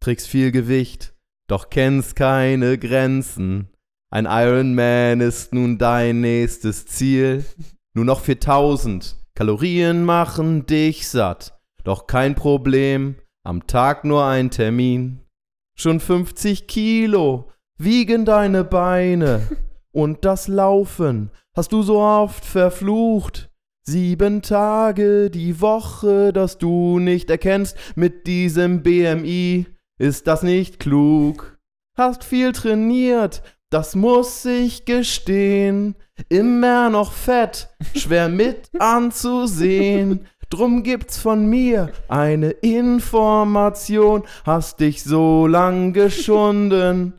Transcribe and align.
trägst 0.00 0.28
viel 0.28 0.50
Gewicht, 0.50 1.14
doch 1.46 1.70
kennst 1.70 2.16
keine 2.16 2.78
Grenzen. 2.78 3.68
Ein 4.12 4.26
Ironman 4.26 5.20
ist 5.20 5.54
nun 5.54 5.78
dein 5.78 6.20
nächstes 6.20 6.86
Ziel. 6.86 7.44
Nur 7.94 8.04
noch 8.04 8.20
4000 8.20 9.16
Kalorien 9.34 10.04
machen 10.04 10.66
dich 10.66 11.08
satt. 11.08 11.58
Doch 11.84 12.06
kein 12.06 12.34
Problem, 12.34 13.16
am 13.44 13.66
Tag 13.66 14.04
nur 14.04 14.24
ein 14.24 14.50
Termin. 14.50 15.20
Schon 15.76 16.00
50 16.00 16.66
Kilo 16.66 17.50
wiegen 17.78 18.24
deine 18.24 18.64
Beine. 18.64 19.48
Und 19.92 20.24
das 20.24 20.46
Laufen 20.46 21.30
hast 21.56 21.72
du 21.72 21.82
so 21.82 22.00
oft 22.00 22.44
verflucht. 22.44 23.50
Sieben 23.82 24.42
Tage 24.42 25.30
die 25.30 25.60
Woche, 25.60 26.32
dass 26.32 26.58
du 26.58 26.98
nicht 26.98 27.30
erkennst, 27.30 27.76
mit 27.96 28.26
diesem 28.26 28.82
BMI 28.82 29.66
ist 30.00 30.26
das 30.26 30.42
nicht 30.42 30.80
klug. 30.80 31.58
Hast 31.96 32.24
viel 32.24 32.52
trainiert, 32.52 33.42
das 33.68 33.94
muss 33.94 34.44
ich 34.46 34.86
gestehen. 34.86 35.94
Immer 36.30 36.88
noch 36.88 37.12
fett, 37.12 37.68
schwer 37.94 38.30
mit 38.30 38.70
anzusehen. 38.78 40.26
Drum 40.48 40.82
gibt's 40.82 41.18
von 41.18 41.46
mir 41.46 41.92
eine 42.08 42.50
Information. 42.50 44.24
Hast 44.44 44.80
dich 44.80 45.04
so 45.04 45.46
lang 45.46 45.92
geschunden. 45.92 47.12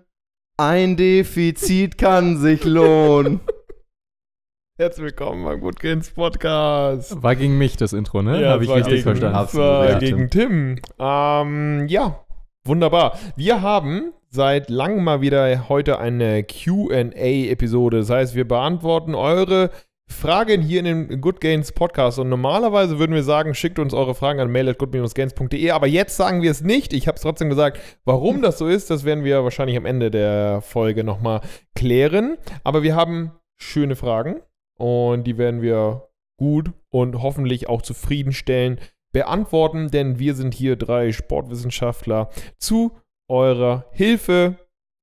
Ein 0.57 0.97
Defizit 0.97 1.97
kann 1.99 2.37
sich 2.37 2.65
lohnen. 2.65 3.39
Herzlich 4.79 5.05
willkommen 5.05 5.45
beim 5.45 5.71
Gains 5.75 6.09
Podcast. 6.09 7.21
War 7.21 7.35
gegen 7.35 7.59
mich 7.59 7.77
das 7.77 7.93
Intro, 7.93 8.23
ne? 8.23 8.41
Ja, 8.41 8.49
Habe 8.49 8.63
ich 8.63 8.69
richtig 8.71 8.93
gegen, 8.93 9.03
verstanden. 9.03 9.57
war 9.57 9.99
gegen 9.99 10.29
Tim. 10.31 10.79
Ähm, 10.99 11.87
ja, 11.87 12.25
wunderbar. 12.63 13.17
Wir 13.35 13.61
haben 13.61 14.13
seit 14.29 14.69
langem 14.69 15.03
mal 15.03 15.21
wieder 15.21 15.69
heute 15.69 15.99
eine 15.99 16.43
QA-Episode. 16.43 17.99
Das 17.99 18.09
heißt, 18.09 18.35
wir 18.35 18.47
beantworten 18.47 19.15
eure 19.15 19.71
Fragen 20.11 20.61
hier 20.61 20.79
in 20.79 20.85
dem 20.85 21.21
Good 21.21 21.41
Gains 21.41 21.71
Podcast. 21.71 22.19
Und 22.19 22.29
normalerweise 22.29 22.99
würden 22.99 23.15
wir 23.15 23.23
sagen, 23.23 23.55
schickt 23.55 23.79
uns 23.79 23.93
eure 23.93 24.13
Fragen 24.13 24.39
an 24.39 24.51
mail.good-gains.de. 24.51 25.71
Aber 25.71 25.87
jetzt 25.87 26.15
sagen 26.15 26.41
wir 26.41 26.51
es 26.51 26.61
nicht. 26.61 26.93
Ich 26.93 27.07
habe 27.07 27.15
es 27.15 27.21
trotzdem 27.21 27.49
gesagt. 27.49 27.79
Warum 28.05 28.41
das 28.41 28.57
so 28.57 28.67
ist, 28.67 28.89
das 28.89 29.03
werden 29.03 29.23
wir 29.23 29.43
wahrscheinlich 29.43 29.77
am 29.77 29.85
Ende 29.85 30.11
der 30.11 30.61
Folge 30.61 31.03
nochmal 31.03 31.41
klären. 31.75 32.37
Aber 32.63 32.83
wir 32.83 32.95
haben 32.95 33.31
schöne 33.57 33.95
Fragen. 33.95 34.41
Und 34.77 35.25
die 35.25 35.37
werden 35.37 35.61
wir 35.61 36.07
gut 36.37 36.71
und 36.89 37.21
hoffentlich 37.21 37.69
auch 37.69 37.81
zufriedenstellend 37.81 38.79
beantworten, 39.11 39.89
denn 39.89 40.19
wir 40.19 40.35
sind 40.35 40.53
hier 40.53 40.75
drei 40.75 41.11
Sportwissenschaftler 41.11 42.29
zu 42.57 42.97
eurer 43.29 43.85
Hilfe 43.91 44.57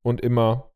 und 0.04 0.20
immer 0.20 0.72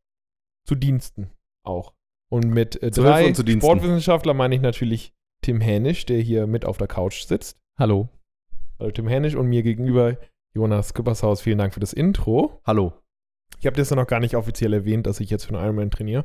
zu 0.67 0.75
Diensten 0.75 1.31
auch. 1.65 1.95
Und 2.31 2.49
mit 2.49 2.83
äh, 2.83 2.91
drei. 2.91 3.33
Sportwissenschaftler 3.35 4.35
meine 4.35 4.55
ich 4.55 4.61
natürlich 4.61 5.15
Tim 5.43 5.61
Hänisch, 5.61 6.07
der 6.07 6.21
hier 6.21 6.47
mit 6.47 6.65
auf 6.65 6.79
der 6.79 6.87
Couch 6.87 7.25
sitzt. 7.25 7.61
Hallo. 7.79 8.09
Also 8.79 8.93
Tim 8.93 9.09
Hänisch 9.09 9.35
und 9.35 9.49
mir 9.49 9.63
gegenüber 9.63 10.17
Jonas 10.55 10.95
Küppershaus. 10.95 11.43
Vielen 11.43 11.59
Dank 11.59 11.75
für 11.75 11.81
das 11.81 11.93
Intro. 11.93 12.61
Hallo. 12.65 12.93
Ich 13.59 13.67
habe 13.67 13.77
das 13.77 13.91
ja 13.91 13.97
noch 13.97 14.07
gar 14.07 14.21
nicht 14.21 14.35
offiziell 14.35 14.73
erwähnt, 14.73 15.07
dass 15.07 15.21
ich 15.21 15.31
jetzt 15.31 15.45
für 15.45 15.55
einen 15.55 15.65
Ironman 15.65 15.91
trainiere. 15.91 16.25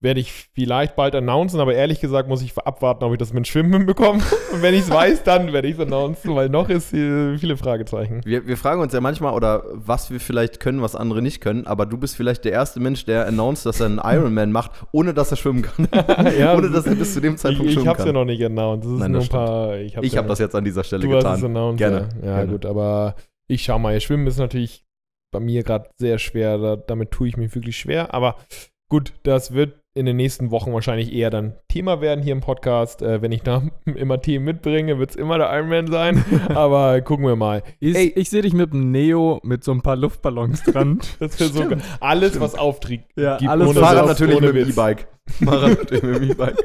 Werde 0.00 0.20
ich 0.20 0.32
vielleicht 0.54 0.96
bald 0.96 1.14
announcen, 1.14 1.60
aber 1.60 1.72
ehrlich 1.74 1.98
gesagt 1.98 2.28
muss 2.28 2.42
ich 2.42 2.54
abwarten, 2.58 3.04
ob 3.04 3.12
ich 3.12 3.18
das 3.18 3.32
mit 3.32 3.48
Schwimmen 3.48 3.72
hinbekomme. 3.72 4.22
Und 4.52 4.60
wenn 4.60 4.74
ich 4.74 4.80
es 4.82 4.90
weiß, 4.90 5.22
dann 5.22 5.52
werde 5.54 5.66
ich 5.68 5.74
es 5.74 5.80
announcen, 5.80 6.34
weil 6.34 6.50
noch 6.50 6.68
ist 6.68 6.90
hier 6.90 7.36
viele 7.38 7.56
Fragezeichen. 7.56 8.20
Wir, 8.24 8.46
wir 8.46 8.58
fragen 8.58 8.82
uns 8.82 8.92
ja 8.92 9.00
manchmal, 9.00 9.32
oder 9.32 9.62
was 9.72 10.10
wir 10.10 10.20
vielleicht 10.20 10.60
können, 10.60 10.82
was 10.82 10.94
andere 10.94 11.22
nicht 11.22 11.40
können, 11.40 11.66
aber 11.66 11.86
du 11.86 11.96
bist 11.96 12.16
vielleicht 12.16 12.44
der 12.44 12.52
erste 12.52 12.80
Mensch, 12.80 13.06
der 13.06 13.26
announced, 13.26 13.64
dass 13.64 13.80
er 13.80 13.86
einen 13.86 13.98
Ironman 14.02 14.52
macht, 14.52 14.72
ohne 14.92 15.14
dass 15.14 15.30
er 15.30 15.36
schwimmen 15.38 15.62
kann. 15.62 15.88
Ja, 16.38 16.54
ohne 16.54 16.68
dass 16.70 16.86
er 16.86 16.96
bis 16.96 17.14
zu 17.14 17.20
dem 17.22 17.34
Ich, 17.34 17.40
Zeitpunkt 17.40 17.68
ich 17.68 17.72
schwimmen 17.74 17.88
habe 17.88 17.98
es 17.98 18.04
ja 18.04 18.12
kann. 18.12 18.14
noch 18.20 18.26
nicht 18.26 18.44
announced. 18.44 18.84
Das 18.84 18.92
ist 18.92 18.98
Nein, 18.98 19.12
nur 19.12 19.20
das 19.20 19.28
ein 19.30 19.32
paar. 19.32 19.76
Ich 19.78 19.96
habe 19.96 20.06
ich 20.06 20.16
habe 20.18 20.28
das 20.28 20.38
jetzt 20.38 20.54
an 20.54 20.64
dieser 20.64 20.84
Stelle 20.84 21.02
Du 21.02 21.14
hast 21.14 21.22
getan. 21.22 21.38
es 21.38 21.44
announced. 21.44 21.78
Gerne, 21.78 22.08
Ja, 22.20 22.26
ja 22.28 22.36
gerne. 22.38 22.52
gut, 22.52 22.66
aber 22.66 23.14
ich 23.46 23.62
schau 23.62 23.78
mal. 23.78 23.98
Schwimmen 24.00 24.26
ist 24.26 24.38
natürlich 24.38 24.84
bei 25.32 25.40
mir 25.40 25.62
gerade 25.62 25.88
sehr 25.98 26.18
schwer. 26.18 26.58
Da, 26.58 26.76
damit 26.76 27.10
tue 27.10 27.28
ich 27.28 27.36
mich 27.38 27.54
wirklich 27.54 27.76
schwer. 27.78 28.12
Aber 28.12 28.36
gut, 28.90 29.12
das 29.22 29.54
wird 29.54 29.80
in 29.94 30.06
den 30.06 30.16
nächsten 30.16 30.50
Wochen 30.50 30.72
wahrscheinlich 30.72 31.12
eher 31.12 31.30
dann 31.30 31.56
Thema 31.74 32.00
werden 32.00 32.22
hier 32.22 32.34
im 32.34 32.40
Podcast. 32.40 33.02
Äh, 33.02 33.20
wenn 33.20 33.32
ich 33.32 33.42
da 33.42 33.60
immer 33.96 34.20
Themen 34.20 34.44
mitbringe, 34.44 35.00
wird 35.00 35.10
es 35.10 35.16
immer 35.16 35.38
der 35.38 35.52
Ironman 35.52 35.88
sein. 35.88 36.24
aber 36.54 37.00
gucken 37.00 37.26
wir 37.26 37.34
mal. 37.34 37.64
Ich, 37.80 37.96
Ey. 37.96 38.12
ich 38.14 38.30
sehe 38.30 38.42
dich 38.42 38.52
mit 38.52 38.72
dem 38.72 38.92
Neo 38.92 39.40
mit 39.42 39.64
so 39.64 39.72
ein 39.72 39.82
paar 39.82 39.96
Luftballons 39.96 40.62
dran. 40.62 41.00
Das 41.18 41.40
wäre 41.40 41.50
so 41.50 41.64
Stimmt. 41.64 41.82
alles, 42.00 42.38
was 42.38 42.54
Auftrieb 42.54 43.02
Ja, 43.16 43.38
gibt. 43.38 43.50
alles, 43.50 43.68
ohne 43.70 43.80
Fahrrad 43.80 44.06
natürlich 44.06 44.36
ohne 44.36 44.52
mit 44.52 44.56
dem. 44.66 44.70
E-Bike. 44.70 45.08
Fahrrad 45.44 45.90
mit 45.90 46.02
dem 46.02 46.30
E-Bike. 46.30 46.58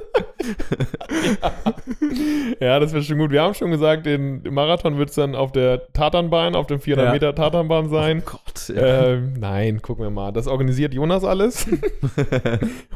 ja, 2.60 2.80
das 2.80 2.94
wäre 2.94 3.04
schon 3.04 3.18
gut. 3.18 3.32
Wir 3.32 3.42
haben 3.42 3.54
schon 3.54 3.72
gesagt, 3.72 4.06
den 4.06 4.42
Marathon 4.52 4.98
wird 4.98 5.10
es 5.10 5.16
dann 5.16 5.36
auf 5.36 5.52
der 5.52 5.92
Tatanbahn, 5.94 6.56
auf 6.56 6.68
dem 6.68 6.80
400 6.80 7.06
Ja. 7.08 7.14
Meter 7.14 7.36
Tatanbahn 7.36 7.90
sein. 7.90 8.22
Oh 8.26 8.32
Gott, 8.32 8.70
ja. 8.76 9.06
Ähm, 9.08 9.34
nein, 9.40 9.82
gucken 9.82 10.04
wir 10.04 10.12
mal. 10.12 10.32
Das 10.32 10.48
organisiert 10.48 10.94
Jonas 10.94 11.24
alles. 11.24 11.68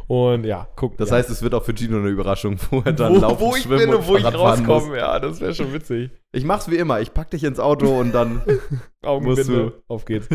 Und 0.07 0.45
ja, 0.45 0.67
guck. 0.75 0.97
Das 0.97 1.09
ja. 1.09 1.17
heißt, 1.17 1.29
es 1.29 1.41
wird 1.41 1.53
auch 1.53 1.63
für 1.63 1.73
Gino 1.73 1.97
eine 2.03 2.11
Überraschung, 2.11 2.57
wo 2.69 2.81
er 2.85 2.93
dann 2.93 3.15
wo, 3.15 3.19
laufen, 3.19 3.39
wo 3.39 3.55
ich 3.55 3.63
schwimmen 3.63 3.89
bin 3.89 3.95
und 3.95 4.07
wo 4.07 4.15
ich 4.17 4.23
Fahrrad 4.23 4.39
rauskomme. 4.39 4.97
Ja, 4.97 5.19
das 5.19 5.41
wäre 5.41 5.53
schon 5.53 5.73
witzig. 5.73 6.11
Ich 6.31 6.43
mach's 6.43 6.69
wie 6.69 6.77
immer. 6.77 7.01
Ich 7.01 7.13
pack 7.13 7.29
dich 7.31 7.43
ins 7.43 7.59
Auto 7.59 7.99
und 7.99 8.13
dann 8.13 8.41
Augenbinde, 9.03 9.81
auf 9.87 10.05
geht's. 10.05 10.27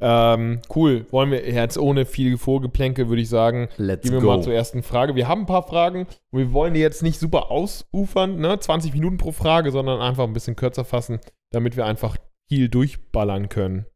Ähm, 0.00 0.60
cool. 0.74 1.06
Wollen 1.10 1.30
wir 1.30 1.48
jetzt 1.48 1.78
ohne 1.78 2.06
viel 2.06 2.38
Vorgeplänke, 2.38 3.08
würde 3.08 3.22
ich 3.22 3.28
sagen, 3.28 3.68
let's 3.76 4.02
gehen 4.02 4.14
wir 4.14 4.20
go. 4.20 4.28
mal 4.28 4.42
zur 4.42 4.54
ersten 4.54 4.82
Frage. 4.82 5.14
Wir 5.14 5.28
haben 5.28 5.42
ein 5.42 5.46
paar 5.46 5.62
Fragen 5.62 6.06
und 6.30 6.38
wir 6.38 6.52
wollen 6.52 6.74
die 6.74 6.80
jetzt 6.80 7.02
nicht 7.02 7.18
super 7.18 7.50
ausufern, 7.50 8.36
ne? 8.36 8.58
20 8.58 8.92
Minuten 8.92 9.18
pro 9.18 9.32
Frage, 9.32 9.70
sondern 9.70 10.00
einfach 10.00 10.24
ein 10.24 10.32
bisschen 10.32 10.56
kürzer 10.56 10.84
fassen, 10.84 11.20
damit 11.50 11.76
wir 11.76 11.86
einfach 11.86 12.16
viel 12.48 12.68
durchballern 12.68 13.48
können. 13.48 13.86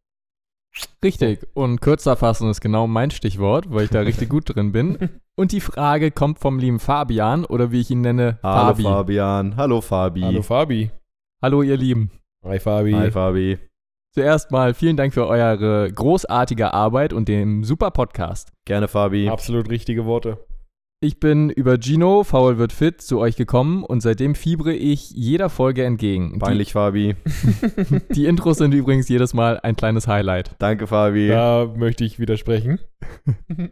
Richtig. 1.02 1.46
Und 1.54 1.80
kürzer 1.80 2.16
fassen 2.16 2.50
ist 2.50 2.60
genau 2.60 2.86
mein 2.86 3.10
Stichwort, 3.10 3.66
weil 3.70 3.84
ich 3.84 3.90
da 3.90 4.00
richtig 4.00 4.28
gut 4.28 4.54
drin 4.54 4.72
bin. 4.72 5.08
Und 5.38 5.52
die 5.52 5.60
Frage 5.60 6.10
kommt 6.10 6.38
vom 6.38 6.58
lieben 6.58 6.80
Fabian 6.80 7.44
oder 7.44 7.70
wie 7.70 7.80
ich 7.80 7.90
ihn 7.90 8.00
nenne, 8.00 8.38
Hallo 8.42 8.68
Fabi. 8.68 8.82
Fabian. 8.82 9.56
Hallo 9.56 9.80
Fabi. 9.82 10.22
Hallo 10.22 10.42
Fabi. 10.42 10.90
Hallo 11.42 11.62
ihr 11.62 11.76
Lieben. 11.76 12.10
Hi 12.42 12.58
Fabi. 12.58 12.92
Hi 12.92 13.10
Fabi. 13.10 13.58
Zuerst 14.14 14.50
mal 14.50 14.72
vielen 14.72 14.96
Dank 14.96 15.12
für 15.12 15.26
eure 15.26 15.92
großartige 15.92 16.72
Arbeit 16.72 17.12
und 17.12 17.28
den 17.28 17.64
super 17.64 17.90
Podcast. 17.90 18.50
Gerne 18.64 18.88
Fabi. 18.88 19.28
Absolut 19.28 19.68
richtige 19.68 20.06
Worte. 20.06 20.38
Ich 21.06 21.20
bin 21.20 21.50
über 21.50 21.78
Gino, 21.80 22.24
Faul 22.24 22.58
wird 22.58 22.72
fit, 22.72 23.00
zu 23.00 23.20
euch 23.20 23.36
gekommen 23.36 23.84
und 23.84 24.00
seitdem 24.00 24.34
fiebere 24.34 24.72
ich 24.72 25.12
jeder 25.12 25.48
Folge 25.50 25.84
entgegen. 25.84 26.40
Peinlich 26.40 26.72
Fabi. 26.72 27.14
Die, 27.24 28.00
die 28.14 28.26
Intros 28.26 28.58
sind 28.58 28.74
übrigens 28.74 29.08
jedes 29.08 29.32
Mal 29.32 29.60
ein 29.60 29.76
kleines 29.76 30.08
Highlight. 30.08 30.56
Danke 30.58 30.88
Fabi. 30.88 31.28
Da 31.28 31.72
möchte 31.76 32.04
ich 32.04 32.18
widersprechen. 32.18 32.80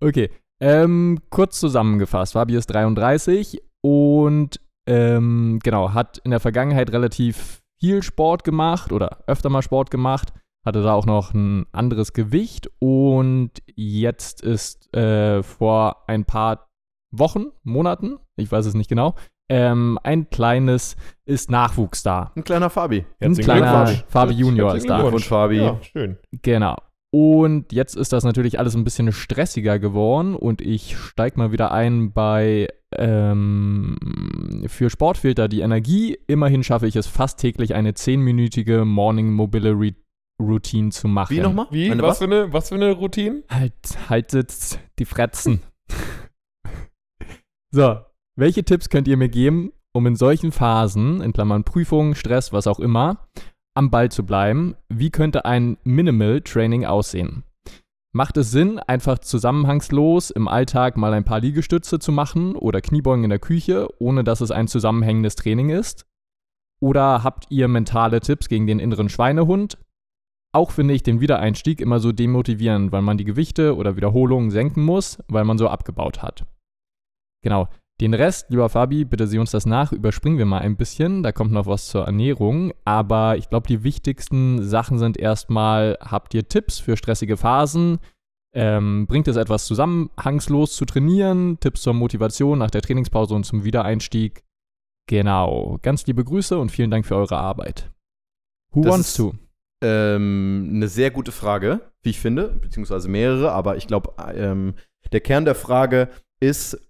Okay, 0.00 0.28
ähm, 0.60 1.20
kurz 1.30 1.60
zusammengefasst. 1.60 2.32
Fabi 2.32 2.56
ist 2.56 2.66
33 2.66 3.62
und 3.80 4.60
ähm, 4.86 5.60
genau, 5.62 5.94
hat 5.94 6.18
in 6.24 6.30
der 6.30 6.40
Vergangenheit 6.40 6.92
relativ 6.92 7.62
viel 7.78 8.02
Sport 8.02 8.44
gemacht 8.44 8.92
oder 8.92 9.22
öfter 9.26 9.50
mal 9.50 9.62
Sport 9.62 9.90
gemacht, 9.90 10.32
hatte 10.64 10.82
da 10.82 10.94
auch 10.94 11.06
noch 11.06 11.34
ein 11.34 11.66
anderes 11.72 12.12
Gewicht 12.12 12.70
und 12.78 13.50
jetzt 13.74 14.42
ist 14.42 14.94
äh, 14.94 15.42
vor 15.42 16.08
ein 16.08 16.24
paar 16.24 16.68
Wochen, 17.10 17.46
Monaten, 17.62 18.16
ich 18.36 18.50
weiß 18.50 18.66
es 18.66 18.74
nicht 18.74 18.88
genau, 18.88 19.14
ähm, 19.48 19.98
ein 20.02 20.30
kleines 20.30 20.96
ist 21.26 21.50
Nachwuchs 21.50 22.02
da. 22.02 22.32
Ein 22.34 22.44
kleiner 22.44 22.70
Fabi. 22.70 23.00
Ein 23.00 23.04
Herzlichen 23.20 23.44
kleiner 23.44 23.84
Glückwunsch. 23.84 24.04
Fabi 24.08 24.34
Junior 24.34 24.74
ist 24.74 24.88
da. 24.88 25.00
Glückwunsch. 25.00 25.26
Glückwunsch, 25.26 25.28
Fabi. 25.28 25.56
Ja, 25.56 25.78
schön. 25.82 26.16
Genau. 26.42 26.76
Und 27.10 27.72
jetzt 27.72 27.94
ist 27.94 28.12
das 28.12 28.24
natürlich 28.24 28.58
alles 28.58 28.74
ein 28.74 28.82
bisschen 28.82 29.12
stressiger 29.12 29.78
geworden 29.78 30.34
und 30.34 30.60
ich 30.60 30.96
steige 30.96 31.38
mal 31.38 31.52
wieder 31.52 31.70
ein 31.70 32.12
bei 32.12 32.66
ähm, 32.90 33.96
für 34.66 34.90
Sportfilter 34.90 35.46
die 35.46 35.60
Energie. 35.60 36.18
Immerhin 36.26 36.64
schaffe 36.64 36.88
ich 36.88 36.96
es 36.96 37.06
fast 37.06 37.38
täglich 37.38 37.76
eine 37.76 37.92
10-minütige 37.92 38.84
Morning 38.84 39.30
Mobility 39.30 39.94
Routine 40.44 40.90
zu 40.90 41.08
machen. 41.08 41.34
Wie 41.34 41.40
nochmal? 41.40 41.66
Wie? 41.70 41.90
Eine 41.90 42.02
Was, 42.02 42.18
Für 42.18 42.24
eine, 42.24 42.52
was 42.52 42.68
für 42.68 42.74
eine 42.76 42.92
Routine? 42.92 43.42
Halt, 43.50 43.74
haltet 44.08 44.78
die 44.98 45.04
Fretzen. 45.04 45.62
so, 47.70 47.98
welche 48.36 48.64
Tipps 48.64 48.88
könnt 48.88 49.08
ihr 49.08 49.16
mir 49.16 49.28
geben, 49.28 49.72
um 49.92 50.06
in 50.06 50.16
solchen 50.16 50.52
Phasen, 50.52 51.20
in 51.20 51.32
Klammern 51.32 51.64
Prüfungen, 51.64 52.14
Stress, 52.14 52.52
was 52.52 52.66
auch 52.66 52.80
immer, 52.80 53.28
am 53.74 53.90
Ball 53.90 54.10
zu 54.10 54.24
bleiben? 54.24 54.74
Wie 54.88 55.10
könnte 55.10 55.44
ein 55.44 55.76
Minimal 55.84 56.40
Training 56.40 56.84
aussehen? 56.84 57.44
Macht 58.16 58.36
es 58.36 58.52
Sinn, 58.52 58.78
einfach 58.78 59.18
zusammenhangslos 59.18 60.30
im 60.30 60.46
Alltag 60.46 60.96
mal 60.96 61.12
ein 61.12 61.24
paar 61.24 61.40
Liegestütze 61.40 61.98
zu 61.98 62.12
machen 62.12 62.54
oder 62.54 62.80
Kniebeugen 62.80 63.24
in 63.24 63.30
der 63.30 63.40
Küche, 63.40 63.88
ohne 63.98 64.22
dass 64.22 64.40
es 64.40 64.52
ein 64.52 64.68
zusammenhängendes 64.68 65.34
Training 65.34 65.70
ist? 65.70 66.06
Oder 66.80 67.24
habt 67.24 67.46
ihr 67.50 67.66
mentale 67.66 68.20
Tipps 68.20 68.48
gegen 68.48 68.68
den 68.68 68.78
inneren 68.78 69.08
Schweinehund? 69.08 69.78
Auch, 70.54 70.70
finde 70.70 70.94
ich, 70.94 71.02
den 71.02 71.20
Wiedereinstieg 71.20 71.80
immer 71.80 72.00
so 72.00 72.12
demotivierend, 72.12 72.92
weil 72.92 73.02
man 73.02 73.18
die 73.18 73.24
Gewichte 73.24 73.76
oder 73.76 73.96
Wiederholungen 73.96 74.50
senken 74.50 74.84
muss, 74.84 75.18
weil 75.28 75.44
man 75.44 75.58
so 75.58 75.68
abgebaut 75.68 76.22
hat. 76.22 76.46
Genau. 77.42 77.68
Den 78.00 78.12
Rest, 78.12 78.50
lieber 78.50 78.68
Fabi, 78.68 79.04
bitte 79.04 79.28
sieh 79.28 79.38
uns 79.38 79.52
das 79.52 79.66
nach, 79.66 79.92
überspringen 79.92 80.38
wir 80.38 80.46
mal 80.46 80.58
ein 80.58 80.76
bisschen. 80.76 81.22
Da 81.22 81.30
kommt 81.30 81.52
noch 81.52 81.66
was 81.66 81.86
zur 81.86 82.04
Ernährung. 82.04 82.72
Aber 82.84 83.36
ich 83.36 83.48
glaube, 83.48 83.68
die 83.68 83.84
wichtigsten 83.84 84.64
Sachen 84.64 84.98
sind 84.98 85.16
erstmal, 85.16 85.96
habt 86.00 86.34
ihr 86.34 86.48
Tipps 86.48 86.80
für 86.80 86.96
stressige 86.96 87.36
Phasen? 87.36 87.98
Ähm, 88.52 89.06
bringt 89.06 89.28
es 89.28 89.36
etwas 89.36 89.66
zusammenhangslos 89.66 90.74
zu 90.74 90.84
trainieren? 90.86 91.58
Tipps 91.60 91.82
zur 91.82 91.94
Motivation 91.94 92.58
nach 92.58 92.70
der 92.70 92.82
Trainingspause 92.82 93.34
und 93.34 93.44
zum 93.44 93.62
Wiedereinstieg? 93.62 94.42
Genau. 95.06 95.78
Ganz 95.82 96.06
liebe 96.06 96.24
Grüße 96.24 96.58
und 96.58 96.70
vielen 96.70 96.90
Dank 96.90 97.06
für 97.06 97.16
eure 97.16 97.36
Arbeit. 97.36 97.92
Who 98.72 98.82
Das 98.82 98.92
wants 98.92 99.14
to? 99.14 99.34
Ähm, 99.84 100.70
eine 100.76 100.88
sehr 100.88 101.10
gute 101.10 101.30
Frage, 101.30 101.80
wie 102.02 102.10
ich 102.10 102.20
finde, 102.20 102.48
beziehungsweise 102.60 103.08
mehrere, 103.08 103.52
aber 103.52 103.76
ich 103.76 103.86
glaube, 103.86 104.14
ähm, 104.34 104.74
der 105.12 105.20
Kern 105.20 105.44
der 105.44 105.54
Frage 105.54 106.08
ist 106.40 106.80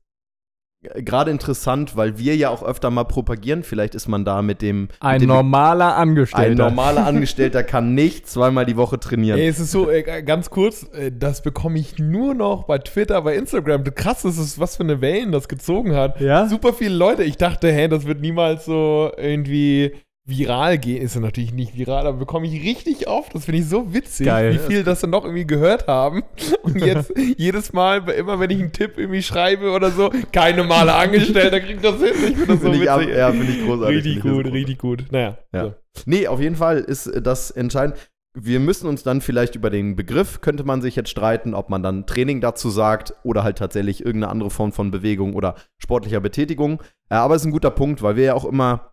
äh, 0.83 1.03
gerade 1.03 1.33
interessant, 1.33 1.97
weil 1.97 2.19
wir 2.19 2.37
ja 2.37 2.51
auch 2.51 2.63
öfter 2.63 2.91
mal 2.91 3.05
propagieren, 3.05 3.65
vielleicht 3.65 3.95
ist 3.95 4.07
man 4.07 4.25
da 4.25 4.43
mit 4.43 4.63
dem 4.63 4.89
Ein 5.01 5.15
mit 5.15 5.23
dem, 5.23 5.29
normaler 5.29 5.97
Angestellter. 5.97 6.51
ein 6.51 6.57
normaler 6.57 7.05
Angestellter 7.09 7.65
kann 7.65 7.95
nicht 7.95 8.29
zweimal 8.29 8.65
die 8.65 8.77
Woche 8.77 9.01
trainieren. 9.01 9.39
Ey, 9.39 9.49
es 9.49 9.59
ist 9.59 9.73
so, 9.73 9.91
äh, 9.91 10.23
ganz 10.23 10.51
kurz, 10.51 10.87
äh, 10.93 11.11
das 11.13 11.43
bekomme 11.43 11.79
ich 11.79 11.99
nur 11.99 12.35
noch 12.35 12.65
bei 12.65 12.79
Twitter, 12.79 13.21
bei 13.23 13.35
Instagram. 13.35 13.83
Krass, 13.95 14.23
das 14.23 14.39
ist, 14.39 14.59
was 14.59 14.77
für 14.77 14.85
eine 14.85 15.01
Wellen 15.01 15.33
das 15.33 15.49
gezogen 15.49 15.95
hat. 15.95 16.21
Ja? 16.21 16.47
Super 16.47 16.73
viele 16.73 16.95
Leute. 16.95 17.25
Ich 17.25 17.37
dachte, 17.39 17.73
hä, 17.73 17.89
das 17.89 18.07
wird 18.07 18.21
niemals 18.21 18.65
so 18.65 19.11
irgendwie 19.17 19.95
viral 20.27 20.79
gehen. 20.79 21.03
Ist 21.03 21.15
ja 21.15 21.21
natürlich 21.21 21.53
nicht 21.53 21.77
viral, 21.77 22.07
aber 22.07 22.19
bekomme 22.19 22.47
ich 22.47 22.63
richtig 22.65 23.09
oft. 23.09 23.35
Das 23.35 23.45
finde 23.45 23.61
ich 23.61 23.69
so 23.69 23.93
witzig, 23.93 24.27
Geil. 24.27 24.55
wie 24.55 24.59
viel 24.59 24.85
das 24.85 25.01
dann 25.01 25.11
noch 25.11 25.25
irgendwie 25.25 25.47
gehört 25.47 25.87
haben. 25.87 26.23
Und 26.63 26.81
jetzt 26.85 27.13
jedes 27.37 27.73
Mal, 27.73 28.09
immer 28.11 28.41
wenn 28.41 28.51
ich 28.51 28.61
einen 28.61 28.73
Tipp 28.73 28.93
irgendwie 28.97 29.23
schreibe 29.23 29.71
oder 29.73 29.91
so, 29.91 30.11
kein 30.33 30.57
normaler 30.57 30.97
Angestellter 30.97 31.61
kriegt 31.61 31.85
das 31.85 31.97
hin. 31.97 32.13
Ich 32.15 32.37
finde 32.37 32.47
das 32.47 32.61
so 32.61 32.71
Finde 32.71 32.83
ich, 32.85 32.91
ab- 32.91 33.01
witzig. 33.01 33.17
ja, 33.17 33.31
finde 33.33 33.53
ich 33.53 33.65
großartig. 33.67 33.97
richtig 33.97 34.23
Finde 34.23 34.37
ich 34.39 34.45
gut, 34.45 34.53
richtig 34.53 34.79
gut. 34.79 35.05
Naja. 35.11 35.39
Ja. 35.53 35.65
So. 35.65 35.75
Nee, 36.07 36.27
auf 36.27 36.41
jeden 36.41 36.57
Fall 36.57 36.79
ist 36.79 37.07
äh, 37.07 37.21
das 37.21 37.51
entscheidend. 37.51 37.97
Wir 38.37 38.59
müssen 38.59 38.89
uns 38.89 39.05
dann 39.05 39.21
vielleicht 39.21 39.55
über 39.55 39.71
den 39.71 39.95
Begriff, 39.95 40.41
könnte 40.41 40.65
man 40.65 40.83
sich 40.83 40.97
jetzt 40.97 41.09
streiten, 41.11 41.55
ob 41.55 41.71
man 41.71 41.85
dann 41.85 42.05
Training 42.07 42.41
dazu 42.41 42.69
sagt 42.69 43.15
oder 43.23 43.45
halt 43.45 43.59
tatsächlich 43.59 44.01
irgendeine 44.05 44.33
andere 44.33 44.51
Form 44.51 44.73
von 44.73 44.91
Bewegung 44.91 45.35
oder 45.35 45.55
sportlicher 45.79 46.19
Betätigung. 46.21 46.83
Äh, 47.11 47.15
aber 47.17 47.37
es 47.37 47.43
ist 47.43 47.47
ein 47.47 47.53
guter 47.53 47.71
Punkt, 47.71 48.03
weil 48.03 48.17
wir 48.17 48.25
ja 48.25 48.35
auch 48.35 48.45
immer 48.45 48.91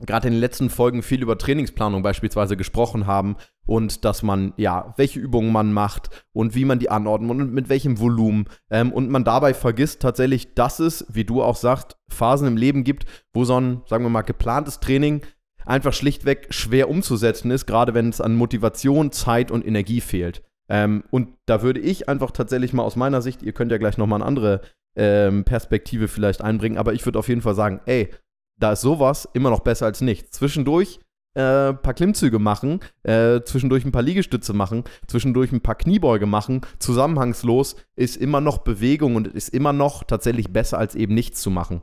gerade 0.00 0.28
in 0.28 0.34
den 0.34 0.40
letzten 0.40 0.68
Folgen 0.68 1.02
viel 1.02 1.22
über 1.22 1.38
Trainingsplanung 1.38 2.02
beispielsweise 2.02 2.56
gesprochen 2.56 3.06
haben 3.06 3.36
und 3.66 4.04
dass 4.04 4.22
man, 4.22 4.52
ja, 4.56 4.94
welche 4.96 5.20
Übungen 5.20 5.52
man 5.52 5.72
macht 5.72 6.10
und 6.32 6.54
wie 6.54 6.64
man 6.64 6.78
die 6.78 6.90
anordnet 6.90 7.30
und 7.30 7.52
mit 7.52 7.68
welchem 7.68 7.98
Volumen. 7.98 8.46
Ähm, 8.70 8.92
und 8.92 9.10
man 9.10 9.24
dabei 9.24 9.54
vergisst 9.54 10.02
tatsächlich, 10.02 10.54
dass 10.54 10.78
es, 10.80 11.06
wie 11.08 11.24
du 11.24 11.42
auch 11.42 11.56
sagst, 11.56 11.96
Phasen 12.08 12.48
im 12.48 12.56
Leben 12.56 12.84
gibt, 12.84 13.06
wo 13.32 13.44
so 13.44 13.58
ein, 13.58 13.82
sagen 13.86 14.04
wir 14.04 14.10
mal, 14.10 14.22
geplantes 14.22 14.80
Training 14.80 15.22
einfach 15.64 15.92
schlichtweg 15.92 16.46
schwer 16.50 16.88
umzusetzen 16.88 17.50
ist, 17.50 17.66
gerade 17.66 17.94
wenn 17.94 18.08
es 18.08 18.20
an 18.20 18.34
Motivation, 18.36 19.12
Zeit 19.12 19.50
und 19.50 19.66
Energie 19.66 20.00
fehlt. 20.00 20.42
Ähm, 20.68 21.04
und 21.10 21.28
da 21.46 21.62
würde 21.62 21.80
ich 21.80 22.08
einfach 22.08 22.30
tatsächlich 22.30 22.72
mal 22.72 22.82
aus 22.82 22.96
meiner 22.96 23.22
Sicht, 23.22 23.42
ihr 23.42 23.52
könnt 23.52 23.72
ja 23.72 23.78
gleich 23.78 23.98
nochmal 23.98 24.20
eine 24.20 24.26
andere 24.26 24.60
ähm, 24.96 25.44
Perspektive 25.44 26.08
vielleicht 26.08 26.42
einbringen, 26.42 26.78
aber 26.78 26.94
ich 26.94 27.04
würde 27.04 27.18
auf 27.18 27.28
jeden 27.28 27.42
Fall 27.42 27.54
sagen, 27.54 27.80
ey, 27.86 28.10
da 28.58 28.72
ist 28.72 28.80
sowas 28.80 29.28
immer 29.32 29.50
noch 29.50 29.60
besser 29.60 29.86
als 29.86 30.00
nichts. 30.00 30.30
Zwischendurch 30.32 31.00
äh, 31.36 31.68
ein 31.68 31.82
paar 31.82 31.94
Klimmzüge 31.94 32.38
machen, 32.38 32.80
äh, 33.02 33.42
zwischendurch 33.42 33.84
ein 33.84 33.92
paar 33.92 34.02
Liegestütze 34.02 34.54
machen, 34.54 34.84
zwischendurch 35.06 35.52
ein 35.52 35.60
paar 35.60 35.74
Kniebeuge 35.74 36.26
machen, 36.26 36.62
zusammenhangslos 36.78 37.76
ist 37.94 38.16
immer 38.16 38.40
noch 38.40 38.58
Bewegung 38.58 39.16
und 39.16 39.28
ist 39.28 39.50
immer 39.50 39.72
noch 39.72 40.04
tatsächlich 40.04 40.52
besser 40.52 40.78
als 40.78 40.94
eben 40.94 41.14
nichts 41.14 41.42
zu 41.42 41.50
machen. 41.50 41.82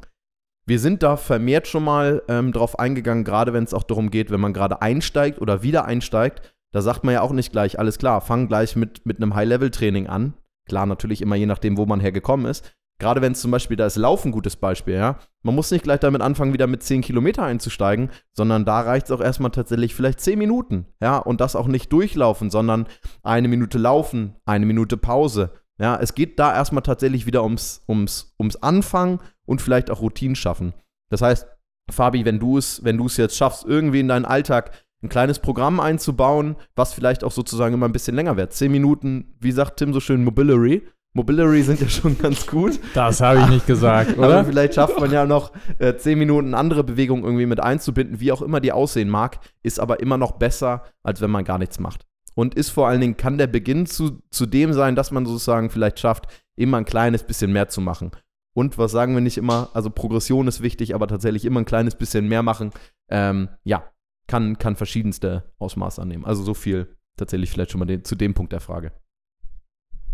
Wir 0.66 0.80
sind 0.80 1.04
da 1.04 1.18
vermehrt 1.18 1.68
schon 1.68 1.84
mal 1.84 2.24
ähm, 2.30 2.54
drauf 2.54 2.80
eingegangen, 2.80 3.26
gerade 3.26 3.54
wenn 3.54 3.66
es 3.66 3.74
auch 3.74 3.84
darum 3.84 4.10
geht, 4.10 4.32
wenn 4.32 4.40
man 4.40 4.54
gerade 4.54 4.82
einsteigt 4.82 5.42
oder 5.42 5.62
wieder 5.62 5.86
einsteigt. 5.86 6.42
Da 6.72 6.82
sagt 6.82 7.04
man 7.04 7.14
ja 7.14 7.22
auch 7.22 7.34
nicht 7.34 7.52
gleich, 7.52 7.78
alles 7.78 8.00
klar, 8.00 8.22
fang 8.22 8.48
gleich 8.48 8.76
mit, 8.76 9.06
mit 9.06 9.18
einem 9.18 9.36
High-Level-Training 9.36 10.08
an. 10.08 10.34
Klar, 10.68 10.86
natürlich 10.86 11.22
immer 11.22 11.36
je 11.36 11.46
nachdem, 11.46 11.78
wo 11.78 11.86
man 11.86 12.00
hergekommen 12.00 12.46
ist. 12.46 12.74
Gerade 13.00 13.22
wenn 13.22 13.34
es 13.34 13.42
zum 13.42 13.52
Beispiel, 13.52 13.76
da 13.76 13.86
ist 13.86 13.98
Laufen 13.98 14.30
ein 14.30 14.32
gutes 14.32 14.56
Beispiel, 14.56 14.96
ja. 14.96 15.20
Man 15.42 15.56
muss 15.56 15.72
nicht 15.72 15.84
gleich 15.84 16.00
damit 16.00 16.22
anfangen, 16.22 16.54
wieder 16.54 16.68
mit 16.68 16.84
10 16.84 17.02
Kilometer 17.02 17.44
einzusteigen, 17.44 18.12
sondern 18.32 18.66
da 18.66 18.82
reicht 18.82 19.08
es 19.08 19.12
auch 19.12 19.20
erstmal 19.20 19.52
tatsächlich 19.52 19.94
vielleicht 19.94 20.22
10 20.22 20.40
Minuten, 20.40 20.86
ja. 21.02 21.18
Und 21.18 21.42
das 21.42 21.56
auch 21.56 21.68
nicht 21.68 21.92
durchlaufen, 21.92 22.50
sondern 22.50 22.88
eine 23.24 23.48
Minute 23.48 23.78
laufen, 23.78 24.36
eine 24.46 24.66
Minute 24.66 24.98
Pause. 24.98 25.52
Ja, 25.80 25.98
es 25.98 26.14
geht 26.14 26.40
da 26.40 26.54
erstmal 26.54 26.84
tatsächlich 26.84 27.26
wieder 27.26 27.44
ums, 27.44 27.84
ums, 27.90 28.36
ums 28.40 28.56
Anfangen 28.58 29.20
und 29.46 29.62
vielleicht 29.62 29.90
auch 29.90 30.02
Routinen 30.02 30.36
schaffen. 30.36 30.74
Das 31.10 31.22
heißt, 31.22 31.48
Fabi, 31.92 32.26
wenn 32.26 32.40
du 32.40 32.58
es, 32.58 32.84
wenn 32.84 33.00
jetzt 33.00 33.36
schaffst, 33.36 33.66
irgendwie 33.66 34.00
in 34.00 34.08
deinen 34.08 34.26
Alltag 34.26 34.72
ein 35.04 35.10
kleines 35.10 35.40
Programm 35.40 35.80
einzubauen, 35.80 36.56
was 36.76 36.94
vielleicht 36.94 37.24
auch 37.24 37.32
sozusagen 37.32 37.74
immer 37.74 37.88
ein 37.88 37.94
bisschen 37.94 38.16
länger 38.16 38.38
wird. 38.38 38.54
Zehn 38.54 38.72
Minuten, 38.72 39.36
wie 39.40 39.52
sagt 39.52 39.78
Tim 39.78 39.94
so 39.94 40.00
schön, 40.00 40.24
Mobility. 40.24 40.88
Mobility 41.14 41.62
sind 41.62 41.80
ja 41.80 41.90
schon 41.90 42.18
ganz 42.18 42.48
gut. 42.48 42.80
Das 42.96 43.22
habe 43.22 43.42
ich 43.42 43.48
nicht 43.48 43.68
gesagt, 43.68 44.12
Aber 44.18 44.28
oder? 44.28 44.46
vielleicht 44.46 44.74
schafft 44.74 45.00
man 45.00 45.12
ja 45.12 45.26
noch 45.26 45.52
äh, 45.78 45.96
zehn 45.96 46.18
Minuten 46.18 46.56
andere 46.56 46.84
Bewegungen 46.84 47.24
irgendwie 47.24 47.46
mit 47.46 47.60
einzubinden, 47.60 48.20
wie 48.20 48.32
auch 48.32 48.42
immer 48.42 48.60
die 48.60 48.72
aussehen 48.72 49.10
mag, 49.10 49.40
ist 49.62 49.80
aber 49.80 50.00
immer 50.00 50.18
noch 50.18 50.34
besser, 50.34 50.84
als 51.04 51.22
wenn 51.22 51.30
man 51.30 51.46
gar 51.46 51.60
nichts 51.60 51.80
macht. 51.80 52.08
Und 52.36 52.56
ist 52.56 52.72
vor 52.72 52.88
allen 52.88 53.00
Dingen, 53.00 53.16
kann 53.16 53.38
der 53.38 53.46
Beginn 53.46 53.86
zu, 53.86 54.24
zu 54.32 54.48
dem 54.48 54.74
sein, 54.74 54.96
dass 54.96 55.12
man 55.12 55.28
sozusagen 55.28 55.70
vielleicht 55.70 56.00
schafft, 56.00 56.26
immer 56.56 56.78
ein 56.78 56.86
kleines 56.86 57.24
bisschen 57.24 57.54
mehr 57.54 57.70
zu 57.70 57.80
machen. 57.80 58.12
Und 58.56 58.80
was 58.80 58.92
sagen 58.92 59.14
wir 59.14 59.22
nicht 59.22 59.38
immer? 59.38 59.70
Also 59.74 59.92
Progression 59.92 60.48
ist 60.48 60.62
wichtig, 60.62 60.96
aber 60.96 61.08
tatsächlich 61.08 61.46
immer 61.46 61.60
ein 61.60 61.66
kleines 61.66 61.96
bisschen 61.96 62.28
mehr 62.28 62.42
machen. 62.44 62.72
Ähm, 63.10 63.50
ja, 63.64 63.84
kann, 64.28 64.58
kann 64.58 64.76
verschiedenste 64.76 65.52
Ausmaße 65.60 66.02
annehmen. 66.02 66.26
Also 66.26 66.44
so 66.44 66.54
viel 66.56 66.96
tatsächlich 67.18 67.52
vielleicht 67.52 67.72
schon 67.72 67.80
mal 67.80 67.86
den, 67.86 68.04
zu 68.04 68.16
dem 68.16 68.34
Punkt 68.34 68.52
der 68.52 68.60
Frage. 68.60 68.92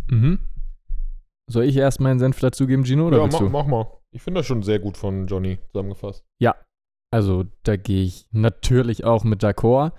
Mhm. 0.09 0.39
Soll 1.49 1.65
ich 1.65 1.75
erst 1.75 1.99
meinen 1.99 2.19
Senf 2.19 2.39
dazugeben, 2.39 2.85
Gino, 2.85 3.07
oder 3.07 3.17
Ja, 3.17 3.27
mach, 3.27 3.39
du? 3.39 3.49
mach 3.49 3.65
mal. 3.65 3.87
Ich 4.11 4.21
finde 4.21 4.39
das 4.39 4.47
schon 4.47 4.63
sehr 4.63 4.79
gut 4.79 4.97
von 4.97 5.27
Johnny 5.27 5.59
zusammengefasst. 5.71 6.23
Also, 7.11 7.45
da 7.63 7.75
gehe 7.75 8.03
ich 8.03 8.27
natürlich 8.31 9.03
auch 9.03 9.23
mit 9.23 9.43
d'accord. 9.43 9.93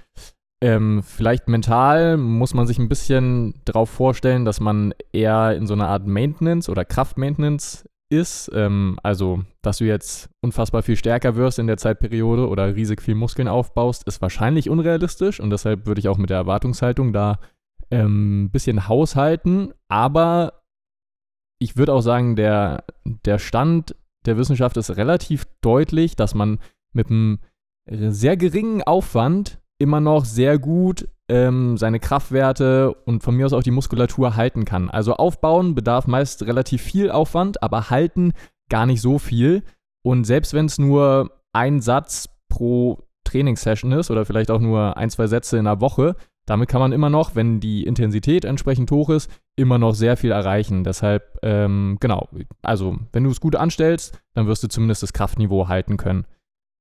Ähm, 0.62 1.02
vielleicht 1.02 1.49
mental 1.49 2.17
muss 2.19 2.55
man 2.55 2.67
sich 2.67 2.79
ein 2.79 2.88
bisschen 2.88 3.61
darauf 3.64 3.91
vorstellen, 3.91 4.45
dass 4.45 4.61
man 4.61 4.95
eher 5.12 5.57
in 5.57 5.66
so 5.66 5.75
einer 5.75 5.88
Art 5.88 6.07
Maintenance 6.07 6.69
oder 6.69 6.85
Kraftmaintenance 6.85 7.88
ist. 8.11 8.50
Ähm, 8.54 8.99
also, 9.02 9.42
dass 9.62 9.78
du 9.78 9.87
jetzt 9.87 10.28
unfassbar 10.40 10.83
viel 10.83 10.97
stärker 10.97 11.35
wirst 11.35 11.59
in 11.59 11.66
der 11.66 11.78
Zeitperiode 11.78 12.47
oder 12.47 12.76
riesig 12.76 13.02
viel 13.02 13.14
Muskeln 13.14 13.49
aufbaust, 13.49 14.07
ist 14.07 14.23
wahrscheinlich 14.23 14.71
unrealistisch 14.71 15.40
und 15.40 15.50
deshalb 15.50 15.87
würde 15.87 15.99
ich 16.00 16.09
auch 16.09 16.19
mit 16.19 16.30
der 16.30 16.37
Erwartungshaltung 16.37 17.12
da 17.12 17.40
ähm, 17.90 18.45
ein 18.45 18.50
bisschen 18.50 18.87
haushalten. 18.87 19.73
Aber 19.88 20.60
ich 21.61 21.76
würde 21.76 21.93
auch 21.93 22.00
sagen, 22.00 22.35
der, 22.35 22.85
der 23.05 23.38
Stand 23.38 23.95
der 24.26 24.37
Wissenschaft 24.37 24.76
ist 24.76 24.97
relativ 24.97 25.47
deutlich, 25.61 26.17
dass 26.17 26.35
man 26.35 26.59
mit 26.93 27.11
einem 27.11 27.38
sehr 27.87 28.37
geringen 28.37 28.83
Aufwand 28.83 29.61
immer 29.79 30.00
noch 30.00 30.25
sehr 30.25 30.59
gut 30.59 31.09
ähm, 31.29 31.76
seine 31.76 32.00
Kraftwerte 32.00 32.93
und 33.05 33.23
von 33.23 33.37
mir 33.37 33.47
aus 33.47 33.52
auch 33.52 33.62
die 33.62 33.71
Muskulatur 33.71 34.37
halten 34.37 34.64
kann. 34.64 34.90
Also 34.90 35.14
aufbauen 35.14 35.75
bedarf 35.75 36.07
meist 36.07 36.43
relativ 36.43 36.83
viel 36.83 37.11
Aufwand, 37.11 37.62
aber 37.62 37.88
halten 37.88 38.33
gar 38.69 38.87
nicht 38.87 39.00
so 39.00 39.19
viel. 39.19 39.62
Und 40.02 40.25
selbst 40.25 40.55
wenn 40.55 40.67
es 40.67 40.79
nur 40.79 41.31
ein 41.52 41.81
Satz 41.81 42.29
pro 42.49 43.07
Trainingssession 43.25 43.93
ist 43.93 44.11
oder 44.11 44.25
vielleicht 44.25 44.50
auch 44.50 44.61
nur 44.61 44.97
ein, 44.97 45.11
zwei 45.11 45.26
Sätze 45.26 45.59
in 45.59 45.67
der 45.67 45.81
Woche, 45.81 46.17
damit 46.50 46.69
kann 46.69 46.80
man 46.80 46.92
immer 46.92 47.11
noch, 47.11 47.35
wenn 47.37 47.61
die 47.61 47.85
Intensität 47.85 48.45
entsprechend 48.45 48.90
hoch 48.90 49.09
ist, 49.09 49.30
immer 49.57 49.78
noch 49.78 49.95
sehr 49.95 50.16
viel 50.16 50.33
erreichen. 50.33 50.85
Deshalb, 50.85 51.38
ähm, 51.42 51.97
genau, 52.00 52.28
also 52.62 52.99
wenn 53.12 53.25
du 53.25 53.30
es 53.30 53.40
gut 53.40 53.57
anstellst, 53.57 54.21
dann 54.35 54.47
wirst 54.47 54.62
du 54.62 54.69
zumindest 54.69 55.02
das 55.02 55.12
Kraftniveau 55.12 55.69
halten 55.69 55.97
können. 55.97 56.26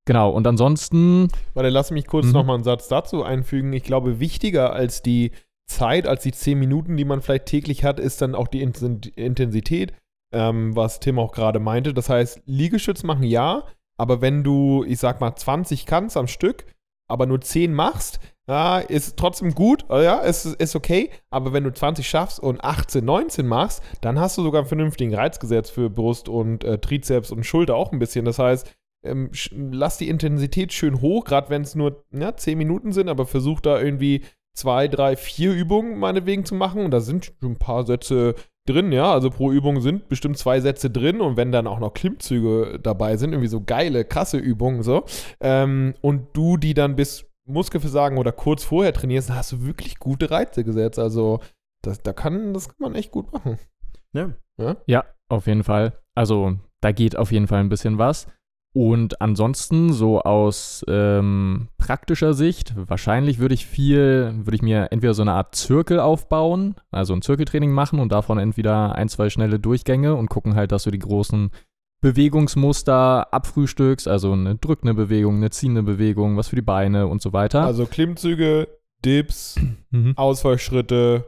Genau, 0.05 0.31
und 0.31 0.47
ansonsten, 0.47 1.27
Warte, 1.53 1.69
lass 1.69 1.91
mich 1.91 2.07
kurz 2.07 2.25
Mhm. 2.27 2.31
noch 2.31 2.45
mal 2.45 2.55
einen 2.55 2.63
Satz 2.63 2.87
dazu 2.87 3.23
einfügen. 3.23 3.71
Ich 3.73 3.83
glaube, 3.83 4.19
wichtiger 4.19 4.73
als 4.73 5.01
die 5.03 5.31
Zeit, 5.67 6.07
als 6.07 6.23
die 6.23 6.31
10 6.31 6.57
Minuten, 6.57 6.97
die 6.97 7.05
man 7.05 7.21
vielleicht 7.21 7.45
täglich 7.45 7.83
hat, 7.83 7.99
ist 7.99 8.21
dann 8.23 8.33
auch 8.33 8.47
die 8.47 8.61
Inten- 8.65 9.07
Intensität, 9.15 9.93
ähm, 10.33 10.75
was 10.75 10.99
Tim 10.99 11.19
auch 11.19 11.31
gerade 11.31 11.59
meinte. 11.59 11.93
Das 11.93 12.09
heißt, 12.09 12.41
Liegestütz 12.47 13.03
machen 13.03 13.23
ja, 13.23 13.65
aber 13.99 14.19
wenn 14.21 14.43
du, 14.43 14.83
ich 14.87 14.97
sag 14.97 15.21
mal, 15.21 15.35
20 15.35 15.85
kannst 15.85 16.17
am 16.17 16.25
Stück, 16.27 16.65
aber 17.07 17.27
nur 17.27 17.41
10 17.41 17.73
machst, 17.73 18.19
ja, 18.49 18.79
ist 18.79 19.15
trotzdem 19.15 19.53
gut, 19.53 19.85
äh, 19.91 20.03
ja, 20.03 20.21
ist, 20.21 20.45
ist 20.45 20.75
okay, 20.75 21.11
aber 21.29 21.53
wenn 21.53 21.63
du 21.63 21.71
20 21.71 22.09
schaffst 22.09 22.39
und 22.39 22.63
18, 22.63 23.05
19 23.05 23.45
machst, 23.45 23.83
dann 24.01 24.19
hast 24.19 24.39
du 24.39 24.41
sogar 24.41 24.61
einen 24.61 24.67
vernünftigen 24.67 25.13
Reiz 25.13 25.39
gesetzt 25.39 25.71
für 25.71 25.91
Brust 25.91 26.27
und 26.27 26.63
äh, 26.63 26.79
Trizeps 26.79 27.31
und 27.31 27.45
Schulter 27.45 27.75
auch 27.75 27.91
ein 27.91 27.99
bisschen. 27.99 28.25
Das 28.25 28.39
heißt, 28.39 28.75
ähm, 29.05 29.29
lass 29.51 29.99
die 29.99 30.09
Intensität 30.09 30.73
schön 30.73 30.99
hoch, 30.99 31.25
gerade 31.25 31.51
wenn 31.51 31.61
es 31.61 31.75
nur 31.75 32.03
ja, 32.11 32.35
10 32.35 32.57
Minuten 32.57 32.91
sind, 32.91 33.07
aber 33.07 33.27
versuch 33.27 33.61
da 33.61 33.79
irgendwie 33.79 34.23
zwei, 34.55 34.87
drei, 34.87 35.15
vier 35.15 35.53
Übungen 35.53 35.99
meinetwegen 35.99 36.43
zu 36.43 36.55
machen. 36.55 36.83
Und 36.83 36.91
da 36.91 37.01
sind 37.01 37.25
schon 37.25 37.51
ein 37.51 37.59
paar 37.59 37.85
Sätze 37.85 38.33
drin, 38.65 38.91
ja. 38.91 39.13
Also 39.13 39.29
pro 39.29 39.51
Übung 39.51 39.79
sind 39.79 40.09
bestimmt 40.09 40.39
zwei 40.39 40.59
Sätze 40.59 40.89
drin. 40.89 41.21
Und 41.21 41.37
wenn 41.37 41.51
dann 41.51 41.67
auch 41.67 41.79
noch 41.79 41.93
Klimmzüge 41.93 42.79
dabei 42.81 43.15
sind, 43.15 43.31
irgendwie 43.31 43.47
so 43.47 43.61
geile, 43.61 44.05
krasse 44.05 44.37
Übungen 44.37 44.81
so, 44.81 45.05
ähm, 45.39 45.93
und 46.01 46.27
du 46.33 46.57
die 46.57 46.73
dann 46.73 46.95
bis 46.95 47.28
Muskelversagen 47.49 48.17
oder 48.17 48.31
kurz 48.31 48.63
vorher 48.63 48.93
trainierst, 48.93 49.29
dann 49.29 49.37
hast 49.37 49.51
du 49.51 49.65
wirklich 49.65 49.99
gute 49.99 50.31
Reize 50.31 50.63
gesetzt. 50.63 50.99
Also 50.99 51.39
das, 51.81 52.01
da 52.01 52.13
kann, 52.13 52.53
das 52.53 52.67
kann 52.67 52.77
man 52.79 52.95
echt 52.95 53.11
gut 53.11 53.31
machen. 53.33 53.57
Ja. 54.13 54.31
Ja, 54.87 55.05
auf 55.29 55.47
jeden 55.47 55.63
Fall. 55.63 55.93
Also 56.15 56.57
da 56.81 56.91
geht 56.91 57.15
auf 57.15 57.31
jeden 57.31 57.47
Fall 57.47 57.59
ein 57.59 57.69
bisschen 57.69 57.97
was. 57.97 58.27
Und 58.71 59.19
ansonsten, 59.19 59.93
so 59.93 60.21
aus 60.21 60.85
ähm, 60.87 61.69
praktischer 61.79 62.33
Sicht, 62.33 62.73
wahrscheinlich 62.75 63.39
würde 63.39 63.55
ich 63.55 63.65
viel, 63.65 64.31
würde 64.35 64.55
ich 64.55 64.61
mir 64.61 64.91
entweder 64.91 65.15
so 65.15 65.23
eine 65.23 65.31
Art 65.31 65.55
Zirkel 65.55 65.99
aufbauen, 65.99 66.75
also 66.91 67.13
ein 67.13 67.23
Zirkeltraining 67.23 67.71
machen 67.71 67.99
und 67.99 68.11
davon 68.11 68.37
entweder 68.37 68.93
ein, 68.93 69.09
zwei 69.09 69.31
schnelle 69.31 69.59
Durchgänge 69.59 70.13
und 70.15 70.29
gucken 70.29 70.53
halt, 70.53 70.71
dass 70.71 70.83
du 70.83 70.91
die 70.91 70.99
großen 70.99 71.49
Bewegungsmuster 72.01 73.33
abfrühstückst, 73.33 74.07
also 74.07 74.31
eine 74.33 74.55
drückende 74.55 74.93
Bewegung, 74.93 75.37
eine 75.37 75.49
ziehende 75.49 75.83
Bewegung, 75.83 76.37
was 76.37 76.47
für 76.49 76.55
die 76.55 76.61
Beine 76.61 77.07
und 77.07 77.21
so 77.21 77.33
weiter. 77.33 77.63
Also 77.63 77.85
Klimmzüge, 77.85 78.67
Dips, 79.03 79.55
Mhm. 79.91 80.13
Ausfallschritte 80.17 81.25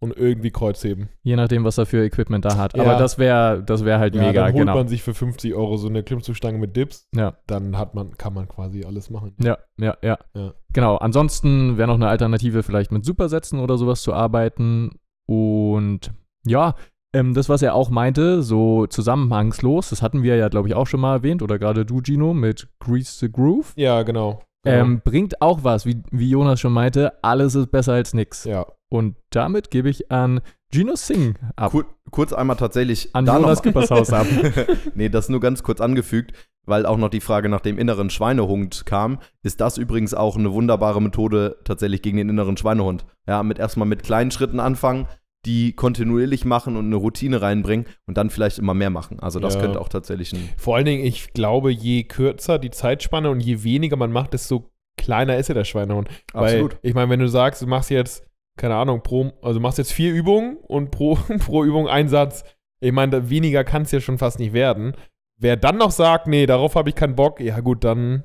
und 0.00 0.16
irgendwie 0.16 0.50
Kreuzheben. 0.50 1.08
Je 1.22 1.34
nachdem, 1.34 1.64
was 1.64 1.76
er 1.78 1.86
für 1.86 2.04
Equipment 2.04 2.44
da 2.44 2.56
hat. 2.56 2.76
Ja. 2.76 2.84
Aber 2.84 2.96
das 2.98 3.18
wäre 3.18 3.62
das 3.64 3.84
wär 3.84 3.98
halt 3.98 4.14
Ja, 4.14 4.22
mega, 4.22 4.44
dann 4.44 4.52
holt 4.52 4.60
genau. 4.62 4.74
man 4.76 4.86
sich 4.88 5.02
für 5.02 5.14
50 5.14 5.54
Euro 5.54 5.76
so 5.76 5.88
eine 5.88 6.04
Klimmzugstange 6.04 6.58
mit 6.58 6.76
Dips, 6.76 7.08
Ja. 7.14 7.36
dann 7.48 7.76
hat 7.76 7.94
man, 7.96 8.16
kann 8.16 8.32
man 8.34 8.46
quasi 8.46 8.84
alles 8.84 9.10
machen. 9.10 9.34
Ja, 9.42 9.58
ja, 9.78 9.96
ja, 10.02 10.18
Ja. 10.34 10.54
Genau. 10.72 10.96
Ansonsten 10.98 11.76
wäre 11.78 11.88
noch 11.88 11.96
eine 11.96 12.08
Alternative, 12.08 12.62
vielleicht 12.62 12.92
mit 12.92 13.04
Supersätzen 13.04 13.58
oder 13.58 13.76
sowas 13.76 14.02
zu 14.02 14.12
arbeiten. 14.14 14.92
Und 15.26 16.12
ja, 16.46 16.74
ähm, 17.12 17.34
das, 17.34 17.48
was 17.48 17.62
er 17.62 17.74
auch 17.74 17.90
meinte, 17.90 18.42
so 18.42 18.86
zusammenhangslos, 18.86 19.90
das 19.90 20.02
hatten 20.02 20.22
wir 20.22 20.36
ja, 20.36 20.48
glaube 20.48 20.68
ich, 20.68 20.74
auch 20.74 20.86
schon 20.86 21.00
mal 21.00 21.16
erwähnt, 21.16 21.42
oder 21.42 21.58
gerade 21.58 21.84
du, 21.84 22.00
Gino, 22.02 22.34
mit 22.34 22.68
Grease 22.80 23.18
the 23.18 23.30
Groove. 23.30 23.72
Ja, 23.76 24.02
genau. 24.02 24.42
genau. 24.62 24.76
Ähm, 24.76 25.00
bringt 25.04 25.40
auch 25.40 25.64
was, 25.64 25.86
wie, 25.86 26.02
wie 26.10 26.30
Jonas 26.30 26.60
schon 26.60 26.72
meinte, 26.72 27.22
alles 27.22 27.54
ist 27.54 27.70
besser 27.70 27.94
als 27.94 28.14
nix. 28.14 28.44
ja. 28.44 28.66
Und 28.90 29.16
damit 29.30 29.70
gebe 29.70 29.90
ich 29.90 30.10
an 30.10 30.40
Gino 30.72 30.94
Singh 30.96 31.38
ab. 31.56 31.72
Kur 31.72 31.86
kurz 32.10 32.32
einmal 32.32 32.56
tatsächlich 32.56 33.14
An 33.14 33.26
da 33.26 33.36
Jonas 33.36 33.62
Küppershaus 33.62 34.12
ab. 34.12 34.26
nee, 34.94 35.10
das 35.10 35.28
nur 35.28 35.40
ganz 35.40 35.62
kurz 35.62 35.80
angefügt, 35.80 36.32
weil 36.64 36.86
auch 36.86 36.96
noch 36.96 37.10
die 37.10 37.20
Frage 37.20 37.50
nach 37.50 37.60
dem 37.60 37.78
inneren 37.78 38.08
Schweinehund 38.08 38.86
kam. 38.86 39.18
Ist 39.42 39.60
das 39.60 39.76
übrigens 39.76 40.14
auch 40.14 40.36
eine 40.36 40.52
wunderbare 40.52 41.02
Methode 41.02 41.58
tatsächlich 41.64 42.00
gegen 42.00 42.16
den 42.16 42.30
inneren 42.30 42.56
Schweinehund? 42.56 43.04
Ja, 43.26 43.42
mit 43.42 43.58
erstmal 43.58 43.88
mit 43.88 44.02
kleinen 44.02 44.30
Schritten 44.30 44.60
anfangen, 44.60 45.06
die 45.46 45.72
kontinuierlich 45.72 46.44
machen 46.44 46.76
und 46.76 46.86
eine 46.86 46.96
Routine 46.96 47.40
reinbringen 47.40 47.86
und 48.06 48.16
dann 48.18 48.28
vielleicht 48.30 48.58
immer 48.58 48.74
mehr 48.74 48.90
machen. 48.90 49.20
Also 49.20 49.38
das 49.40 49.54
Ja. 49.54 49.60
könnte 49.60 49.80
auch 49.80 49.88
tatsächlich 49.88 50.32
ein 50.32 50.48
Vor 50.56 50.76
allen 50.76 50.84
Dingen, 50.84 51.04
ich 51.04 51.32
glaube, 51.32 51.70
je 51.70 52.02
kürzer 52.04 52.58
die 52.58 52.70
Zeitspanne 52.70 53.30
und 53.30 53.40
je 53.40 53.62
weniger 53.62 53.96
man 53.96 54.10
macht, 54.12 54.32
desto 54.32 54.70
kleiner 54.96 55.36
ist 55.36 55.48
ja 55.48 55.54
der 55.54 55.64
Schweinehund. 55.64 56.08
absolut. 56.32 56.72
Weil, 56.72 56.78
ich 56.82 56.94
meine, 56.94 57.08
wenn 57.10 57.20
du 57.20 57.28
sagst, 57.28 57.62
du 57.62 57.66
machst 57.66 57.90
jetzt, 57.90 58.26
keine 58.56 58.74
Ahnung, 58.74 59.02
pro, 59.04 59.32
also 59.42 59.60
machst 59.60 59.78
jetzt 59.78 59.92
vier 59.92 60.12
Übungen 60.12 60.56
und 60.56 60.90
pro, 60.90 61.14
pro 61.38 61.64
Übung 61.64 61.86
ein 61.88 62.08
Satz, 62.08 62.42
ich 62.80 62.92
meine, 62.92 63.30
weniger 63.30 63.62
kann 63.64 63.82
es 63.82 63.92
ja 63.92 64.00
schon 64.00 64.18
fast 64.18 64.38
nicht 64.40 64.52
werden. 64.52 64.92
Wer 65.40 65.56
dann 65.56 65.76
noch 65.78 65.92
sagt, 65.92 66.26
nee, 66.26 66.46
darauf 66.46 66.74
habe 66.74 66.88
ich 66.88 66.96
keinen 66.96 67.14
Bock, 67.14 67.40
ja 67.40 67.60
gut, 67.60 67.84
dann 67.84 68.24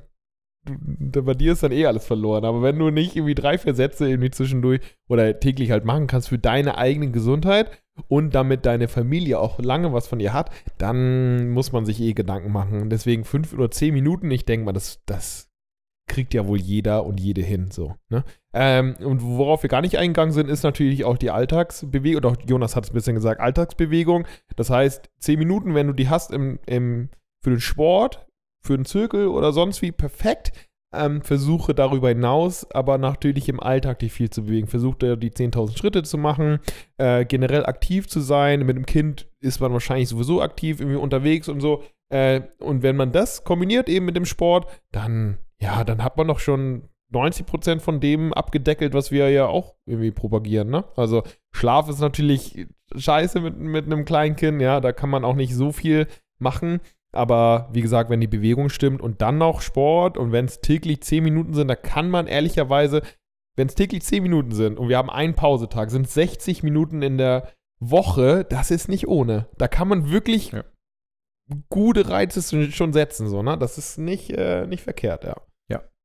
bei 0.64 1.34
dir 1.34 1.52
ist 1.52 1.62
dann 1.62 1.72
eh 1.72 1.86
alles 1.86 2.06
verloren. 2.06 2.44
Aber 2.44 2.62
wenn 2.62 2.78
du 2.78 2.90
nicht 2.90 3.16
irgendwie 3.16 3.34
drei, 3.34 3.58
vier 3.58 3.74
Sätze 3.74 4.08
irgendwie 4.08 4.30
zwischendurch 4.30 4.80
oder 5.08 5.38
täglich 5.38 5.70
halt 5.70 5.84
machen 5.84 6.06
kannst 6.06 6.28
für 6.28 6.38
deine 6.38 6.78
eigene 6.78 7.10
Gesundheit 7.10 7.70
und 8.08 8.34
damit 8.34 8.66
deine 8.66 8.88
Familie 8.88 9.38
auch 9.38 9.58
lange 9.58 9.92
was 9.92 10.06
von 10.06 10.18
dir 10.18 10.32
hat, 10.32 10.50
dann 10.78 11.50
muss 11.50 11.72
man 11.72 11.84
sich 11.84 12.00
eh 12.00 12.14
Gedanken 12.14 12.52
machen. 12.52 12.90
Deswegen 12.90 13.24
fünf 13.24 13.52
oder 13.52 13.70
zehn 13.70 13.94
Minuten, 13.94 14.30
ich 14.30 14.44
denke 14.44 14.66
mal, 14.66 14.72
das, 14.72 15.02
das 15.06 15.50
kriegt 16.06 16.34
ja 16.34 16.46
wohl 16.46 16.60
jeder 16.60 17.04
und 17.06 17.20
jede 17.20 17.42
hin. 17.42 17.70
So, 17.70 17.94
ne? 18.08 18.24
ähm, 18.52 18.94
und 19.00 19.22
worauf 19.22 19.62
wir 19.62 19.70
gar 19.70 19.80
nicht 19.80 19.98
eingegangen 19.98 20.32
sind, 20.32 20.48
ist 20.48 20.62
natürlich 20.62 21.04
auch 21.04 21.16
die 21.16 21.30
Alltagsbewegung, 21.30 22.18
oder 22.18 22.28
auch 22.30 22.36
Jonas 22.46 22.76
hat 22.76 22.84
es 22.84 22.90
ein 22.90 22.94
bisschen 22.94 23.14
gesagt, 23.14 23.40
Alltagsbewegung. 23.40 24.26
Das 24.56 24.70
heißt, 24.70 25.10
zehn 25.18 25.38
Minuten, 25.38 25.74
wenn 25.74 25.86
du 25.86 25.92
die 25.92 26.08
hast 26.08 26.32
im, 26.32 26.58
im, 26.66 27.08
für 27.42 27.50
den 27.50 27.60
Sport, 27.60 28.26
für 28.64 28.76
den 28.76 28.84
Zirkel 28.84 29.28
oder 29.28 29.52
sonst 29.52 29.82
wie, 29.82 29.92
perfekt. 29.92 30.52
Ähm, 30.96 31.22
versuche 31.22 31.74
darüber 31.74 32.08
hinaus, 32.08 32.70
aber 32.70 32.98
natürlich 32.98 33.48
im 33.48 33.58
Alltag 33.58 33.98
dich 33.98 34.12
viel 34.12 34.30
zu 34.30 34.44
bewegen. 34.44 34.68
Versuche 34.68 35.16
die 35.16 35.30
10.000 35.30 35.76
Schritte 35.76 36.02
zu 36.04 36.18
machen, 36.18 36.60
äh, 36.98 37.24
generell 37.24 37.66
aktiv 37.66 38.06
zu 38.06 38.20
sein. 38.20 38.64
Mit 38.64 38.76
dem 38.76 38.86
Kind 38.86 39.28
ist 39.40 39.60
man 39.60 39.72
wahrscheinlich 39.72 40.08
sowieso 40.08 40.40
aktiv, 40.40 40.80
irgendwie 40.80 40.98
unterwegs 40.98 41.48
und 41.48 41.60
so. 41.60 41.82
Äh, 42.10 42.42
und 42.58 42.82
wenn 42.82 42.96
man 42.96 43.10
das 43.10 43.42
kombiniert 43.42 43.88
eben 43.88 44.06
mit 44.06 44.14
dem 44.14 44.24
Sport, 44.24 44.70
dann, 44.92 45.38
ja, 45.60 45.82
dann 45.82 46.04
hat 46.04 46.16
man 46.16 46.28
doch 46.28 46.38
schon 46.38 46.88
90% 47.12 47.80
von 47.80 48.00
dem 48.00 48.32
abgedeckelt, 48.32 48.94
was 48.94 49.10
wir 49.10 49.30
ja 49.30 49.46
auch 49.46 49.74
irgendwie 49.86 50.10
propagieren, 50.10 50.68
ne? 50.70 50.84
Also 50.96 51.22
Schlaf 51.52 51.88
ist 51.88 52.00
natürlich 52.00 52.66
scheiße 52.96 53.40
mit, 53.40 53.58
mit 53.58 53.86
einem 53.86 54.04
Kleinkind, 54.04 54.60
ja, 54.60 54.80
da 54.80 54.92
kann 54.92 55.10
man 55.10 55.24
auch 55.24 55.34
nicht 55.34 55.54
so 55.54 55.72
viel 55.72 56.06
machen. 56.38 56.80
Aber 57.14 57.68
wie 57.72 57.82
gesagt, 57.82 58.10
wenn 58.10 58.20
die 58.20 58.26
Bewegung 58.26 58.68
stimmt 58.68 59.00
und 59.00 59.20
dann 59.22 59.38
noch 59.38 59.60
Sport 59.60 60.18
und 60.18 60.32
wenn 60.32 60.44
es 60.46 60.60
täglich 60.60 61.02
10 61.02 61.22
Minuten 61.24 61.54
sind, 61.54 61.68
da 61.68 61.76
kann 61.76 62.10
man 62.10 62.26
ehrlicherweise, 62.26 63.02
wenn 63.56 63.68
es 63.68 63.74
täglich 63.74 64.02
10 64.02 64.22
Minuten 64.22 64.52
sind 64.52 64.78
und 64.78 64.88
wir 64.88 64.98
haben 64.98 65.10
einen 65.10 65.34
Pausetag, 65.34 65.90
sind 65.90 66.08
60 66.08 66.62
Minuten 66.62 67.02
in 67.02 67.18
der 67.18 67.48
Woche, 67.80 68.44
das 68.44 68.70
ist 68.70 68.88
nicht 68.88 69.08
ohne. 69.08 69.46
Da 69.58 69.68
kann 69.68 69.88
man 69.88 70.10
wirklich 70.10 70.52
Ja. 70.52 70.64
gute 71.68 72.08
Reize 72.08 72.70
schon 72.72 72.92
setzen, 72.92 73.28
so, 73.28 73.42
ne? 73.42 73.58
Das 73.58 73.78
ist 73.78 73.98
nicht, 73.98 74.30
äh, 74.30 74.66
nicht 74.66 74.82
verkehrt, 74.82 75.24
ja. 75.24 75.34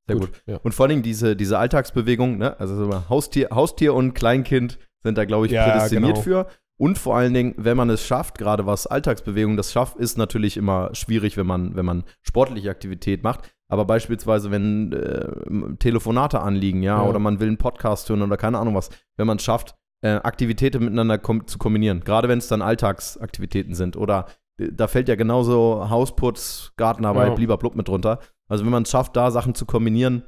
Sehr 0.07 0.17
gut. 0.17 0.41
Ja. 0.47 0.57
Und 0.63 0.73
vor 0.73 0.85
allen 0.85 0.89
Dingen 0.89 1.03
diese, 1.03 1.35
diese 1.35 1.59
Alltagsbewegung, 1.59 2.39
ne? 2.39 2.59
also 2.59 2.75
so 2.75 3.09
Haustier, 3.09 3.49
Haustier 3.51 3.93
und 3.93 4.15
Kleinkind 4.15 4.79
sind 5.03 5.19
da, 5.19 5.25
glaube 5.25 5.45
ich, 5.45 5.51
Ja, 5.51 5.69
prädestiniert 5.69 6.15
genau. 6.15 6.21
für. 6.21 6.47
Und 6.79 6.97
vor 6.97 7.17
allen 7.17 7.33
Dingen, 7.33 7.53
wenn 7.57 7.75
man 7.75 7.89
es 7.89 8.05
schafft, 8.05 8.37
gerade 8.37 8.65
was 8.65 8.87
Alltagsbewegung 8.87 9.57
das 9.57 9.73
schafft, 9.73 9.97
ist 9.97 10.17
natürlich 10.17 10.55
immer 10.55 10.89
schwierig, 10.95 11.35
wenn 11.35 11.45
man, 11.45 11.75
wenn 11.75 11.85
man 11.85 12.05
sportliche 12.21 12.69
Aktivität 12.71 13.21
macht. 13.21 13.53
Aber 13.67 13.83
beispielsweise, 13.83 14.49
wenn 14.49 14.93
äh, 14.93 15.75
Telefonate 15.77 16.39
anliegen, 16.39 16.81
ja, 16.81 17.03
Ja. 17.03 17.09
oder 17.09 17.19
man 17.19 17.39
will 17.41 17.49
einen 17.49 17.57
Podcast 17.57 18.07
hören 18.09 18.21
oder 18.21 18.37
keine 18.37 18.57
Ahnung 18.59 18.75
was, 18.75 18.89
wenn 19.17 19.27
man 19.27 19.37
es 19.37 19.43
schafft, 19.43 19.75
äh, 20.01 20.11
Aktivitäten 20.23 20.79
miteinander 20.85 21.17
kom 21.17 21.45
zu 21.47 21.57
kombinieren, 21.57 21.99
gerade 22.05 22.29
wenn 22.29 22.39
es 22.39 22.47
dann 22.47 22.61
Alltagsaktivitäten 22.61 23.75
sind 23.75 23.97
oder 23.97 24.27
äh, 24.57 24.69
da 24.71 24.87
fällt 24.87 25.09
ja 25.09 25.15
genauso 25.15 25.89
Hausputz, 25.89 26.71
Gartenarbeit, 26.77 27.37
Ja. 27.37 27.55
blub 27.57 27.75
mit 27.75 27.89
drunter. 27.89 28.19
Also 28.47 28.63
wenn 28.63 28.71
man 28.71 28.83
es 28.83 28.89
schafft, 28.89 29.17
da 29.17 29.31
Sachen 29.31 29.53
zu 29.53 29.65
kombinieren 29.65 30.23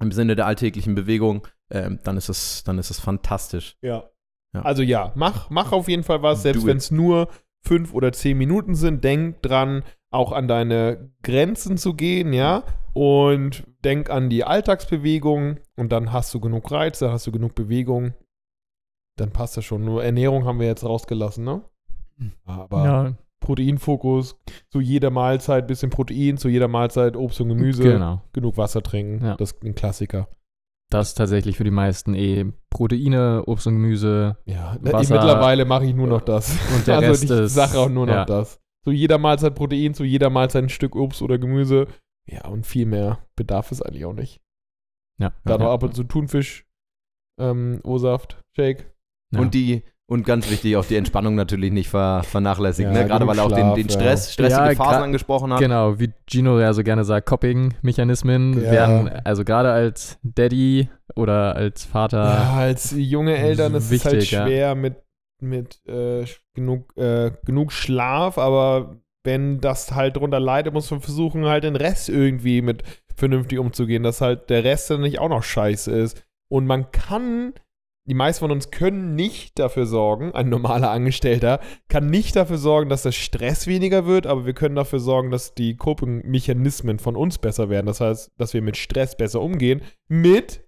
im 0.00 0.10
Sinne 0.12 0.34
der 0.34 0.46
alltäglichen 0.46 0.96
Bewegung, 0.96 1.46
ähm, 1.70 2.00
dann 2.02 2.16
ist 2.16 2.28
es, 2.28 2.64
dann 2.64 2.78
ist 2.78 2.90
es 2.90 2.98
fantastisch. 3.00 3.76
Ja. 3.80 4.04
Ja. 4.54 4.62
Also 4.62 4.82
ja, 4.82 5.12
mach, 5.14 5.50
mach 5.50 5.72
auf 5.72 5.88
jeden 5.88 6.02
Fall 6.02 6.22
was, 6.22 6.42
selbst 6.42 6.66
wenn 6.66 6.78
es 6.78 6.90
nur 6.90 7.28
fünf 7.60 7.92
oder 7.92 8.12
zehn 8.12 8.38
Minuten 8.38 8.74
sind. 8.74 9.04
Denk 9.04 9.42
dran, 9.42 9.82
auch 10.10 10.32
an 10.32 10.48
deine 10.48 11.10
Grenzen 11.22 11.76
zu 11.76 11.94
gehen, 11.94 12.32
ja. 12.32 12.64
Und 12.94 13.64
denk 13.84 14.10
an 14.10 14.30
die 14.30 14.44
Alltagsbewegung 14.44 15.58
und 15.76 15.92
dann 15.92 16.12
hast 16.12 16.32
du 16.34 16.40
genug 16.40 16.70
Reize, 16.70 17.12
hast 17.12 17.26
du 17.26 17.32
genug 17.32 17.54
Bewegung. 17.54 18.14
Dann 19.16 19.30
passt 19.30 19.56
das 19.56 19.64
schon. 19.64 19.84
Nur 19.84 20.02
Ernährung 20.02 20.44
haben 20.44 20.60
wir 20.60 20.66
jetzt 20.66 20.84
rausgelassen, 20.84 21.44
ne? 21.44 21.62
Aber 22.44 22.84
ja, 22.84 23.14
Proteinfokus, 23.40 24.36
zu 24.68 24.80
jeder 24.80 25.10
Mahlzeit 25.10 25.66
bisschen 25.66 25.90
Protein, 25.90 26.38
zu 26.38 26.48
jeder 26.48 26.68
Mahlzeit 26.68 27.16
Obst 27.16 27.40
und 27.40 27.48
Gemüse, 27.48 27.82
genau. 27.82 28.22
genug 28.32 28.56
Wasser 28.56 28.82
trinken. 28.82 29.24
Ja. 29.24 29.36
Das 29.36 29.52
ist 29.52 29.62
ein 29.62 29.74
Klassiker. 29.74 30.28
Das 30.90 31.08
ist 31.08 31.14
tatsächlich 31.14 31.56
für 31.58 31.64
die 31.64 31.70
meisten 31.70 32.14
eh 32.14 32.46
Proteine, 32.70 33.44
Obst 33.46 33.66
und 33.66 33.74
Gemüse. 33.74 34.38
Ja, 34.46 34.76
Wasser- 34.80 35.14
mittlerweile 35.14 35.64
mache 35.66 35.84
ich 35.84 35.94
nur 35.94 36.06
noch 36.06 36.22
das. 36.22 36.50
Und 36.74 36.86
der 36.86 36.96
also 36.98 37.10
Rest 37.10 37.24
ich 37.24 37.30
ist- 37.30 37.54
sage 37.54 37.78
auch 37.78 37.88
nur 37.90 38.06
noch 38.06 38.14
ja. 38.14 38.24
das. 38.24 38.58
Zu 38.84 38.92
jeder 38.92 39.18
Mahlzeit 39.18 39.54
Protein, 39.54 39.92
zu 39.92 40.04
jeder 40.04 40.30
Mahlzeit 40.30 40.64
ein 40.64 40.68
Stück 40.70 40.96
Obst 40.96 41.20
oder 41.20 41.38
Gemüse. 41.38 41.88
Ja, 42.26 42.46
und 42.48 42.66
viel 42.66 42.86
mehr 42.86 43.18
bedarf 43.36 43.70
es 43.72 43.82
eigentlich 43.82 44.04
auch 44.06 44.12
nicht. 44.14 44.40
Ja. 45.18 45.32
Dann 45.44 45.60
ja, 45.60 45.66
noch 45.66 45.72
ab 45.72 45.82
und 45.82 45.94
zu 45.94 46.04
Thunfisch, 46.04 46.66
ähm, 47.38 47.80
O-Saft, 47.84 48.42
Shake. 48.56 48.90
ja. 49.32 49.40
Und 49.40 49.52
die, 49.54 49.82
und 50.10 50.24
ganz 50.24 50.50
wichtig, 50.50 50.76
auch 50.76 50.84
die 50.86 50.96
Entspannung 50.96 51.34
natürlich 51.34 51.70
nicht 51.70 51.90
ver, 51.90 52.22
vernachlässigen, 52.24 52.94
Ja, 52.94 53.02
ne? 53.02 53.06
gerade 53.08 53.26
weil 53.26 53.38
er 53.38 53.44
auch 53.44 53.52
den, 53.52 53.74
den. 53.74 53.88
Stress, 53.90 54.32
stressige 54.32 54.68
Ja, 54.68 54.74
Phasen 54.74 55.02
angesprochen 55.04 55.52
hat. 55.52 55.60
Genau, 55.60 55.98
wie 56.00 56.12
Gino 56.28 56.58
ja 56.58 56.72
so 56.72 56.82
gerne 56.82 57.04
sagt, 57.04 57.26
Coping-Mechanismen 57.26 58.64
Ja. 58.64 58.70
werden, 58.70 59.08
also 59.24 59.44
gerade 59.44 59.70
als 59.70 60.18
Daddy 60.22 60.88
oder 61.14 61.54
als 61.56 61.84
Vater, 61.84 62.24
Ja, 62.24 62.54
als 62.56 62.92
junge 62.96 63.36
Eltern 63.36 63.74
ist 63.74 63.90
es 63.90 64.04
halt 64.04 64.14
Wichtig, 64.16 64.30
ja. 64.32 64.46
schwer 64.46 64.74
mit, 64.74 64.96
mit 65.42 65.80
äh, 65.86 66.24
genug, 66.54 66.96
äh, 66.96 67.30
genug 67.44 67.72
Schlaf, 67.72 68.38
aber 68.38 68.96
wenn 69.24 69.60
das 69.60 69.94
halt 69.94 70.16
drunter 70.16 70.40
leidet, 70.40 70.72
muss 70.72 70.90
man 70.90 71.00
versuchen, 71.00 71.44
halt 71.44 71.64
den 71.64 71.76
Rest 71.76 72.08
irgendwie 72.08 72.62
mit 72.62 72.82
vernünftig 73.14 73.58
umzugehen, 73.58 74.02
dass 74.04 74.20
halt 74.22 74.48
der 74.48 74.64
Rest 74.64 74.90
dann 74.90 75.02
nicht 75.02 75.18
auch 75.18 75.28
noch 75.28 75.42
scheiße 75.42 75.90
ist. 75.92 76.24
Und 76.50 76.66
man 76.66 76.90
kann, 76.92 77.52
die 78.08 78.14
meisten 78.14 78.40
von 78.40 78.50
uns 78.50 78.70
können 78.70 79.14
nicht 79.14 79.58
dafür 79.58 79.86
sorgen, 79.86 80.32
ein 80.32 80.48
normaler 80.48 80.90
Angestellter 80.90 81.60
kann 81.88 82.06
nicht 82.06 82.34
dafür 82.36 82.56
sorgen, 82.58 82.88
dass 82.88 83.02
der 83.02 83.12
Stress 83.12 83.66
weniger 83.66 84.06
wird, 84.06 84.26
aber 84.26 84.46
wir 84.46 84.54
können 84.54 84.74
dafür 84.74 84.98
sorgen, 84.98 85.30
dass 85.30 85.54
die 85.54 85.76
Coping-Mechanismen 85.76 86.98
von 86.98 87.16
uns 87.16 87.38
besser 87.38 87.68
werden. 87.68 87.86
Das 87.86 88.00
heißt, 88.00 88.32
dass 88.38 88.54
wir 88.54 88.62
mit 88.62 88.76
Stress 88.76 89.16
besser 89.16 89.40
umgehen, 89.42 89.82
mit 90.08 90.64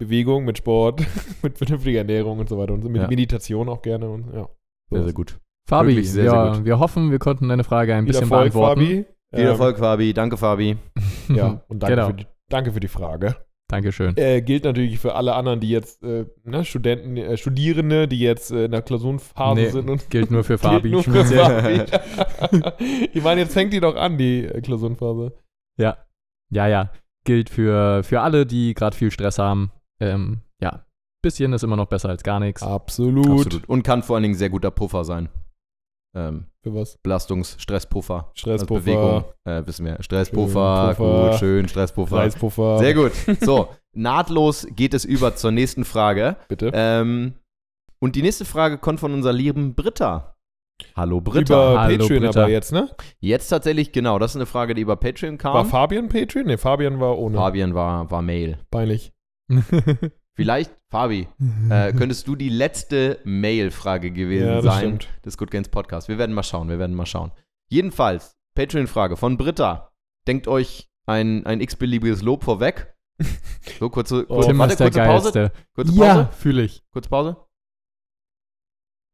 Bewegung, 0.00 0.44
mit 0.44 0.58
Sport, 0.58 1.04
mit 1.42 1.58
vernünftiger 1.58 1.98
Ernährung 1.98 2.38
und 2.38 2.48
so 2.48 2.56
weiter 2.58 2.72
und 2.72 2.82
so, 2.82 2.88
mit 2.88 3.02
Ja. 3.02 3.08
Meditation 3.08 3.68
auch 3.68 3.82
gerne 3.82 4.08
und 4.08 4.32
ja. 4.32 4.48
Sehr, 4.90 5.02
sehr 5.04 5.12
gut. 5.12 5.38
Fabi, 5.68 5.88
Wirklich 5.88 6.10
sehr, 6.10 6.24
ja, 6.24 6.44
sehr 6.44 6.52
gut. 6.60 6.64
wir 6.64 6.78
hoffen, 6.78 7.10
wir 7.10 7.18
konnten 7.18 7.48
deine 7.48 7.64
Frage 7.64 7.94
ein 7.94 8.04
Viel 8.04 8.12
bisschen 8.12 8.22
Erfolg, 8.22 8.52
beantworten. 8.54 8.80
Fabi. 8.80 9.06
Viel 9.34 9.40
Ähm, 9.44 9.46
Erfolg, 9.48 9.78
Fabi. 9.78 10.14
Danke, 10.14 10.36
Fabi. 10.38 10.76
Ja, 11.28 11.62
und 11.68 11.82
danke, 11.82 11.94
Genau. 11.96 12.06
für 12.06 12.14
die, 12.14 12.26
danke 12.48 12.72
für 12.72 12.80
die 12.80 12.88
Frage. 12.88 13.36
Dankeschön. 13.68 14.16
Äh, 14.16 14.40
gilt 14.40 14.64
natürlich 14.64 14.98
für 14.98 15.14
alle 15.14 15.34
anderen, 15.34 15.60
die 15.60 15.68
jetzt, 15.68 16.02
äh, 16.02 16.24
ne, 16.44 16.64
Studenten, 16.64 17.18
äh, 17.18 17.36
Studierende, 17.36 18.08
die 18.08 18.18
jetzt 18.18 18.50
äh, 18.50 18.64
in 18.64 18.70
der 18.70 18.80
Klausurenphase 18.80 19.60
Nee, 19.60 19.68
sind 19.68 19.90
und 19.90 20.08
Gilt 20.08 20.30
nur 20.30 20.42
für 20.42 20.56
Fabi. 20.58 20.90
nur 20.90 21.02
für 21.02 21.24
Fabi. 21.24 21.84
ich 23.12 23.22
meine, 23.22 23.42
jetzt 23.42 23.52
fängt 23.52 23.74
die 23.74 23.80
doch 23.80 23.94
an, 23.94 24.16
die 24.16 24.44
äh, 24.46 24.60
Klausurenphase. 24.62 25.32
Ja, 26.50 26.66
ja. 26.66 26.90
Gilt 27.24 27.50
für, 27.50 28.02
für 28.04 28.22
alle, 28.22 28.46
die 28.46 28.72
gerade 28.72 28.96
viel 28.96 29.10
Stress 29.10 29.38
haben. 29.38 29.70
Ähm, 30.00 30.38
ja, 30.62 30.86
bisschen 31.22 31.52
ist 31.52 31.62
immer 31.62 31.76
noch 31.76 31.88
besser 31.88 32.08
als 32.08 32.22
gar 32.22 32.40
nichts. 32.40 32.62
Absolut. 32.62 33.46
Absolut. 33.46 33.68
Und 33.68 33.82
kann 33.82 34.02
vor 34.02 34.16
allen 34.16 34.22
Dingen 34.22 34.34
sehr 34.34 34.48
guter 34.48 34.70
Puffer 34.70 35.04
sein. 35.04 35.28
Ähm, 36.16 36.46
Für 36.62 36.74
was? 36.74 36.98
Belastungs-, 37.02 37.60
Stresspuffer. 37.60 38.30
Stresspuffer. 38.34 38.74
Also 38.90 39.20
Bewegung, 39.20 39.24
äh, 39.44 39.66
wissen 39.66 39.84
wir. 39.86 40.02
Stresspuffer, 40.02 40.94
Schön, 40.94 40.96
Puffer. 40.96 41.30
gut, 41.30 41.38
schön, 41.38 41.68
Stresspuffer. 41.68 42.16
Reispuffer. 42.16 42.78
Sehr 42.78 42.94
gut. 42.94 43.12
So, 43.40 43.68
nahtlos 43.94 44.66
geht 44.74 44.94
es 44.94 45.04
über 45.04 45.36
zur 45.36 45.50
nächsten 45.50 45.84
Frage. 45.84 46.36
Bitte. 46.48 46.70
Ähm, 46.74 47.34
und 48.00 48.16
die 48.16 48.22
nächste 48.22 48.44
Frage 48.44 48.78
kommt 48.78 49.00
von 49.00 49.12
unserer 49.12 49.32
lieben 49.32 49.74
Britta. 49.74 50.34
Hallo 50.94 51.20
Britta. 51.20 51.72
Über 51.72 51.80
Hallo, 51.80 51.98
Patreon 51.98 52.22
Britta. 52.22 52.40
aber 52.42 52.50
jetzt, 52.50 52.72
ne? 52.72 52.88
Jetzt 53.18 53.48
tatsächlich, 53.48 53.90
genau, 53.92 54.18
das 54.20 54.32
ist 54.32 54.36
eine 54.36 54.46
Frage, 54.46 54.74
die 54.74 54.82
über 54.82 54.94
Patreon 54.96 55.36
kam. 55.36 55.52
War 55.54 55.64
Fabian 55.64 56.08
Patreon? 56.08 56.46
Ne, 56.46 56.56
Fabian 56.56 57.00
war 57.00 57.18
ohne. 57.18 57.36
Fabian 57.36 57.74
war, 57.74 58.08
war 58.10 58.22
Mail. 58.22 58.58
Peinlich. 58.70 59.12
Vielleicht, 60.34 60.70
Fabi, 60.90 61.26
äh, 61.68 61.92
könntest 61.96 62.28
du 62.28 62.36
die 62.36 62.48
letzte 62.48 63.18
Mail-Frage 63.24 64.12
gewesen 64.12 64.46
ja, 64.46 64.54
das 64.60 64.64
sein 64.64 65.00
stimmt. 65.00 65.08
des 65.24 65.36
Good 65.36 65.50
Games 65.50 65.68
Podcast. 65.68 66.08
Wir 66.08 66.18
werden 66.18 66.34
mal 66.34 66.42
schauen, 66.44 66.68
wir 66.68 66.78
werden 66.78 66.94
mal 66.94 67.06
schauen. 67.06 67.32
Jedenfalls, 67.70 68.36
Patreon-Frage 68.54 69.16
von 69.16 69.36
Britta. 69.36 69.92
Denkt 70.26 70.46
euch 70.46 70.88
ein, 71.06 71.44
ein 71.46 71.60
x-beliebiges 71.60 72.22
Lob 72.22 72.44
vorweg. 72.44 72.94
So, 73.78 73.90
kurze, 73.90 74.24
Oh, 74.28 74.34
kurze, 74.36 74.48
Tim 74.50 74.58
warte, 74.58 74.76
kurze 74.76 75.00
Pause. 75.00 75.52
Kurze 75.74 75.92
Pause. 75.92 76.04
Ja, 76.04 76.26
fühle 76.26 76.62
ich. 76.62 76.82
Kurze 76.92 77.08
Pause. 77.08 77.36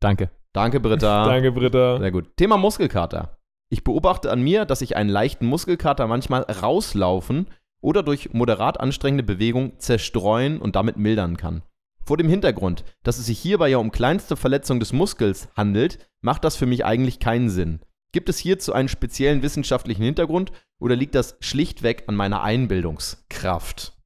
Danke. 0.00 0.30
Danke, 0.52 0.80
Britta. 0.80 1.24
Danke, 1.28 1.52
Britta. 1.52 1.98
Sehr 1.98 2.10
gut. 2.10 2.36
Thema 2.36 2.56
Muskelkater. 2.56 3.38
Ich 3.70 3.82
beobachte 3.82 4.30
an 4.30 4.42
mir, 4.42 4.66
dass 4.66 4.82
ich 4.82 4.96
einen 4.96 5.08
leichten 5.10 5.46
Muskelkater 5.46 6.06
manchmal 6.06 6.42
rauslaufen 6.42 7.48
oder 7.84 8.02
durch 8.02 8.32
moderat 8.32 8.80
anstrengende 8.80 9.22
Bewegung 9.22 9.78
zerstreuen 9.78 10.58
und 10.60 10.74
damit 10.74 10.96
mildern 10.96 11.36
kann. 11.36 11.62
Vor 12.04 12.16
dem 12.16 12.28
Hintergrund, 12.28 12.84
dass 13.02 13.18
es 13.18 13.26
sich 13.26 13.38
hierbei 13.38 13.68
ja 13.68 13.78
um 13.78 13.90
kleinste 13.90 14.36
Verletzung 14.36 14.80
des 14.80 14.92
Muskels 14.92 15.48
handelt, 15.56 15.98
macht 16.20 16.44
das 16.44 16.56
für 16.56 16.66
mich 16.66 16.84
eigentlich 16.84 17.18
keinen 17.20 17.48
Sinn. 17.48 17.80
Gibt 18.12 18.28
es 18.28 18.38
hierzu 18.38 18.72
einen 18.72 18.88
speziellen 18.88 19.42
wissenschaftlichen 19.42 20.02
Hintergrund 20.02 20.52
oder 20.80 20.96
liegt 20.96 21.14
das 21.14 21.36
schlichtweg 21.40 22.04
an 22.06 22.14
meiner 22.16 22.42
Einbildungskraft? 22.42 23.96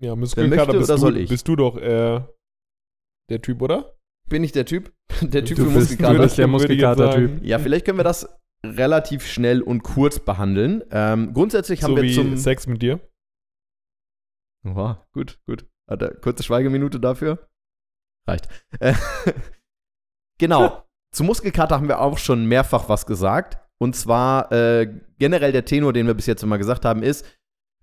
Ja, 0.00 0.16
Muskelkater 0.16 0.56
möchte 0.72 0.78
bist, 0.78 0.90
oder 0.90 0.96
du, 0.96 1.00
soll 1.00 1.16
ich? 1.18 1.28
bist 1.28 1.46
du 1.48 1.56
doch 1.56 1.76
äh, 1.76 2.20
der 3.30 3.42
Typ, 3.42 3.62
oder? 3.62 3.94
Bin 4.28 4.42
ich 4.44 4.52
der 4.52 4.64
Typ? 4.66 4.92
Der 5.20 5.44
Typ 5.44 5.56
Du 5.58 5.64
für 5.64 5.70
bist- 5.70 5.90
Muskelkater? 5.90 6.14
du 6.14 6.22
bist 6.22 6.38
der 6.38 6.46
Muskelkater-Typ. 6.46 7.44
Ja, 7.44 7.58
vielleicht 7.58 7.84
können 7.84 7.98
wir 7.98 8.04
das 8.04 8.28
relativ 8.64 9.26
schnell 9.26 9.62
und 9.62 9.82
kurz 9.82 10.18
behandeln. 10.18 10.82
Ähm, 10.90 11.32
grundsätzlich 11.34 11.82
haben 11.82 11.92
So 11.92 11.96
wir 11.96 12.02
wie 12.04 12.14
zum. 12.14 12.36
Sex 12.36 12.66
mit 12.66 12.82
dir. 12.82 13.00
Oha, 14.66 15.06
gut, 15.12 15.38
gut. 15.46 15.66
Hat 15.88 16.02
er 16.02 16.14
kurze 16.14 16.42
Schweigeminute 16.42 16.98
dafür? 16.98 17.48
Reicht. 18.26 18.48
Äh, 18.80 18.94
genau. 20.38 20.84
Zu 21.12 21.22
Muskelkater 21.22 21.76
haben 21.76 21.88
wir 21.88 22.00
auch 22.00 22.18
schon 22.18 22.46
mehrfach 22.46 22.88
was 22.88 23.06
gesagt. 23.06 23.58
Und 23.78 23.94
zwar 23.94 24.50
äh, 24.50 24.92
generell 25.18 25.52
der 25.52 25.64
Tenor, 25.64 25.92
den 25.92 26.06
wir 26.06 26.14
bis 26.14 26.26
jetzt 26.26 26.42
immer 26.42 26.58
gesagt 26.58 26.84
haben, 26.84 27.02
ist, 27.02 27.24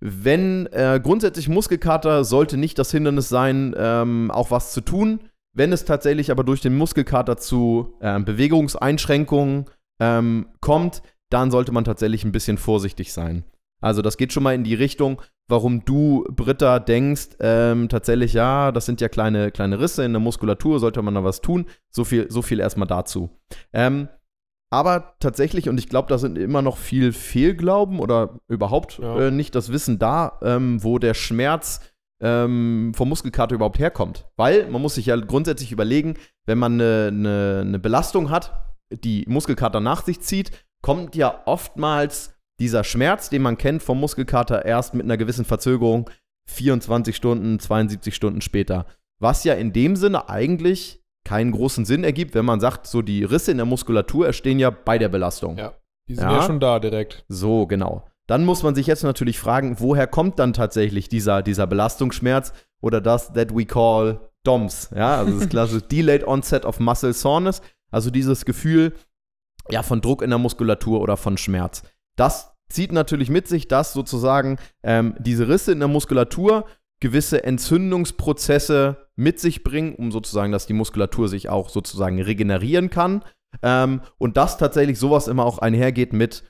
wenn 0.00 0.66
äh, 0.66 1.00
grundsätzlich 1.02 1.48
Muskelkater 1.48 2.24
sollte 2.24 2.56
nicht 2.56 2.78
das 2.78 2.90
Hindernis 2.90 3.28
sein, 3.28 3.74
ähm, 3.76 4.30
auch 4.30 4.50
was 4.50 4.72
zu 4.72 4.80
tun. 4.80 5.20
Wenn 5.54 5.72
es 5.72 5.84
tatsächlich 5.84 6.30
aber 6.30 6.44
durch 6.44 6.60
den 6.60 6.76
Muskelkater 6.76 7.36
zu 7.36 7.94
ähm, 8.00 8.24
Bewegungseinschränkungen 8.24 9.66
ähm, 10.02 10.46
kommt, 10.60 11.02
dann 11.30 11.50
sollte 11.50 11.72
man 11.72 11.84
tatsächlich 11.84 12.24
ein 12.24 12.32
bisschen 12.32 12.58
vorsichtig 12.58 13.12
sein. 13.12 13.44
Also 13.80 14.02
das 14.02 14.16
geht 14.16 14.32
schon 14.32 14.42
mal 14.42 14.54
in 14.54 14.64
die 14.64 14.74
Richtung, 14.74 15.22
warum 15.48 15.84
du, 15.84 16.24
Britta, 16.30 16.78
denkst, 16.78 17.30
ähm, 17.40 17.88
tatsächlich, 17.88 18.32
ja, 18.32 18.72
das 18.72 18.86
sind 18.86 19.00
ja 19.00 19.08
kleine, 19.08 19.50
kleine 19.50 19.80
Risse 19.80 20.04
in 20.04 20.12
der 20.12 20.20
Muskulatur, 20.20 20.78
sollte 20.80 21.02
man 21.02 21.14
da 21.14 21.24
was 21.24 21.40
tun. 21.40 21.66
So 21.90 22.04
viel, 22.04 22.30
so 22.30 22.42
viel 22.42 22.60
erstmal 22.60 22.88
dazu. 22.88 23.30
Ähm, 23.72 24.08
aber 24.70 25.14
tatsächlich, 25.20 25.68
und 25.68 25.78
ich 25.78 25.88
glaube, 25.88 26.08
da 26.08 26.18
sind 26.18 26.38
immer 26.38 26.62
noch 26.62 26.78
viel 26.78 27.12
Fehlglauben 27.12 27.98
oder 28.00 28.38
überhaupt 28.48 28.98
Ja. 28.98 29.18
äh, 29.26 29.30
nicht 29.30 29.54
das 29.54 29.70
Wissen 29.70 29.98
da, 29.98 30.38
ähm, 30.42 30.82
wo 30.82 30.98
der 30.98 31.14
Schmerz 31.14 31.80
ähm, 32.22 32.92
vom 32.94 33.08
Muskelkater 33.08 33.54
überhaupt 33.54 33.78
herkommt. 33.78 34.26
Weil 34.36 34.70
man 34.70 34.80
muss 34.80 34.94
sich 34.94 35.06
ja 35.06 35.16
grundsätzlich 35.16 35.72
überlegen, 35.72 36.14
wenn 36.46 36.58
man 36.58 36.74
eine, 36.74 37.08
eine, 37.08 37.60
eine 37.66 37.78
Belastung 37.78 38.30
hat, 38.30 38.71
die 38.96 39.24
Muskelkater 39.28 39.80
nach 39.80 40.04
sich 40.04 40.20
zieht, 40.20 40.50
kommt 40.82 41.14
ja 41.16 41.42
oftmals 41.46 42.34
dieser 42.58 42.84
Schmerz, 42.84 43.30
den 43.30 43.42
man 43.42 43.58
kennt 43.58 43.82
vom 43.82 43.98
Muskelkater, 44.00 44.64
erst 44.64 44.94
mit 44.94 45.04
einer 45.04 45.16
gewissen 45.16 45.44
Verzögerung 45.44 46.10
24 46.46 47.14
Stunden, 47.14 47.58
72 47.58 48.14
Stunden 48.14 48.40
später. 48.40 48.86
Was 49.20 49.44
ja 49.44 49.54
in 49.54 49.72
dem 49.72 49.96
Sinne 49.96 50.28
eigentlich 50.28 51.02
keinen 51.24 51.52
großen 51.52 51.84
Sinn 51.84 52.04
ergibt, 52.04 52.34
wenn 52.34 52.44
man 52.44 52.60
sagt, 52.60 52.86
so 52.86 53.02
die 53.02 53.24
Risse 53.24 53.52
in 53.52 53.58
der 53.58 53.66
Muskulatur 53.66 54.26
entstehen 54.26 54.58
ja 54.58 54.70
bei 54.70 54.98
der 54.98 55.08
Belastung. 55.08 55.56
Ja. 55.56 55.74
Die 56.08 56.14
sind 56.16 56.24
Ja. 56.24 56.38
ja, 56.38 56.42
schon 56.42 56.60
da 56.60 56.80
direkt. 56.80 57.24
So, 57.28 57.66
genau. 57.66 58.04
Dann 58.26 58.44
muss 58.44 58.62
man 58.62 58.74
sich 58.74 58.86
jetzt 58.86 59.04
natürlich 59.04 59.38
fragen, 59.38 59.76
woher 59.78 60.06
kommt 60.06 60.38
dann 60.38 60.52
tatsächlich 60.52 61.08
dieser, 61.08 61.42
dieser 61.42 61.66
Belastungsschmerz 61.66 62.52
oder 62.80 63.00
das 63.00 63.32
that 63.32 63.54
we 63.54 63.64
call 63.64 64.20
DOMS, 64.44 64.90
ja, 64.94 65.16
also 65.18 65.38
das 65.38 65.48
klassische 65.50 65.82
Delayed 65.82 66.26
Onset 66.26 66.64
of 66.64 66.80
Muscle 66.80 67.12
Soreness, 67.12 67.62
also 67.92 68.10
dieses 68.10 68.44
Gefühl 68.44 68.94
ja, 69.70 69.84
von 69.84 70.00
Druck 70.00 70.22
in 70.22 70.30
der 70.30 70.38
Muskulatur 70.40 71.00
oder 71.00 71.16
von 71.16 71.38
Schmerz. 71.38 71.84
Das 72.16 72.52
zieht 72.68 72.90
natürlich 72.90 73.30
mit 73.30 73.46
sich, 73.46 73.68
dass 73.68 73.92
sozusagen 73.92 74.58
ähm, 74.82 75.14
diese 75.20 75.46
Risse 75.48 75.70
in 75.72 75.78
der 75.78 75.88
Muskulatur 75.88 76.64
gewisse 77.00 77.44
Entzündungsprozesse 77.44 79.08
mit 79.16 79.40
sich 79.40 79.62
bringen, 79.62 79.94
um 79.94 80.10
sozusagen, 80.12 80.52
dass 80.52 80.66
die 80.66 80.72
Muskulatur 80.72 81.28
sich 81.28 81.48
auch 81.48 81.68
sozusagen 81.68 82.20
regenerieren 82.20 82.90
kann. 82.90 83.24
Ähm, 83.62 84.00
und 84.18 84.36
dass 84.36 84.56
tatsächlich 84.56 84.98
sowas 84.98 85.28
immer 85.28 85.44
auch 85.44 85.58
einhergeht 85.58 86.12
mit, 86.12 86.44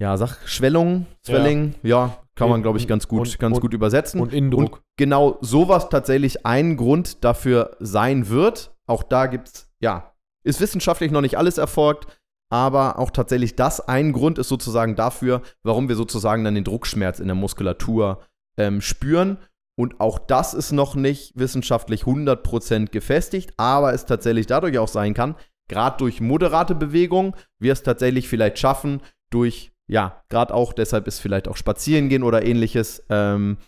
ja, 0.00 0.16
sag, 0.16 0.46
Schwellung, 0.46 1.06
Swelling, 1.26 1.74
ja, 1.82 2.16
kann 2.36 2.48
man, 2.50 2.62
glaube 2.62 2.78
ich, 2.78 2.86
ganz 2.86 3.08
gut, 3.08 3.20
Und- 3.28 3.38
ganz 3.40 3.56
und- 3.56 3.60
gut 3.62 3.74
übersetzen. 3.74 4.20
Und 4.20 4.32
Innendruck. 4.32 4.76
Und 4.76 4.82
genau 4.96 5.38
sowas 5.40 5.88
tatsächlich 5.88 6.46
ein 6.46 6.76
Grund 6.76 7.24
dafür 7.24 7.76
sein 7.80 8.28
wird. 8.28 8.72
Auch 8.86 9.02
da 9.02 9.26
gibt's, 9.26 9.68
ja, 9.80 10.12
ist 10.48 10.60
wissenschaftlich 10.60 11.10
noch 11.10 11.20
nicht 11.20 11.36
alles 11.36 11.58
erfolgt, 11.58 12.06
aber 12.50 12.98
auch 12.98 13.10
tatsächlich 13.10 13.54
das 13.54 13.86
ein 13.86 14.12
Grund 14.12 14.38
ist 14.38 14.48
sozusagen 14.48 14.96
dafür, 14.96 15.42
warum 15.62 15.88
wir 15.88 15.96
sozusagen 15.96 16.42
dann 16.42 16.54
den 16.54 16.64
Druckschmerz 16.64 17.20
in 17.20 17.26
der 17.26 17.34
Muskulatur 17.34 18.24
ähm, 18.56 18.80
spüren. 18.80 19.38
Und 19.76 20.00
auch 20.00 20.18
das 20.18 20.54
ist 20.54 20.72
noch 20.72 20.94
nicht 20.94 21.38
wissenschaftlich 21.38 22.04
100% 22.04 22.90
gefestigt, 22.90 23.52
aber 23.58 23.92
es 23.92 24.06
tatsächlich 24.06 24.46
dadurch 24.46 24.78
auch 24.78 24.88
sein 24.88 25.14
kann, 25.14 25.36
gerade 25.68 25.98
durch 25.98 26.20
moderate 26.20 26.74
Bewegung, 26.74 27.36
wir 27.60 27.72
es 27.72 27.82
tatsächlich 27.82 28.26
vielleicht 28.26 28.58
schaffen, 28.58 29.02
durch, 29.30 29.70
ja, 29.86 30.24
gerade 30.30 30.54
auch, 30.54 30.72
deshalb 30.72 31.06
ist 31.06 31.20
vielleicht 31.20 31.46
auch 31.46 31.56
Spazieren 31.56 32.08
gehen 32.08 32.22
oder 32.22 32.44
ähnliches, 32.44 33.04
ähm, 33.10 33.58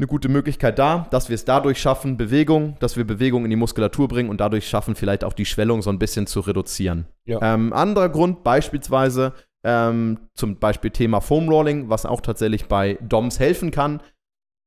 eine 0.00 0.06
gute 0.06 0.30
Möglichkeit 0.30 0.78
da, 0.78 1.06
dass 1.10 1.28
wir 1.28 1.34
es 1.34 1.44
dadurch 1.44 1.78
schaffen, 1.78 2.16
Bewegung, 2.16 2.76
dass 2.80 2.96
wir 2.96 3.06
Bewegung 3.06 3.44
in 3.44 3.50
die 3.50 3.56
Muskulatur 3.56 4.08
bringen 4.08 4.30
und 4.30 4.40
dadurch 4.40 4.66
schaffen, 4.66 4.94
vielleicht 4.94 5.24
auch 5.24 5.34
die 5.34 5.44
Schwellung 5.44 5.82
so 5.82 5.90
ein 5.90 5.98
bisschen 5.98 6.26
zu 6.26 6.40
reduzieren. 6.40 7.06
Ja. 7.26 7.38
Ähm, 7.42 7.74
anderer 7.74 8.08
Grund 8.08 8.42
beispielsweise, 8.42 9.34
ähm, 9.62 10.18
zum 10.34 10.56
Beispiel 10.56 10.90
Thema 10.90 11.20
Foam 11.20 11.50
Rolling, 11.50 11.90
was 11.90 12.06
auch 12.06 12.22
tatsächlich 12.22 12.64
bei 12.64 12.94
DOMs 13.02 13.38
helfen 13.38 13.70
kann, 13.70 14.02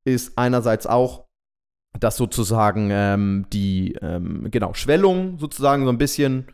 ist 0.06 0.38
einerseits 0.38 0.86
auch, 0.86 1.26
dass 2.00 2.15
sozusagen 2.15 2.89
ähm, 2.91 3.48
die 3.52 3.93
ähm, 4.04 4.50
genau, 4.52 4.76
Schwellungen 4.76 5.39
sozusagen 5.39 5.86
so 5.86 5.89
ein 5.89 5.98
bisschen 5.98 6.46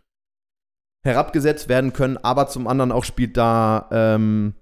herabgesetzt 1.03 1.67
werden 1.67 1.91
können, 1.91 2.15
aber 2.15 2.47
zum 2.47 2.65
anderen 2.67 2.93
auch 2.93 3.03
spielt 3.03 3.35
da 3.35 3.89
ähm, 3.91 4.53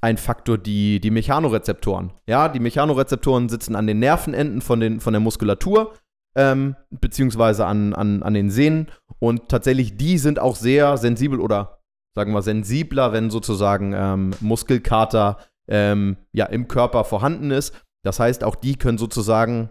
ein 0.00 0.16
Faktor 0.16 0.58
die, 0.58 1.00
die 1.00 1.10
Mechanorezeptoren. 1.10 2.12
Ja, 2.26 2.48
die 2.48 2.60
Mechanorezeptoren 2.60 3.48
sitzen 3.48 3.76
an 3.76 3.86
den 3.86 3.98
Nervenenden 3.98 4.60
von, 4.60 4.80
den, 4.80 5.00
von 5.00 5.12
der 5.12 5.20
Muskulatur, 5.20 5.94
ähm, 6.34 6.76
beziehungsweise 6.90 7.66
an, 7.66 7.94
an, 7.94 8.22
an 8.22 8.34
den 8.34 8.50
Sehnen. 8.50 8.90
Und 9.18 9.48
tatsächlich, 9.48 9.96
die 9.96 10.18
sind 10.18 10.38
auch 10.38 10.56
sehr 10.56 10.96
sensibel 10.96 11.40
oder 11.40 11.80
sagen 12.14 12.32
wir 12.32 12.42
sensibler, 12.42 13.12
wenn 13.12 13.30
sozusagen 13.30 13.92
ähm, 13.94 14.30
Muskelkater 14.40 15.38
ähm, 15.68 16.16
ja, 16.32 16.46
im 16.46 16.66
Körper 16.66 17.04
vorhanden 17.04 17.50
ist. 17.50 17.74
Das 18.02 18.18
heißt, 18.18 18.42
auch 18.44 18.56
die 18.56 18.76
können 18.76 18.98
sozusagen 18.98 19.70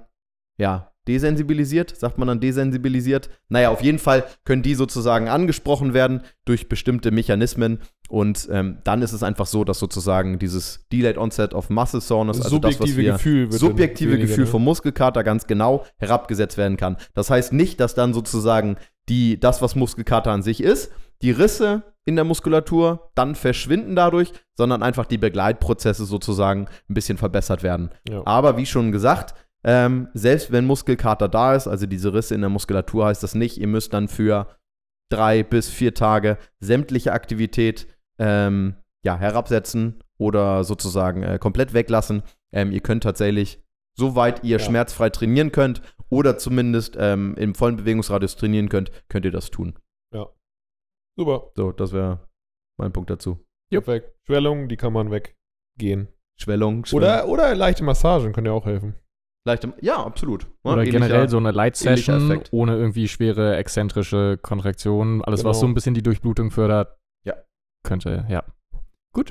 ja, 0.59 0.88
desensibilisiert, 1.07 1.95
sagt 1.95 2.17
man 2.17 2.27
dann 2.27 2.39
desensibilisiert. 2.39 3.29
Naja, 3.47 3.69
auf 3.69 3.81
jeden 3.81 3.99
Fall 3.99 4.25
können 4.43 4.61
die 4.61 4.75
sozusagen 4.75 5.27
angesprochen 5.27 5.93
werden 5.93 6.21
durch 6.45 6.69
bestimmte 6.69 7.11
Mechanismen 7.11 7.79
und 8.09 8.49
ähm, 8.51 8.79
dann 8.83 9.03
ist 9.03 9.13
es 9.13 9.21
einfach 9.21 9.45
so, 9.45 9.63
dass 9.63 9.77
sozusagen 9.77 10.39
dieses 10.39 10.87
Delayed 10.91 11.17
Onset 11.17 11.53
of 11.53 11.69
Muscle 11.69 12.01
Soreness, 12.01 12.41
also 12.41 12.57
das, 12.57 12.79
was 12.79 12.97
wir 12.97 13.13
Gefühl 13.13 13.51
subjektive 13.51 14.13
weniger, 14.13 14.27
Gefühl 14.27 14.45
ne? 14.45 14.49
vom 14.49 14.63
Muskelkater 14.63 15.23
ganz 15.23 15.45
genau 15.45 15.85
herabgesetzt 15.97 16.57
werden 16.57 16.75
kann. 16.75 16.97
Das 17.13 17.29
heißt 17.29 17.53
nicht, 17.53 17.79
dass 17.79 17.93
dann 17.93 18.15
sozusagen 18.15 18.77
die, 19.09 19.39
das, 19.39 19.61
was 19.61 19.75
Muskelkater 19.75 20.31
an 20.31 20.41
sich 20.41 20.61
ist, 20.61 20.91
die 21.21 21.29
Risse 21.31 21.83
in 22.05 22.15
der 22.15 22.25
Muskulatur 22.25 23.11
dann 23.13 23.35
verschwinden 23.35 23.95
dadurch, 23.95 24.33
sondern 24.57 24.81
einfach 24.81 25.05
die 25.05 25.19
Begleitprozesse 25.19 26.05
sozusagen 26.05 26.67
ein 26.89 26.93
bisschen 26.95 27.19
verbessert 27.19 27.61
werden. 27.61 27.91
Ja. 28.09 28.23
Aber 28.25 28.57
wie 28.57 28.65
schon 28.65 28.91
gesagt, 28.91 29.35
ähm, 29.63 30.07
selbst 30.13 30.51
wenn 30.51 30.65
Muskelkater 30.65 31.27
da 31.27 31.55
ist, 31.55 31.67
also 31.67 31.85
diese 31.85 32.13
Risse 32.13 32.35
in 32.35 32.41
der 32.41 32.49
Muskulatur, 32.49 33.05
heißt 33.05 33.23
das 33.23 33.35
nicht, 33.35 33.57
ihr 33.57 33.67
müsst 33.67 33.93
dann 33.93 34.07
für 34.07 34.47
drei 35.11 35.43
bis 35.43 35.69
vier 35.69 35.93
Tage 35.93 36.37
sämtliche 36.59 37.13
Aktivität 37.13 37.87
ähm, 38.19 38.75
ja, 39.03 39.17
herabsetzen 39.17 40.03
oder 40.17 40.63
sozusagen 40.63 41.23
äh, 41.23 41.39
komplett 41.39 41.73
weglassen. 41.73 42.23
Ähm, 42.51 42.71
ihr 42.71 42.81
könnt 42.81 43.03
tatsächlich, 43.03 43.63
soweit 43.97 44.43
ihr 44.43 44.57
Ja. 44.57 44.63
schmerzfrei 44.63 45.09
trainieren 45.09 45.51
könnt 45.51 45.81
oder 46.09 46.37
zumindest 46.37 46.95
ähm, 46.99 47.35
im 47.37 47.55
vollen 47.55 47.77
Bewegungsradius 47.77 48.35
trainieren 48.35 48.69
könnt, 48.69 48.91
könnt 49.09 49.25
ihr 49.25 49.31
das 49.31 49.49
tun. 49.51 49.77
Super, 51.17 51.51
So, 51.55 51.73
das 51.73 51.91
wäre 51.91 52.27
mein 52.77 52.93
Punkt 52.93 53.09
dazu. 53.09 53.45
perfekt. 53.69 54.13
Schwellung, 54.25 54.69
die 54.69 54.77
kann 54.77 54.93
man 54.93 55.11
weggehen. 55.11 56.07
Schwellung, 56.37 56.85
Schwellung. 56.85 57.03
Oder, 57.03 57.27
oder 57.27 57.55
leichte 57.55 57.83
Massagen 57.83 58.31
können 58.31 58.45
ja 58.47 58.53
auch 58.53 58.65
helfen. 58.65 58.95
Leichte, 59.45 59.73
ja, 59.81 60.03
absolut. 60.03 60.43
Ja, 60.63 60.73
Oder 60.73 60.81
ähnlicher- 60.83 60.91
generell 60.91 61.29
so 61.29 61.37
eine 61.37 61.51
Light 61.51 61.75
Session 61.75 62.41
ohne 62.51 62.75
irgendwie 62.77 63.07
schwere 63.07 63.55
exzentrische 63.57 64.37
Kontraktionen. 64.41 65.23
Alles, 65.23 65.43
was 65.43 65.57
Genau. 65.57 65.61
so 65.61 65.67
ein 65.67 65.73
bisschen 65.73 65.93
die 65.93 66.03
Durchblutung 66.03 66.51
fördert. 66.51 66.97
Ja. 67.25 67.35
Könnte, 67.83 68.25
ja. 68.29 68.43
Gut. 69.13 69.29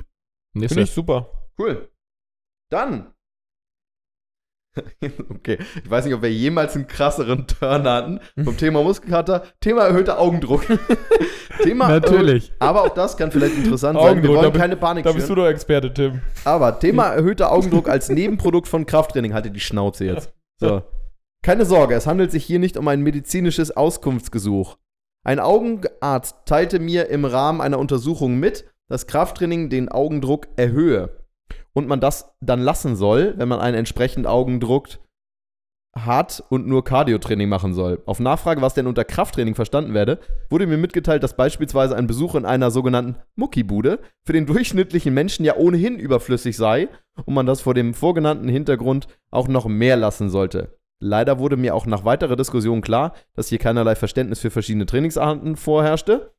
Finde 0.53 0.65
Nächste. 0.65 0.81
ich 0.81 0.91
super. 0.91 1.49
Cool. 1.57 1.89
Dann. 2.71 3.13
okay, 5.29 5.57
ich 5.83 5.89
weiß 5.89 6.05
nicht, 6.05 6.13
ob 6.13 6.21
wir 6.21 6.31
jemals 6.31 6.75
einen 6.75 6.87
krasseren 6.87 7.47
Turn 7.47 7.83
hatten 7.83 8.19
vom 8.43 8.55
Thema 8.55 8.83
Muskelkater. 8.83 9.43
Thema 9.59 9.83
erhöhter 9.83 10.19
Augendruck. 10.19 10.63
Thema 11.63 11.89
Natürlich. 11.89 12.53
Aber 12.59 12.83
auch 12.83 12.93
das 12.93 13.17
kann 13.17 13.31
vielleicht 13.31 13.57
interessant 13.57 13.99
sein. 13.99 14.21
Wir 14.21 14.29
wollen 14.29 14.53
da 14.53 14.57
keine 14.57 14.77
Panik 14.77 15.05
Da 15.05 15.11
bist 15.11 15.27
du 15.27 15.33
schüren. 15.33 15.45
doch 15.45 15.51
Experte, 15.51 15.93
Tim. 15.93 16.21
Aber 16.45 16.79
Thema 16.79 17.07
erhöhter 17.07 17.51
Augendruck 17.51 17.89
als 17.89 18.09
Nebenprodukt 18.09 18.67
von 18.67 18.85
Krafttraining. 18.85 19.33
Haltet 19.33 19.55
die 19.55 19.59
Schnauze 19.59 20.05
jetzt. 20.05 20.33
So. 20.59 20.83
Keine 21.41 21.65
Sorge, 21.65 21.95
es 21.95 22.05
handelt 22.05 22.31
sich 22.31 22.43
hier 22.43 22.59
nicht 22.59 22.77
um 22.77 22.87
ein 22.87 23.01
medizinisches 23.01 23.71
Auskunftsgesuch. 23.71 24.77
Ein 25.25 25.39
Augenarzt 25.39 26.35
teilte 26.45 26.79
mir 26.79 27.09
im 27.09 27.25
Rahmen 27.25 27.61
einer 27.61 27.79
Untersuchung 27.79 28.39
mit, 28.39 28.65
dass 28.87 29.07
Krafttraining 29.07 29.69
den 29.69 29.89
Augendruck 29.89 30.47
erhöhe 30.57 31.18
und 31.73 31.87
man 31.87 31.99
das 31.99 32.33
dann 32.41 32.61
lassen 32.61 32.95
soll, 32.95 33.33
wenn 33.37 33.47
man 33.47 33.59
einen 33.59 33.77
entsprechenden 33.77 34.27
Augendruck 34.27 34.87
hat 35.95 36.43
und 36.49 36.67
nur 36.67 36.83
Cardiotraining 36.83 37.49
machen 37.49 37.73
soll. 37.73 38.01
Auf 38.05 38.19
Nachfrage, 38.19 38.61
was 38.61 38.73
denn 38.73 38.87
unter 38.87 39.03
Krafttraining 39.05 39.55
verstanden 39.55 39.93
werde, 39.93 40.19
wurde 40.49 40.67
mir 40.67 40.77
mitgeteilt, 40.77 41.23
dass 41.23 41.35
beispielsweise 41.35 41.95
ein 41.95 42.07
Besuch 42.07 42.35
in 42.35 42.45
einer 42.45 42.71
sogenannten 42.71 43.15
Muckibude 43.35 43.99
für 44.23 44.33
den 44.33 44.45
durchschnittlichen 44.45 45.13
Menschen 45.13 45.45
ja 45.45 45.55
ohnehin 45.55 45.97
überflüssig 45.97 46.57
sei 46.57 46.89
und 47.25 47.33
man 47.33 47.45
das 47.45 47.61
vor 47.61 47.73
dem 47.73 47.93
vorgenannten 47.93 48.47
Hintergrund 48.47 49.07
auch 49.31 49.47
noch 49.47 49.65
mehr 49.65 49.97
lassen 49.97 50.29
sollte. 50.29 50.77
Leider 51.01 51.39
wurde 51.39 51.57
mir 51.57 51.75
auch 51.75 51.85
nach 51.85 52.05
weiterer 52.05 52.35
Diskussion 52.35 52.81
klar, 52.81 53.13
dass 53.33 53.47
hier 53.47 53.57
keinerlei 53.57 53.95
Verständnis 53.95 54.39
für 54.39 54.51
verschiedene 54.51 54.85
Trainingsarten 54.85 55.55
vorherrschte. 55.55 56.33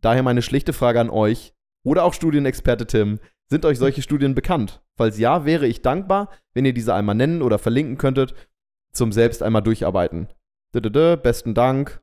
Daher 0.00 0.22
meine 0.22 0.42
schlichte 0.42 0.72
Frage 0.72 1.00
an 1.00 1.10
euch 1.10 1.54
oder 1.84 2.04
auch 2.04 2.14
Studienexperte 2.14 2.86
Tim, 2.86 3.20
sind 3.48 3.64
euch 3.64 3.78
solche 3.78 4.02
Studien 4.02 4.34
bekannt? 4.34 4.82
Falls 4.96 5.18
ja, 5.18 5.44
wäre 5.44 5.66
ich 5.66 5.82
dankbar, 5.82 6.30
wenn 6.54 6.64
ihr 6.64 6.72
diese 6.72 6.94
einmal 6.94 7.14
nennen 7.14 7.42
oder 7.42 7.58
verlinken 7.58 7.96
könntet, 7.98 8.34
zum 8.92 9.12
selbst 9.12 9.42
einmal 9.42 9.62
durcharbeiten. 9.62 10.28
Dödödö, 10.74 11.16
Besten 11.16 11.54
Dank. 11.54 12.02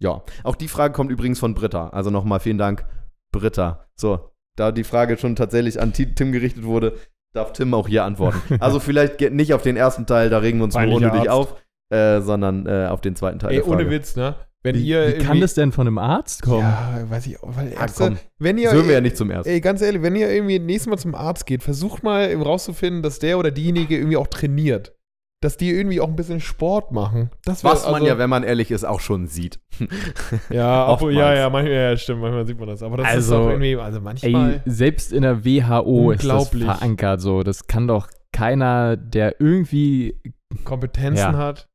Ja, 0.00 0.22
auch 0.42 0.56
die 0.56 0.68
Frage 0.68 0.92
kommt 0.94 1.10
übrigens 1.10 1.38
von 1.38 1.54
Britta. 1.54 1.88
Also 1.90 2.10
nochmal 2.10 2.40
vielen 2.40 2.58
Dank, 2.58 2.84
Britta. 3.32 3.86
So, 3.96 4.30
da 4.56 4.72
die 4.72 4.84
Frage 4.84 5.16
schon 5.16 5.36
tatsächlich 5.36 5.80
an 5.80 5.92
Ti- 5.92 6.14
Tim 6.14 6.32
gerichtet 6.32 6.64
wurde, 6.64 6.94
darf 7.32 7.52
Tim 7.52 7.72
auch 7.74 7.88
hier 7.88 8.04
antworten. 8.04 8.40
Also 8.60 8.80
vielleicht 8.80 9.20
nicht 9.20 9.54
auf 9.54 9.62
den 9.62 9.76
ersten 9.76 10.06
Teil, 10.06 10.30
da 10.30 10.38
regen 10.38 10.58
wir 10.58 10.64
uns 10.64 10.74
nur 10.74 11.02
Arzt. 11.12 11.28
auf, 11.28 11.56
äh, 11.90 12.20
sondern 12.20 12.66
äh, 12.66 12.86
auf 12.88 13.00
den 13.00 13.16
zweiten 13.16 13.38
Teil. 13.38 13.52
Ey, 13.52 13.62
ohne 13.62 13.88
Witz, 13.90 14.16
ne? 14.16 14.36
Wenn 14.64 14.76
Wie, 14.76 14.86
ihr 14.86 15.18
wie 15.18 15.22
kann 15.22 15.40
das 15.40 15.52
denn 15.54 15.72
von 15.72 15.86
einem 15.86 15.98
Arzt 15.98 16.40
kommen? 16.42 16.60
Ja, 16.62 17.04
weiß 17.08 17.26
ich 17.26 17.40
auch. 17.42 17.54
Weil 17.54 17.74
Ah, 17.76 17.82
Ärzte, 17.82 18.04
komm, 18.04 18.18
wenn 18.38 18.56
ihr, 18.56 18.64
das 18.64 18.72
hören 18.74 18.86
wir 18.86 18.94
ja 18.94 19.00
nicht 19.02 19.16
zum 19.16 19.30
ersten. 19.30 19.48
Ey, 19.52 19.60
ganz 19.60 19.82
ehrlich, 19.82 20.00
wenn 20.02 20.16
ihr 20.16 20.30
irgendwie 20.30 20.58
nächstes 20.58 20.88
Mal 20.88 20.96
zum 20.96 21.14
Arzt 21.14 21.44
geht, 21.46 21.62
versucht 21.62 22.02
mal 22.02 22.34
rauszufinden, 22.34 23.02
dass 23.02 23.18
der 23.18 23.38
oder 23.38 23.50
diejenige 23.50 23.96
irgendwie 23.96 24.16
auch 24.16 24.26
trainiert. 24.26 24.94
Dass 25.42 25.58
die 25.58 25.70
irgendwie 25.70 26.00
auch 26.00 26.08
ein 26.08 26.16
bisschen 26.16 26.40
Sport 26.40 26.92
machen. 26.92 27.28
Das 27.44 27.62
Was 27.62 27.84
man 27.84 27.96
also- 27.96 28.06
ja, 28.06 28.16
wenn 28.16 28.30
man 28.30 28.42
ehrlich 28.42 28.70
ist, 28.70 28.84
auch 28.84 29.00
schon 29.00 29.26
sieht. 29.26 29.60
Ja, 30.48 30.88
obwohl, 30.88 31.12
ja, 31.12 31.34
ja, 31.34 31.50
manchmal, 31.50 31.74
ja, 31.74 31.96
stimmt, 31.98 32.22
manchmal 32.22 32.46
sieht 32.46 32.58
man 32.58 32.68
das. 32.68 32.82
Aber 32.82 32.96
das 32.96 33.08
ist 33.08 33.14
Also, 33.16 33.36
auch 33.40 33.50
irgendwie, 33.50 33.76
also 33.76 34.00
manchmal. 34.00 34.54
Ey, 34.54 34.60
selbst 34.64 35.12
in 35.12 35.20
der 35.22 35.44
WHO 35.44 36.12
ist 36.12 36.24
das 36.24 36.48
verankert 36.48 37.20
so. 37.20 37.42
Das 37.42 37.66
kann 37.66 37.86
doch 37.86 38.08
keiner, 38.32 38.96
der 38.96 39.38
irgendwie. 39.42 40.18
Kompetenzen 40.64 41.18
Ja. 41.32 41.36
hat. 41.36 41.68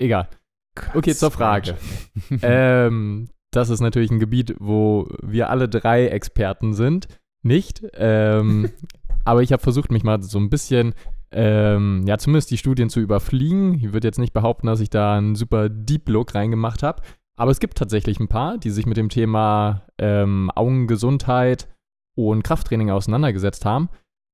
Egal. 0.00 0.28
Okay, 0.94 1.14
zur 1.14 1.30
Frage. 1.30 1.76
ähm, 2.42 3.28
das 3.50 3.70
ist 3.70 3.80
natürlich 3.80 4.10
ein 4.10 4.20
Gebiet, 4.20 4.54
wo 4.58 5.08
wir 5.22 5.50
alle 5.50 5.68
drei 5.68 6.06
Experten 6.06 6.74
sind. 6.74 7.08
Nicht. 7.42 7.82
Ähm, 7.94 8.70
aber 9.24 9.42
ich 9.42 9.52
habe 9.52 9.62
versucht, 9.62 9.90
mich 9.90 10.04
mal 10.04 10.22
so 10.22 10.38
ein 10.38 10.50
bisschen, 10.50 10.94
ähm, 11.32 12.04
ja, 12.06 12.18
zumindest 12.18 12.50
die 12.50 12.58
Studien 12.58 12.90
zu 12.90 13.00
überfliegen. 13.00 13.74
Ich 13.74 13.92
würde 13.92 14.06
jetzt 14.06 14.18
nicht 14.18 14.32
behaupten, 14.32 14.66
dass 14.66 14.80
ich 14.80 14.90
da 14.90 15.16
einen 15.16 15.34
super 15.34 15.68
Deep 15.68 16.08
Look 16.08 16.34
reingemacht 16.34 16.82
habe. 16.82 17.02
Aber 17.36 17.50
es 17.50 17.60
gibt 17.60 17.78
tatsächlich 17.78 18.20
ein 18.20 18.28
paar, 18.28 18.58
die 18.58 18.70
sich 18.70 18.86
mit 18.86 18.96
dem 18.96 19.08
Thema 19.08 19.86
ähm, 19.98 20.50
Augengesundheit 20.54 21.68
und 22.14 22.42
Krafttraining 22.42 22.90
auseinandergesetzt 22.90 23.64
haben. 23.64 23.88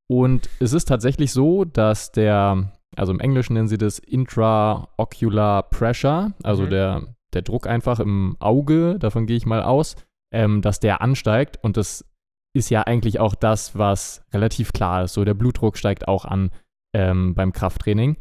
Und 0.08 0.48
es 0.60 0.72
ist 0.72 0.86
tatsächlich 0.86 1.32
so, 1.32 1.64
dass 1.64 2.12
der, 2.12 2.72
also 2.96 3.12
im 3.12 3.20
Englischen 3.20 3.54
nennen 3.54 3.68
sie 3.68 3.78
das 3.78 3.98
Intraocular 3.98 5.64
Pressure, 5.64 6.32
also 6.42 6.64
Mhm. 6.64 6.70
der, 6.70 7.02
der 7.32 7.42
Druck 7.42 7.66
einfach 7.66 8.00
im 8.00 8.36
Auge, 8.40 8.98
davon 8.98 9.26
gehe 9.26 9.36
ich 9.36 9.46
mal 9.46 9.62
aus, 9.62 9.96
ähm, 10.32 10.62
dass 10.62 10.80
der 10.80 11.00
ansteigt. 11.00 11.58
Und 11.62 11.76
das 11.76 12.04
ist 12.54 12.70
ja 12.70 12.82
eigentlich 12.82 13.20
auch 13.20 13.34
das, 13.34 13.76
was 13.78 14.24
relativ 14.32 14.72
klar 14.72 15.04
ist. 15.04 15.14
So, 15.14 15.24
der 15.24 15.34
Blutdruck 15.34 15.76
steigt 15.76 16.08
auch 16.08 16.24
an 16.24 16.50
ähm, 16.94 17.34
beim 17.34 17.52
Krafttraining. 17.52 18.16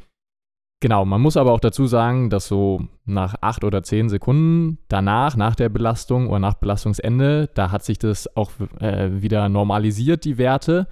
Genau, 0.81 1.05
man 1.05 1.21
muss 1.21 1.37
aber 1.37 1.53
auch 1.53 1.61
dazu 1.61 1.87
sagen, 1.87 2.29
dass 2.29 2.47
so 2.47 2.81
nach 3.05 3.35
acht 3.41 3.63
oder 3.63 3.81
zehn 3.81 4.09
Sekunden 4.09 4.77
danach, 4.89 5.37
nach 5.37 5.55
der 5.55 5.69
Belastung 5.69 6.27
oder 6.27 6.39
nach 6.39 6.55
Belastungsende, 6.55 7.49
da 7.53 7.71
hat 7.71 7.85
sich 7.85 7.97
das 7.97 8.35
auch 8.35 8.51
äh, 8.81 9.21
wieder 9.21 9.47
normalisiert, 9.47 10.25
die 10.25 10.37
Werte. 10.37 10.87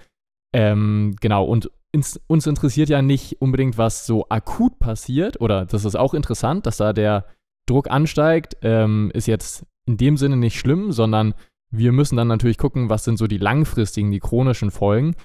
Ähm, 0.54 1.16
genau, 1.20 1.44
und 1.44 1.70
ins, 1.94 2.20
uns 2.28 2.48
interessiert 2.48 2.90
ja 2.90 3.02
nicht 3.02 3.42
unbedingt, 3.42 3.78
was 3.78 4.06
so 4.06 4.28
akut 4.28 4.80
passiert, 4.80 5.40
oder 5.40 5.66
das 5.66 5.86
ist 5.86 5.96
auch 5.96 6.14
interessant, 6.14 6.66
dass 6.66 6.78
da 6.78 6.92
der 6.92 7.26
Druck 7.66 7.90
ansteigt, 7.90 8.58
ähm, 8.62 9.12
ist 9.14 9.28
jetzt 9.28 9.66
in 9.86 9.98
dem 9.98 10.18
Sinne 10.18 10.36
nicht 10.36 10.60
schlimm, 10.60 10.92
sondern 10.92 11.34
wir 11.72 11.92
müssen 11.92 12.18
dann 12.18 12.28
natürlich 12.28 12.58
gucken, 12.58 12.90
was 12.90 13.04
sind 13.04 13.18
so 13.18 13.28
die 13.28 13.38
langfristigen, 13.38 14.12
die 14.12 14.20
chronischen 14.20 14.72
Folgen. 14.72 15.16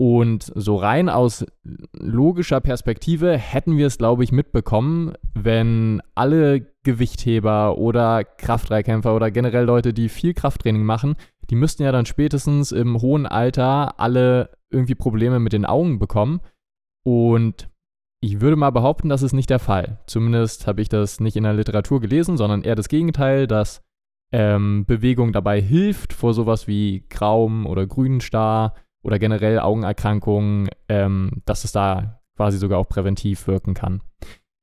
Und 0.00 0.52
so 0.54 0.76
rein 0.76 1.08
aus 1.08 1.44
logischer 1.92 2.60
Perspektive 2.60 3.36
hätten 3.36 3.76
wir 3.76 3.88
es, 3.88 3.98
glaube 3.98 4.22
ich, 4.22 4.30
mitbekommen, 4.30 5.14
wenn 5.34 6.00
alle 6.14 6.72
Gewichtheber 6.84 7.78
oder 7.78 8.22
Kraftdreikämpfer 8.22 9.14
oder 9.14 9.32
generell 9.32 9.64
Leute, 9.64 9.92
die 9.92 10.08
viel 10.08 10.34
Krafttraining 10.34 10.84
machen, 10.84 11.16
die 11.50 11.56
müssten 11.56 11.82
ja 11.82 11.92
dann 11.92 12.06
spätestens 12.06 12.72
im 12.72 13.00
hohen 13.00 13.26
Alter 13.26 13.98
alle 14.00 14.50
irgendwie 14.70 14.94
Probleme 14.94 15.38
mit 15.38 15.52
den 15.52 15.64
Augen 15.64 15.98
bekommen. 15.98 16.40
Und 17.04 17.70
ich 18.20 18.40
würde 18.40 18.56
mal 18.56 18.70
behaupten, 18.70 19.08
das 19.08 19.22
ist 19.22 19.32
nicht 19.32 19.48
der 19.48 19.58
Fall. 19.58 20.00
Zumindest 20.06 20.66
habe 20.66 20.82
ich 20.82 20.88
das 20.88 21.20
nicht 21.20 21.36
in 21.36 21.44
der 21.44 21.54
Literatur 21.54 22.00
gelesen, 22.00 22.36
sondern 22.36 22.62
eher 22.62 22.74
das 22.74 22.88
Gegenteil, 22.88 23.46
dass 23.46 23.82
ähm, 24.32 24.84
Bewegung 24.86 25.32
dabei 25.32 25.60
hilft, 25.60 26.12
vor 26.12 26.34
sowas 26.34 26.66
wie 26.66 27.06
grauem 27.08 27.64
oder 27.64 27.86
grünen 27.86 28.20
Star 28.20 28.74
oder 29.02 29.18
generell 29.18 29.58
Augenerkrankungen, 29.60 30.68
ähm, 30.88 31.42
dass 31.46 31.64
es 31.64 31.72
da 31.72 32.20
quasi 32.36 32.58
sogar 32.58 32.78
auch 32.78 32.88
präventiv 32.88 33.46
wirken 33.46 33.72
kann. 33.72 34.02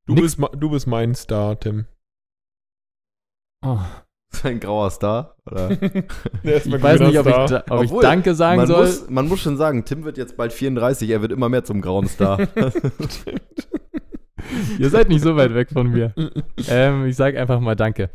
Du 0.06 0.14
Nix- 0.14 0.36
bist, 0.36 0.50
du 0.56 0.70
bist 0.70 0.86
mein 0.86 1.14
Star, 1.14 1.58
Tim. 1.58 1.86
Oh, 3.64 3.80
ein 4.44 4.60
grauer 4.60 4.90
Star? 4.90 5.36
Oder? 5.50 5.70
Ich 6.42 6.82
weiß 6.82 7.00
nicht, 7.00 7.18
ob 7.18 7.26
ich, 7.26 7.34
ob 7.34 7.82
ich 7.82 7.90
Obwohl, 7.90 8.02
Danke 8.02 8.34
sagen 8.34 8.58
man, 8.58 8.66
soll. 8.66 8.86
muss, 8.86 9.10
man 9.10 9.28
muss 9.28 9.40
schon 9.40 9.56
sagen, 9.56 9.84
Tim 9.84 10.04
wird 10.04 10.18
jetzt 10.18 10.36
bald 10.36 10.52
34, 10.52 11.08
er 11.10 11.22
wird 11.22 11.32
immer 11.32 11.48
mehr 11.48 11.64
zum 11.64 11.80
grauen 11.80 12.06
Star. 12.06 12.38
Ihr 14.78 14.90
seid 14.90 15.08
nicht 15.08 15.22
so 15.22 15.36
weit 15.36 15.54
weg 15.54 15.70
von 15.72 15.90
mir. 15.90 16.12
ähm, 16.68 17.06
ich 17.06 17.16
sage 17.16 17.40
einfach 17.40 17.58
mal 17.60 17.74
Danke. 17.74 18.10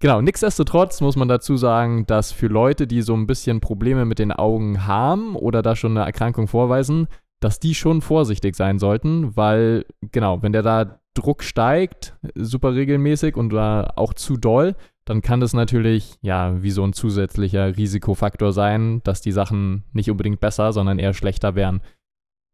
Genau, 0.00 0.20
nichtsdestotrotz 0.20 1.00
muss 1.00 1.16
man 1.16 1.26
dazu 1.28 1.56
sagen, 1.56 2.06
dass 2.06 2.30
für 2.30 2.46
Leute, 2.46 2.86
die 2.86 3.02
so 3.02 3.14
ein 3.14 3.26
bisschen 3.26 3.60
Probleme 3.60 4.04
mit 4.04 4.20
den 4.20 4.30
Augen 4.30 4.86
haben 4.86 5.34
oder 5.34 5.60
da 5.60 5.74
schon 5.74 5.96
eine 5.96 6.06
Erkrankung 6.06 6.46
vorweisen, 6.46 7.08
dass 7.40 7.58
die 7.58 7.74
schon 7.74 8.00
vorsichtig 8.00 8.54
sein 8.54 8.78
sollten, 8.78 9.36
weil, 9.36 9.84
genau, 10.12 10.42
wenn 10.42 10.52
der 10.52 10.62
da 10.62 11.00
Druck 11.14 11.42
steigt, 11.42 12.16
super 12.36 12.74
regelmäßig 12.74 13.36
und 13.36 13.50
da 13.52 13.92
auch 13.96 14.14
zu 14.14 14.36
doll, 14.36 14.76
dann 15.08 15.22
kann 15.22 15.40
das 15.40 15.54
natürlich, 15.54 16.18
ja, 16.20 16.62
wie 16.62 16.70
so 16.70 16.84
ein 16.84 16.92
zusätzlicher 16.92 17.78
Risikofaktor 17.78 18.52
sein, 18.52 19.00
dass 19.04 19.22
die 19.22 19.32
Sachen 19.32 19.84
nicht 19.92 20.10
unbedingt 20.10 20.38
besser, 20.38 20.74
sondern 20.74 20.98
eher 20.98 21.14
schlechter 21.14 21.54
werden. 21.54 21.80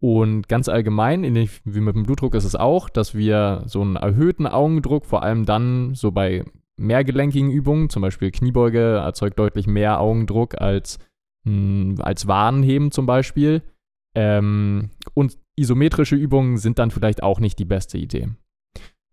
Und 0.01 0.49
ganz 0.49 0.69
allgemein, 0.69 1.25
ähnlich 1.25 1.62
wie 1.64 1.81
mit 1.81 1.97
dem 1.97 2.05
Blutdruck 2.05 2.35
ist 2.37 2.45
es 2.45 2.55
auch, 2.55 2.88
dass 2.88 3.17
wir 3.17 3.64
so 3.67 3.81
einen 3.81 3.97
erhöhten 3.97 4.47
Augendruck, 4.47 5.05
vor 5.05 5.25
allem 5.25 5.47
dann 5.47 5.95
so 5.95 6.12
bei 6.12 6.45
mehrgelenkigen 6.77 7.51
Übungen, 7.51 7.90
zum 7.90 8.03
Beispiel 8.03 8.31
Kniebeuge, 8.31 8.99
erzeugt 8.99 9.37
deutlich 9.38 9.67
mehr 9.67 9.99
Augendruck 9.99 10.61
als, 10.61 11.01
mh, 11.45 12.03
als 12.05 12.29
Wadenheben 12.29 12.93
zum 12.93 13.07
Beispiel. 13.07 13.62
Ähm, 14.14 14.90
und 15.14 15.38
isometrische 15.57 16.14
Übungen 16.14 16.59
sind 16.59 16.79
dann 16.79 16.93
vielleicht 16.93 17.25
auch 17.25 17.40
nicht 17.40 17.59
die 17.59 17.64
beste 17.64 17.99
Idee. 17.99 18.29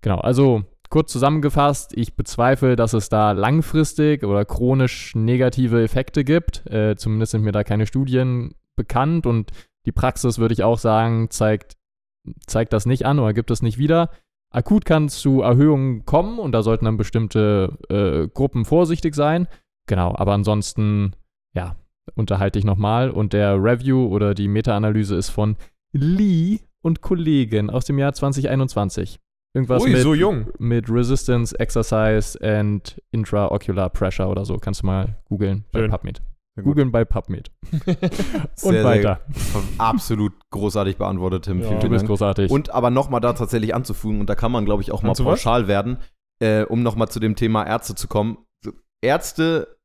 Genau, 0.04 0.20
also 0.20 0.64
kurz 0.92 1.12
zusammengefasst, 1.12 1.98
ich 1.98 2.16
bezweifle, 2.16 2.76
dass 2.76 2.94
es 2.94 3.10
da 3.10 3.32
langfristig 3.32 4.24
oder 4.24 4.46
chronisch 4.46 5.16
negative 5.16 5.82
Effekte 5.82 6.24
gibt. 6.24 6.68
Äh, 6.68 6.96
zumindest 6.98 7.32
sind 7.32 7.42
mir 7.42 7.52
da 7.52 7.64
keine 7.64 7.88
Studien 7.88 8.54
bekannt 8.76 9.26
und 9.26 9.52
die 9.86 9.92
Praxis, 9.92 10.38
würde 10.38 10.54
ich 10.54 10.64
auch 10.64 10.78
sagen, 10.78 11.32
zeigt, 11.32 11.78
zeigt 12.46 12.74
das 12.74 12.86
nicht 12.86 13.06
an 13.06 13.18
oder 13.18 13.34
gibt 13.34 13.50
es 13.50 13.64
nicht 13.64 13.80
wieder. 13.80 14.12
Akut 14.52 14.86
kann 14.86 15.06
es 15.06 15.20
zu 15.20 15.42
Erhöhungen 15.42 16.06
kommen 16.06 16.38
und 16.38 16.52
da 16.52 16.62
sollten 16.62 16.86
dann 16.86 16.98
bestimmte 16.98 17.78
äh, 17.90 18.28
Gruppen 18.28 18.66
vorsichtig 18.66 19.16
sein. 19.16 19.48
Genau, 19.88 20.14
aber 20.16 20.34
ansonsten, 20.34 21.16
ja, 21.54 21.78
unterhalte 22.16 22.60
ich 22.60 22.66
nochmal. 22.66 23.10
Und 23.10 23.34
der 23.34 23.56
Review 23.56 24.08
oder 24.08 24.34
die 24.36 24.50
Meta-Analyse 24.50 25.16
ist 25.16 25.30
von 25.30 25.56
Lee 25.94 26.60
und 26.82 27.02
Kollegen 27.02 27.70
aus 27.70 27.86
dem 27.86 27.98
Jahr 27.98 28.14
2021. 28.14 29.20
Irgendwas 29.54 29.84
Ui, 29.84 29.92
mit, 29.92 30.02
so 30.02 30.14
jung. 30.14 30.48
mit 30.60 30.90
Resistance, 30.90 31.58
Exercise 31.60 32.40
and 32.42 33.02
Intraocular 33.12 33.90
Pressure 33.90 34.30
oder 34.30 34.46
so. 34.46 34.58
Kannst 34.58 34.82
du 34.82 34.86
mal 34.86 35.22
googeln 35.26 35.66
bei. 35.72 35.88
PubMed. 35.88 36.22
Googeln 36.62 36.92
bei 36.92 37.06
PubMed. 37.06 37.50
Sehr, 38.56 38.70
Und 38.70 38.84
weiter. 38.84 39.22
Sehr, 39.30 39.62
absolut 39.78 40.34
großartig 40.52 40.98
beantwortet, 40.98 41.46
Tim. 41.46 41.60
Ja. 41.60 41.68
Vielen, 41.68 41.76
Du 41.76 41.82
vielen 41.82 41.92
bist 41.92 42.02
Dank. 42.04 42.10
großartig. 42.10 42.52
Und 42.52 42.70
aber 42.70 42.90
nochmal 42.92 43.22
da 43.22 43.34
tatsächlich 43.34 43.74
anzufügen, 43.74 44.20
und 44.20 44.30
da 44.30 44.36
kann 44.36 44.52
man, 44.52 44.66
glaube 44.66 44.84
ich, 44.84 44.92
auch 44.92 45.02
mal 45.02 45.12
was? 45.12 45.22
pauschal 45.22 45.68
werden, 45.68 45.98
äh, 46.42 46.64
um 46.64 46.84
nochmal 46.84 47.10
zu 47.10 47.20
dem 47.20 47.36
Thema 47.36 47.66
Ärzte 47.66 47.96
zu 47.96 48.08
kommen. 48.08 48.38
Ärzte, 49.02 49.78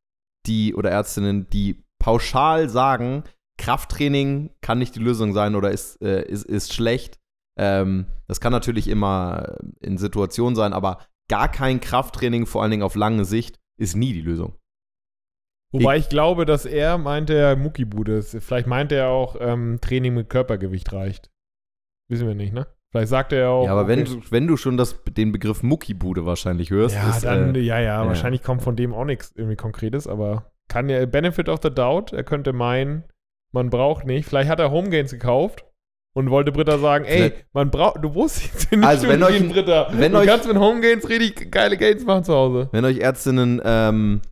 die 0.46 0.74
oder 0.74 0.90
Ärztinnen, 0.90 1.48
die 1.50 1.82
pauschal 1.98 2.68
sagen, 2.68 3.24
Krafttraining 3.58 4.50
kann 4.60 4.78
nicht 4.78 4.94
die 4.94 5.00
Lösung 5.00 5.32
sein 5.32 5.54
oder 5.54 5.70
ist, 5.70 6.00
äh, 6.02 6.22
ist, 6.24 6.44
ist 6.44 6.74
schlecht. 6.74 7.18
Ähm, 7.58 8.06
das 8.28 8.40
kann 8.40 8.52
natürlich 8.52 8.88
immer 8.88 9.56
in 9.80 9.98
Situationen 9.98 10.56
sein, 10.56 10.72
aber 10.72 10.98
gar 11.28 11.50
kein 11.50 11.80
Krafttraining, 11.80 12.46
vor 12.46 12.62
allen 12.62 12.70
Dingen 12.70 12.82
auf 12.82 12.94
lange 12.94 13.24
Sicht, 13.24 13.58
ist 13.78 13.96
nie 13.96 14.12
die 14.12 14.22
Lösung. 14.22 14.54
Wobei 15.72 15.96
ich 15.98 16.08
glaube, 16.08 16.46
dass 16.46 16.64
er 16.64 16.96
meinte, 16.96 17.34
er 17.34 17.56
Muckibude 17.56 18.16
ist. 18.16 18.36
Vielleicht 18.40 18.66
meinte 18.66 18.94
er 18.94 19.08
auch, 19.08 19.36
ähm, 19.40 19.78
Training 19.80 20.14
mit 20.14 20.30
Körpergewicht 20.30 20.92
reicht. 20.92 21.30
Wissen 22.08 22.26
wir 22.26 22.34
nicht, 22.34 22.52
ne? 22.52 22.66
Vielleicht 22.92 23.08
sagt 23.08 23.32
er 23.32 23.50
auch. 23.50 23.66
ja, 23.66 23.72
aber 23.72 23.88
wenn, 23.88 24.02
okay. 24.02 24.20
du, 24.24 24.30
wenn 24.30 24.46
du 24.46 24.56
schon 24.56 24.76
das, 24.76 25.02
den 25.04 25.32
Begriff 25.32 25.62
Muckibude 25.62 26.24
wahrscheinlich 26.24 26.70
hörst, 26.70 26.94
Ja, 26.94 27.10
ist, 27.10 27.24
dann, 27.24 27.54
äh, 27.54 27.60
ja, 27.60 27.78
ja, 27.78 28.02
ja. 28.02 28.06
wahrscheinlich 28.06 28.42
kommt 28.42 28.62
von 28.62 28.76
dem 28.76 28.94
auch 28.94 29.04
nichts 29.04 29.32
irgendwie 29.34 29.56
Konkretes, 29.56 30.06
aber 30.06 30.52
kann 30.68 30.88
ja 30.88 31.04
Benefit 31.04 31.48
of 31.48 31.60
the 31.62 31.70
Doubt, 31.70 32.12
er 32.12 32.24
könnte 32.24 32.52
meinen, 32.52 33.04
man 33.52 33.70
braucht 33.70 34.06
nicht. 34.06 34.28
Vielleicht 34.28 34.48
hat 34.48 34.60
er 34.60 34.70
Homegains 34.70 35.10
gekauft 35.10 35.64
und 36.16 36.30
wollte 36.30 36.50
Britta 36.50 36.78
sagen, 36.78 37.04
ey, 37.04 37.32
man 37.52 37.70
braucht, 37.70 38.02
du 38.02 38.08
musst 38.08 38.42
jetzt 38.42 38.72
nicht 38.72 38.82
Also, 38.82 39.06
wenn 39.06 39.22
euch 39.22 39.46
Britta. 39.50 39.88
wenn 39.92 40.12
du 40.12 40.18
euch- 40.18 40.26
kannst 40.26 40.48
mit 40.48 40.56
Homegains 40.56 41.06
richtig 41.10 41.52
geile 41.52 41.76
Gains 41.76 42.06
machen 42.06 42.24
zu 42.24 42.32
Hause. 42.32 42.70
Wenn 42.72 42.86
euch 42.86 43.00
Ärztinnen 43.00 43.60
ähm, 43.62 44.22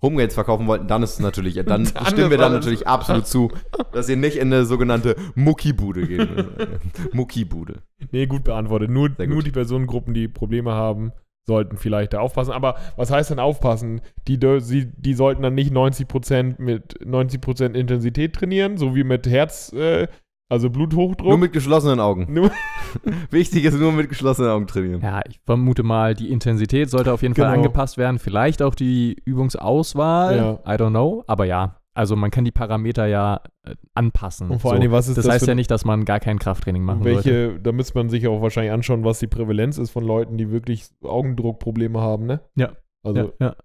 Homegains 0.00 0.32
verkaufen 0.32 0.66
wollten, 0.66 0.88
dann 0.88 1.02
ist 1.02 1.12
es 1.14 1.20
natürlich, 1.20 1.56
dann 1.56 1.66
Dann 1.94 2.06
stimmen 2.06 2.30
wir 2.30 2.38
dann 2.38 2.52
natürlich 2.52 2.86
absolut 2.86 3.26
zu, 3.26 3.50
dass 3.92 4.08
ihr 4.08 4.16
nicht 4.16 4.38
in 4.38 4.50
eine 4.50 4.64
sogenannte 4.64 5.16
Muckibude 5.34 6.06
geht. 6.06 6.28
Muckibude. 7.12 7.82
Nee, 8.10 8.26
gut 8.26 8.44
beantwortet. 8.44 8.88
Nur, 8.90 9.10
gut. 9.10 9.28
nur 9.28 9.42
die 9.42 9.50
Personengruppen, 9.50 10.14
die 10.14 10.28
Probleme 10.28 10.72
haben, 10.72 11.12
sollten 11.46 11.76
vielleicht 11.76 12.14
da 12.14 12.20
aufpassen. 12.20 12.52
Aber 12.52 12.76
was 12.96 13.10
heißt 13.10 13.30
denn 13.30 13.38
aufpassen? 13.38 14.00
Die, 14.28 14.38
sie, 14.60 14.90
die 14.96 15.12
sollten 15.12 15.42
dann 15.42 15.54
nicht 15.54 15.72
90% 15.74 16.54
mit 16.58 17.00
90% 17.04 17.74
Intensität 17.74 18.34
trainieren, 18.34 18.78
so 18.78 18.94
wie 18.94 19.04
mit 19.04 19.26
Herz, 19.26 19.74
äh, 19.74 20.08
also 20.48 20.70
Bluthochdruck. 20.70 21.28
Nur 21.28 21.38
mit 21.38 21.52
geschlossenen 21.52 22.00
Augen. 22.00 22.26
Nur- 22.32 22.50
Wichtig 23.30 23.64
ist 23.64 23.78
nur 23.78 23.92
mit 23.92 24.08
geschlossenen 24.08 24.50
Augen 24.50 24.66
trainieren. 24.66 25.00
Ja, 25.02 25.20
ich 25.28 25.40
vermute 25.44 25.82
mal, 25.82 26.14
die 26.14 26.30
Intensität 26.30 26.88
sollte 26.90 27.12
auf 27.12 27.22
jeden 27.22 27.34
Fall 27.34 27.44
Genau. 27.50 27.56
angepasst 27.58 27.98
werden. 27.98 28.18
Vielleicht 28.18 28.62
auch 28.62 28.74
die 28.74 29.16
Übungsauswahl. 29.24 30.36
Ja. 30.36 30.52
I 30.66 30.76
don't 30.78 30.90
know. 30.90 31.22
Aber 31.26 31.44
ja, 31.44 31.76
also 31.94 32.16
man 32.16 32.30
kann 32.30 32.44
die 32.44 32.50
Parameter 32.52 33.06
ja 33.06 33.40
äh, 33.64 33.74
anpassen. 33.94 34.48
Und 34.50 34.60
vor 34.60 34.72
allen 34.72 34.80
Dingen, 34.80 34.92
was 34.92 35.08
ist 35.08 35.18
das, 35.18 35.26
das 35.26 35.34
heißt 35.34 35.46
ja 35.48 35.54
nicht, 35.54 35.70
dass 35.70 35.84
man 35.84 36.04
gar 36.04 36.20
kein 36.20 36.38
Krafttraining 36.38 36.82
machen 36.82 37.02
sollte. 37.02 37.24
welche, 37.24 37.60
da 37.60 37.72
müsste 37.72 37.98
man 37.98 38.08
sich 38.08 38.26
auch 38.28 38.40
wahrscheinlich 38.40 38.72
anschauen, 38.72 39.04
was 39.04 39.18
die 39.18 39.26
Prävalenz 39.26 39.76
ist 39.78 39.90
von 39.90 40.04
Leuten, 40.04 40.38
die 40.38 40.50
wirklich 40.50 40.86
Augendruckprobleme 41.02 42.00
haben, 42.00 42.26
ne? 42.26 42.40
Ja. 42.54 42.72
Also 43.02 43.32
ja, 43.40 43.46
ja. 43.48 43.56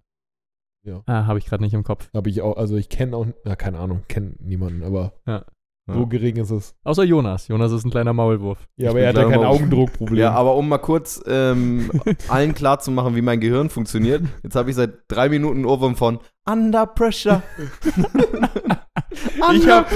Ja. 0.86 1.02
Ah, 1.06 1.26
habe 1.26 1.38
ich 1.38 1.46
gerade 1.46 1.62
nicht 1.62 1.72
im 1.72 1.82
Kopf. 1.82 2.10
habe 2.14 2.28
ich 2.28 2.42
auch, 2.42 2.58
also 2.58 2.76
ich 2.76 2.90
kenne 2.90 3.16
auch, 3.16 3.26
na, 3.44 3.56
keine 3.56 3.78
Ahnung, 3.78 4.02
kenne 4.08 4.34
niemanden, 4.38 4.82
aber 4.82 5.14
Ja. 5.26 5.44
So 5.86 6.00
Ja. 6.00 6.04
gering 6.04 6.36
ist 6.36 6.50
es. 6.50 6.74
Außer 6.84 7.04
Jonas. 7.04 7.48
Jonas 7.48 7.72
ist 7.72 7.84
ein 7.84 7.90
kleiner 7.90 8.12
Maulwurf. 8.12 8.58
Ja, 8.76 8.90
aber 8.90 9.00
er 9.00 9.08
hat 9.10 9.16
ja 9.16 9.28
kein. 9.28 9.44
Augendruckproblem. 9.44 10.18
Ja, 10.18 10.32
aber 10.32 10.56
um 10.56 10.68
mal 10.68 10.78
kurz 10.78 11.22
ähm, 11.26 11.90
allen 12.28 12.54
klar 12.54 12.78
zu 12.80 12.90
machen, 12.90 13.16
wie 13.16 13.22
mein 13.22 13.40
Gehirn 13.40 13.68
funktioniert, 13.70 14.22
jetzt 14.42 14.56
habe 14.56 14.70
ich 14.70 14.76
seit 14.76 14.92
drei 15.08 15.28
Minuten 15.28 15.56
einen 15.56 15.64
Ohrwurm 15.66 15.96
von 15.96 16.18
Under 16.46 16.86
Pressure. 16.86 17.42
Ich 19.54 19.68
habe 19.68 19.86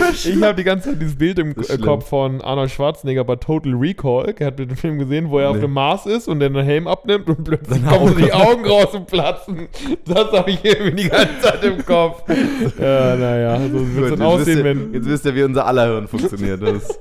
hab 0.46 0.56
die 0.56 0.64
ganze 0.64 0.90
Zeit 0.90 1.00
dieses 1.02 1.16
Bild 1.16 1.38
im. 1.38 1.54
Kopf 1.82 2.08
von 2.08 2.40
Arnold 2.40 2.70
Schwarzenegger 2.70 3.24
bei 3.24 3.36
Total 3.36 3.74
Recall. 3.74 4.34
Er 4.38 4.46
hat 4.48 4.58
den 4.58 4.74
Film 4.76 4.98
gesehen, 4.98 5.30
wo 5.30 5.38
er 5.38 5.50
auf 5.50 5.56
Nee. 5.56 5.62
dem 5.62 5.72
Mars 5.72 6.06
ist 6.06 6.28
und 6.28 6.40
den 6.40 6.54
Helm 6.56 6.86
abnimmt 6.88 7.28
und 7.28 7.44
plötzlich 7.44 7.80
Seine 7.80 7.86
kommen 7.98 8.08
so 8.14 8.14
die 8.18 8.32
Augen- 8.32 8.48
Augen 8.48 8.66
raus 8.66 8.94
und 8.94 9.06
platzen. 9.06 9.68
Das 10.06 10.32
habe 10.32 10.50
ich 10.50 10.64
irgendwie 10.64 11.02
die 11.02 11.08
ganze 11.08 11.40
Zeit 11.40 11.64
im 11.64 11.84
Kopf. 11.84 12.22
Ja, 12.78 13.16
naja, 13.16 13.60
so 13.68 13.94
wird 13.96 14.04
es 14.12 14.18
dann 14.18 14.22
aussehen, 14.26 14.58
ihr, 14.58 14.64
wenn. 14.64 14.94
jetzt 14.94 15.08
wisst 15.08 15.24
ihr, 15.26 15.34
wie 15.34 15.42
unser 15.42 15.66
aller 15.66 15.86
Hirn 15.86 16.08
funktioniert. 16.08 16.62
Das 16.62 16.72
ist 16.74 17.00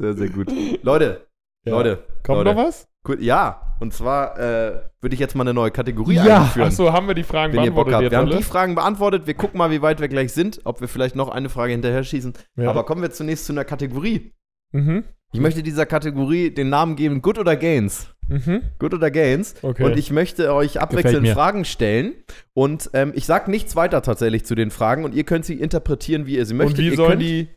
sehr, 0.00 0.14
sehr 0.14 0.28
gut. 0.28 0.48
Leute, 0.82 1.26
Ja. 1.64 1.72
Leute. 1.72 1.98
Kommt 2.24 2.44
Leute. 2.44 2.54
noch 2.54 2.64
was? 2.64 2.86
Ja, 3.18 3.60
und 3.80 3.92
zwar 3.92 4.38
äh, 4.38 4.80
würde 5.00 5.14
ich 5.14 5.20
jetzt 5.20 5.34
mal 5.34 5.42
eine 5.42 5.54
neue 5.54 5.70
Kategorie 5.70 6.14
Ja. 6.14 6.42
einführen. 6.42 6.68
Achso, 6.68 6.92
haben 6.92 7.08
wir 7.08 7.14
die 7.14 7.22
Fragen 7.24 7.52
wenn 7.54 7.64
ihr 7.64 7.70
Bock 7.72 7.86
beantwortet 7.86 7.94
habt. 7.94 8.02
jetzt 8.04 8.10
Wir 8.12 8.18
haben 8.18 8.28
alle? 8.28 8.36
die 8.36 8.42
Fragen 8.44 8.74
beantwortet. 8.74 9.26
Wir 9.26 9.34
gucken 9.34 9.58
mal, 9.58 9.70
wie 9.70 9.82
weit 9.82 10.00
wir 10.00 10.08
gleich 10.08 10.32
sind, 10.32 10.60
ob 10.64 10.80
wir 10.80 10.88
vielleicht 10.88 11.16
noch 11.16 11.28
eine 11.28 11.48
Frage 11.48 11.72
hinterher 11.72 12.04
schießen. 12.04 12.34
Ja. 12.56 12.70
Aber 12.70 12.84
kommen 12.84 13.02
wir 13.02 13.10
zunächst 13.10 13.46
zu 13.46 13.52
einer 13.52 13.64
Kategorie. 13.64 14.32
mhm. 14.72 15.04
Ich 15.32 15.38
möchte 15.38 15.62
dieser 15.62 15.86
Kategorie 15.86 16.50
den 16.52 16.70
Namen 16.70 16.96
geben, 16.96 17.22
Good 17.22 17.38
oder 17.38 17.54
Gains. 17.54 18.08
Mhm. 18.26 18.62
Good 18.80 18.94
oder 18.94 19.12
Gains. 19.12 19.54
Okay. 19.62 19.84
Und 19.84 19.96
ich 19.96 20.10
möchte 20.10 20.52
euch 20.52 20.80
abwechselnd. 20.80 21.28
Fragen 21.28 21.64
stellen. 21.64 22.14
Und 22.52 22.90
ähm, 22.94 23.12
ich 23.14 23.26
sage 23.26 23.48
nichts 23.48 23.76
weiter 23.76 24.02
tatsächlich 24.02 24.44
zu 24.44 24.56
den 24.56 24.72
Fragen 24.72 25.04
und 25.04 25.14
ihr 25.14 25.22
könnt 25.22 25.44
sie 25.44 25.54
interpretieren, 25.54 26.26
wie 26.26 26.36
ihr 26.36 26.46
sie 26.46 26.54
möchtet. 26.54 26.78
und 26.78 26.84
wie 26.84 26.88
ihr 26.90 26.96
sollen 26.96 27.10
könnt, 27.10 27.22
die 27.22 27.48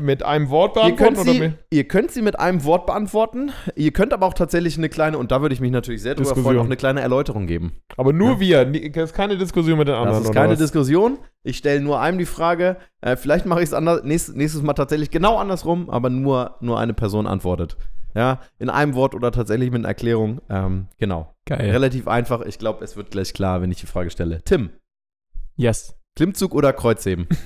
mit 0.00 0.22
einem 0.22 0.48
Wort 0.48 0.76
Ihr 0.76 0.82
beantworten? 0.82 0.96
könnt, 1.14 1.18
oder 1.18 1.32
sie, 1.32 1.38
mit 1.40 1.54
ihr 1.70 1.84
könnt 1.88 2.10
sie 2.10 2.22
mit 2.22 2.38
einem 2.40 2.64
Wort 2.64 2.86
beantworten. 2.86 3.52
Ihr 3.74 3.92
könnt 3.92 4.14
aber 4.14 4.24
auch 4.26 4.32
tatsächlich 4.32 4.78
eine 4.78 4.88
kleine, 4.88 5.18
und 5.18 5.30
da 5.32 5.42
würde 5.42 5.54
ich 5.54 5.60
mich 5.60 5.70
natürlich 5.70 6.00
sehr 6.02 6.14
drüber 6.14 6.34
freuen, 6.34 6.58
auch 6.58 6.64
eine 6.64 6.76
kleine 6.76 7.02
Erläuterung 7.02 7.46
geben. 7.46 7.72
aber 7.98 8.12
nur 8.14 8.40
Ja. 8.40 8.70
wir. 8.72 8.90
Es 8.94 9.10
ist 9.10 9.14
keine 9.14 9.36
Diskussion 9.36 9.78
mit 9.78 9.88
den 9.88 9.94
anderen. 9.96 10.12
Das 10.14 10.20
ist 10.24 10.30
oder 10.30 10.40
keine 10.40 10.52
was? 10.54 10.58
Diskussion. 10.60 11.18
Ich 11.42 11.58
stelle 11.58 11.80
nur 11.80 12.00
einem 12.00 12.16
die 12.18 12.24
Frage. 12.26 12.76
Äh, 13.02 13.16
vielleicht 13.16 13.44
mache 13.44 13.60
ich 13.60 13.66
es 13.66 13.74
anders, 13.74 14.02
nächstes, 14.04 14.34
nächstes 14.34 14.62
Mal 14.62 14.72
tatsächlich 14.74 15.10
genau 15.10 15.36
andersrum, 15.36 15.90
aber 15.90 16.08
nur, 16.08 16.56
nur 16.60 16.78
eine 16.80 16.94
Person 16.94 17.26
antwortet. 17.26 17.76
Ja, 18.14 18.40
in 18.58 18.70
einem 18.70 18.94
Wort 18.94 19.14
oder 19.14 19.30
tatsächlich 19.30 19.70
mit 19.70 19.80
einer 19.80 19.88
Erklärung. 19.88 20.40
Ähm, 20.48 20.86
genau. 20.96 21.34
Geil. 21.44 21.70
Relativ 21.70 22.08
einfach. 22.08 22.40
Ich 22.46 22.58
glaube, 22.58 22.82
es 22.82 22.96
wird 22.96 23.10
gleich 23.10 23.34
klar, 23.34 23.60
wenn 23.60 23.70
ich 23.70 23.80
die 23.80 23.86
Frage 23.86 24.08
stelle. 24.10 24.40
Tim, 24.42 24.70
Yes. 25.56 25.94
Klimmzug 26.16 26.54
oder 26.54 26.72
Kreuzheben? 26.72 27.28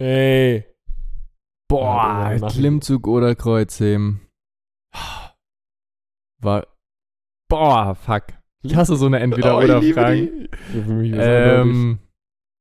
Ey. 0.00 0.64
Boah, 1.68 2.32
Ja. 2.40 2.48
Klimmzug 2.48 3.06
oder 3.06 3.34
Kreuzheben. 3.34 4.20
War. 6.40 6.66
Boah, 7.48 7.94
fuck. 7.94 8.24
Ich 8.62 8.76
hasse 8.76 8.96
so 8.96 9.06
eine 9.06 9.18
Oh, 9.18 9.60
ist 9.60 9.70
unglaublich. 9.94 9.96
ähm, 11.18 11.98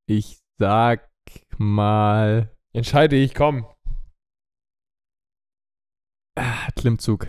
ich 0.07 0.39
sag 0.59 1.09
mal. 1.57 2.49
Entscheide 2.73 3.15
ich, 3.15 3.33
komm. 3.35 3.65
Ah, 6.37 6.67
Klimmzug. 6.75 7.27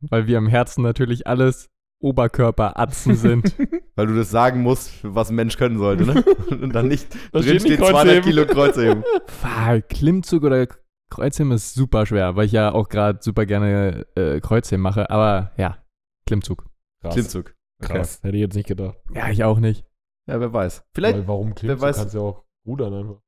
Weil 0.00 0.26
wir 0.26 0.38
im 0.38 0.48
Herzen 0.48 0.82
natürlich 0.82 1.26
alles 1.26 1.70
Oberkörperatzen 2.04 3.14
sind. 3.16 3.54
Weil 3.96 4.06
du 4.06 4.14
das 4.16 4.30
sagen 4.30 4.60
musst, 4.62 4.92
was 5.02 5.30
ein 5.30 5.36
Mensch 5.36 5.56
können 5.56 5.78
sollte, 5.78 6.04
ne? 6.04 6.22
Und 6.62 6.74
dann 6.74 6.88
nicht 6.88 7.14
Da 7.32 7.40
drin 7.40 7.42
steht 7.42 7.60
steht 7.62 7.80
nicht 7.80 7.90
200 7.90 8.04
Kreuzheben. 8.04 8.22
Kilo 8.24 8.46
Kreuzheben. 8.46 9.04
Fuck, 9.26 9.88
Klimmzug 9.88 10.42
oder 10.44 10.66
Kreuzheben 11.10 11.52
ist 11.52 11.74
super 11.74 12.06
schwer, 12.06 12.36
weil 12.36 12.46
ich 12.46 12.52
ja 12.52 12.72
auch 12.72 12.88
gerade 12.88 13.18
super 13.22 13.46
gerne 13.46 14.06
äh, 14.16 14.40
Kreuzheben 14.40 14.82
mache. 14.82 15.08
Aber 15.10 15.52
ja, 15.56 15.78
Klimmzug. 16.26 16.66
Krass. 17.02 17.14
Klimmzug. 17.14 17.54
Okay. 17.82 17.92
Krass. 17.92 18.22
Hätte 18.22 18.36
ich 18.36 18.40
jetzt 18.42 18.54
nicht 18.54 18.68
gedacht. 18.68 18.96
Ja, 19.14 19.28
ich 19.30 19.42
auch 19.44 19.58
nicht. 19.58 19.84
Ja, 20.28 20.40
wer 20.40 20.52
weiß. 20.52 20.84
Vielleicht, 20.94 21.18
Weil 21.18 21.28
warum 21.28 21.54
Klimmzug? 21.54 21.84
weiß- 21.88 21.96
kannst 21.96 22.14
du 22.14 22.18
ja 22.18 22.24
auch 22.24 22.44
rudern 22.66 22.94
einfach. 22.94 23.20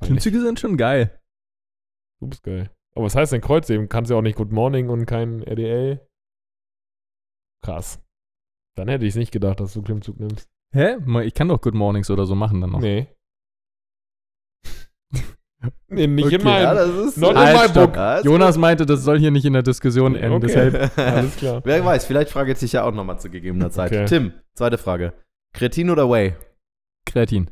Klimmzüge 0.00 0.40
sind 0.40 0.58
schon 0.60 0.76
geil. 0.76 1.18
Du 2.20 2.28
bist 2.28 2.42
geil. 2.42 2.70
Aber 2.94 3.06
was 3.06 3.14
heißt 3.16 3.32
denn 3.32 3.40
Kreuzheben? 3.40 3.88
Kannst 3.88 4.10
ja 4.10 4.16
auch 4.16 4.22
nicht 4.22 4.36
Good 4.36 4.52
Morning 4.52 4.88
und 4.88 5.06
kein 5.06 5.42
RDL. 5.42 6.00
Krass. 7.64 7.98
Dann 8.76 8.88
hätte 8.88 9.04
ich 9.04 9.10
es 9.10 9.16
nicht 9.16 9.32
gedacht, 9.32 9.60
dass 9.60 9.72
du 9.72 9.82
Klimmzug 9.82 10.18
nimmst. 10.20 10.48
Hä? 10.72 10.96
Ich 11.22 11.34
kann 11.34 11.48
doch 11.48 11.60
Good 11.60 11.74
Mornings 11.74 12.10
oder 12.10 12.26
so 12.26 12.34
machen 12.34 12.60
dann 12.60 12.70
noch. 12.70 12.80
Nee. 12.80 13.06
nee, 15.88 16.06
nicht 16.06 16.26
in 16.32 16.34
Okay, 16.40 16.44
meinem. 16.44 16.62
ja, 16.62 16.74
das 16.74 16.90
ist. 16.90 17.16
Not 17.18 17.30
in 17.32 17.38
Halt, 17.38 17.74
my 17.74 17.80
book. 17.86 17.96
Ja, 17.96 18.20
Jonas 18.20 18.58
meinte, 18.58 18.84
das 18.84 19.02
soll 19.04 19.18
hier 19.18 19.30
nicht 19.30 19.44
in 19.44 19.52
der 19.52 19.62
Diskussion 19.62 20.14
enden, 20.16 20.32
Okay. 20.44 20.46
deshalb 20.70 20.98
Alles 20.98 21.36
klar. 21.36 21.62
Wer 21.64 21.84
weiß, 21.84 22.04
vielleicht 22.06 22.30
frage 22.30 22.52
ich 22.52 22.58
dich 22.58 22.72
ja 22.72 22.84
auch 22.84 22.92
nochmal 22.92 23.18
zu 23.20 23.30
gegebener 23.30 23.70
Zeit. 23.70 23.92
Okay. 23.92 24.04
Tim, 24.06 24.32
zweite 24.54 24.78
Frage. 24.78 25.14
Kretin 25.54 25.90
oder 25.90 26.10
Whey? 26.10 26.34
Kreatin. 27.06 27.50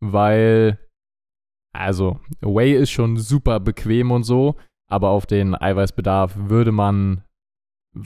Weil, 0.00 0.78
also, 1.72 2.20
Whey 2.40 2.74
ist 2.74 2.90
schon 2.90 3.16
super 3.16 3.60
bequem 3.60 4.10
und 4.10 4.24
so, 4.24 4.56
aber 4.90 5.10
auf 5.10 5.26
den 5.26 5.54
Eiweißbedarf 5.54 6.34
würde 6.36 6.72
man 6.72 7.22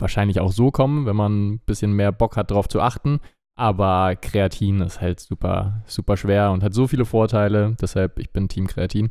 wahrscheinlich 0.01 0.41
auch 0.41 0.53
so 0.53 0.71
kommen, 0.71 1.07
wenn 1.07 1.17
man 1.17 1.49
ein 1.53 1.59
bisschen 1.61 1.93
mehr 1.93 2.13
Bock 2.13 2.37
hat, 2.37 2.51
drauf 2.51 2.69
zu 2.69 2.81
achten. 2.81 3.21
Aber 3.59 4.17
Kreatin 4.17 4.81
ist 4.81 5.01
halt 5.01 5.21
super, 5.21 5.83
super 5.87 6.17
schwer 6.17 6.53
und 6.53 6.63
hat 6.63 6.73
so 6.75 6.87
viele 6.87 7.05
Vorteile. 7.05 7.77
Deshalb, 7.81 8.19
ich 8.19 8.33
bin 8.33 8.49
Team 8.49 8.67
Kreatin. 8.67 9.11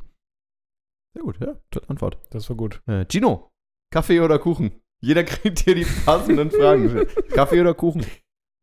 Sehr 1.13 1.23
gut, 1.23 1.39
ja. 1.39 1.55
Tolle 1.69 1.89
Antwort. 1.89 2.17
Das 2.31 2.49
war 2.49 2.55
gut. 2.57 2.81
Äh, 2.87 3.05
Gino, 3.09 3.51
Kaffee 3.93 4.19
oder 4.21 4.39
Kuchen? 4.39 4.71
Jeder 5.01 5.23
kriegt 5.25 5.59
hier 5.59 5.75
die 5.75 5.85
passenden 6.05 6.49
Fragen. 6.51 7.05
Kaffee 7.33 7.61
oder 7.61 7.73
Kuchen? 7.73 8.05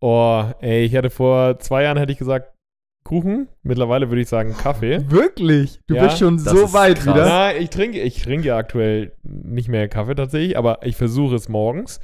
Oh, 0.00 0.44
ey, 0.61 0.85
ich 0.85 0.92
hätte 0.92 1.11
vor 1.11 1.59
zwei 1.59 1.83
Jahren 1.85 1.98
hätte 1.98 2.12
ich 2.12 2.18
gesagt 2.18 2.54
Kuchen. 3.04 3.48
Mittlerweile 3.62 4.11
würde 4.11 4.20
ich 4.22 4.28
sagen 4.28 4.54
Kaffee. 4.54 5.11
Wirklich? 5.11 5.81
Du 5.87 5.94
Ja, 5.94 6.04
bist 6.04 6.18
schon 6.18 6.38
so 6.38 6.72
weit 6.72 6.98
krass. 7.00 7.14
wieder. 7.14 7.24
Na, 7.26 7.54
ich 7.57 7.70
trinke, 7.70 8.00
ich 8.00 8.22
trinke 8.22 8.48
ja 8.48 8.57
aktuell 8.57 9.12
nicht 9.22 9.68
mehr 9.68 9.88
Kaffee 9.88 10.14
tatsächlich, 10.14 10.59
aber 10.59 10.85
ich 10.87 10.96
versuche 10.96 11.35
es 11.35 11.48
morgens. 11.48 12.00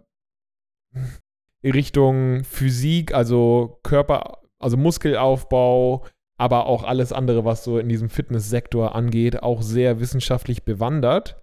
Richtung 1.64 2.44
Physik, 2.44 3.14
also 3.14 3.80
Körper, 3.84 4.40
also 4.60 4.78
Muskelaufbau, 4.78 6.06
aber 6.38 6.68
auch 6.68 6.84
alles 6.84 7.12
andere, 7.12 7.46
was 7.46 7.64
so 7.64 7.80
in 7.80 7.90
diesem 7.90 8.10
Fitnesssektor 8.10 8.94
angeht, 8.94 9.42
auch 9.42 9.62
sehr 9.62 10.00
wissenschaftlich 10.00 10.64
bewandert. 10.64 11.42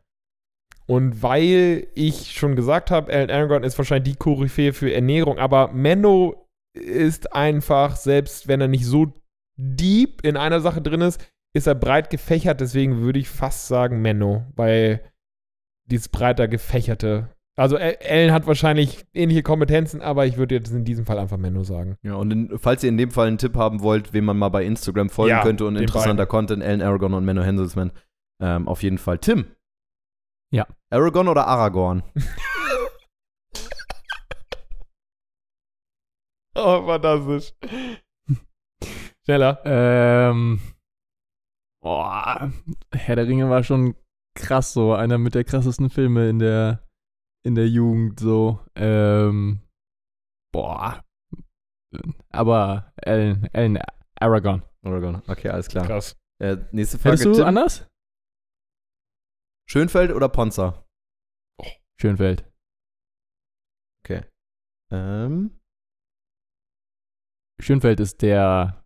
Und 0.87 1.23
weil 1.23 1.89
ich 1.95 2.33
schon 2.33 2.57
gesagt 2.57 2.91
habe, 2.91 3.13
Alan 3.13 3.31
Aragon 3.31 3.65
ist 3.65 3.79
wahrscheinlich 3.79 4.15
die 4.15 4.19
Koryphäe 4.19 4.73
für 4.73 4.93
Ernährung, 4.93 5.39
aber 5.39 5.73
Menno 5.73 6.47
ist 6.75 7.35
einfach, 7.35 7.97
selbst 7.97 8.49
wenn 8.49 8.61
er 8.61 8.69
nicht 8.69 8.87
so 8.87 9.13
deep 9.57 10.25
in 10.25 10.37
einer 10.37 10.61
Sache 10.61 10.83
drin 10.83 11.01
ist, 11.01 11.21
ist 11.55 11.67
er 11.67 11.75
breit 11.75 12.11
gefächert, 12.11 12.61
deswegen 12.61 13.01
würde 13.01 13.19
ich 13.19 13.29
fast 13.29 13.69
sagen 13.69 14.01
Menno, 14.03 14.45
weil 14.57 15.01
dieses 15.87 16.09
breiter 16.09 16.49
gefächerte. 16.49 17.29
Also 17.55 17.77
Al- 17.77 17.99
Alan 18.09 18.33
hat 18.33 18.47
wahrscheinlich 18.47 19.05
ähnliche 19.13 19.43
Kompetenzen, 19.43 20.01
aber 20.01 20.25
ich 20.25 20.39
würde 20.39 20.55
jetzt 20.55 20.71
in 20.73 20.85
diesem 20.87 21.05
Fall 21.05 21.19
einfach 21.19 21.37
Menno 21.37 21.65
sagen. 21.65 21.97
Ja, 22.03 22.15
und 22.15 22.31
in, 22.31 22.59
falls 22.59 22.83
ihr 22.83 22.89
in 22.89 22.97
dem 22.97 23.11
Fall 23.11 23.29
einen 23.29 23.37
Tipp 23.37 23.55
haben 23.57 23.83
wollt, 23.83 24.15
wem 24.15 24.25
man 24.25 24.39
mal 24.39 24.49
bei 24.49 24.65
Instagram 24.65 25.11
folgen 25.11 25.31
Ja, 25.31 25.43
könnte 25.43 25.67
und 25.67 25.77
interessanter 25.77 26.25
Content, 26.25 26.63
Alan 26.63 26.81
Aragon 26.81 27.13
und 27.13 27.25
Menno 27.27 27.43
Henselsman, 27.43 27.93
ähm, 28.41 28.67
auf 28.69 28.83
jeden 28.83 28.97
Fall. 28.99 29.19
Tim. 29.19 29.45
Ja. 30.51 30.67
Aragon 30.91 31.29
oder 31.29 31.47
Aragorn? 31.47 32.03
Oh, 36.55 36.85
fantastisch. 36.87 37.55
Schneller. 39.25 39.61
Ähm. 39.65 40.61
Boah, 41.83 42.53
Herr 42.95 43.17
der 43.17 43.27
Ringe 43.27 43.51
war 43.51 43.65
schon 43.65 43.97
krass 44.35 44.73
so. 44.73 44.95
Einer 44.95 45.19
mit 45.19 45.35
der 45.35 45.45
krassesten 45.45 45.91
Filme 45.91 46.29
in 46.29 46.39
der, 46.39 46.89
in 47.45 47.55
der 47.55 47.69
Jugend 47.69 48.21
so. 48.21 48.61
Ähm. 48.75 49.61
Boah. 50.53 51.05
Aber 52.31 52.93
Alan, 53.05 53.49
Alan 53.53 53.79
Aragon. 54.21 54.63
Aragon, 54.83 55.23
okay, 55.27 55.49
alles 55.49 55.69
klar. 55.69 55.87
Krass. 55.87 56.17
Äh, 56.41 56.57
nächste 56.73 56.99
Frage. 56.99 57.13
Hättest 57.13 57.27
du 57.27 57.35
Tim. 57.35 57.45
anders? 57.45 57.89
Schönfeld 59.69 60.13
oder 60.13 60.29
Ponza? 60.29 60.85
Schönfeld. 62.01 62.45
Ähm, 64.93 65.59
Schönfeld 67.61 68.01
ist 68.01 68.21
der 68.21 68.85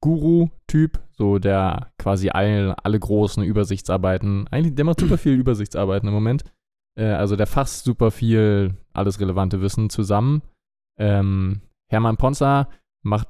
Muskelaufbau-Guru-Typ, 0.00 1.00
so 1.12 1.38
der 1.38 1.92
quasi 1.98 2.30
all, 2.30 2.74
alle 2.82 2.98
großen 2.98 3.42
Übersichtsarbeiten, 3.42 4.46
eigentlich, 4.50 4.74
der 4.74 4.84
macht 4.84 5.00
super 5.00 5.18
viel 5.18 5.34
Übersichtsarbeiten 5.34 6.08
im 6.08 6.14
Moment. 6.14 6.44
Äh, 6.96 7.04
also 7.04 7.36
der 7.36 7.46
fasst 7.46 7.84
super 7.84 8.10
viel 8.10 8.74
alles 8.92 9.20
relevante 9.20 9.60
Wissen 9.60 9.90
zusammen. 9.90 10.42
Ähm, 10.98 11.62
Hermann 11.88 12.16
Ponzer 12.16 12.68
macht 13.02 13.28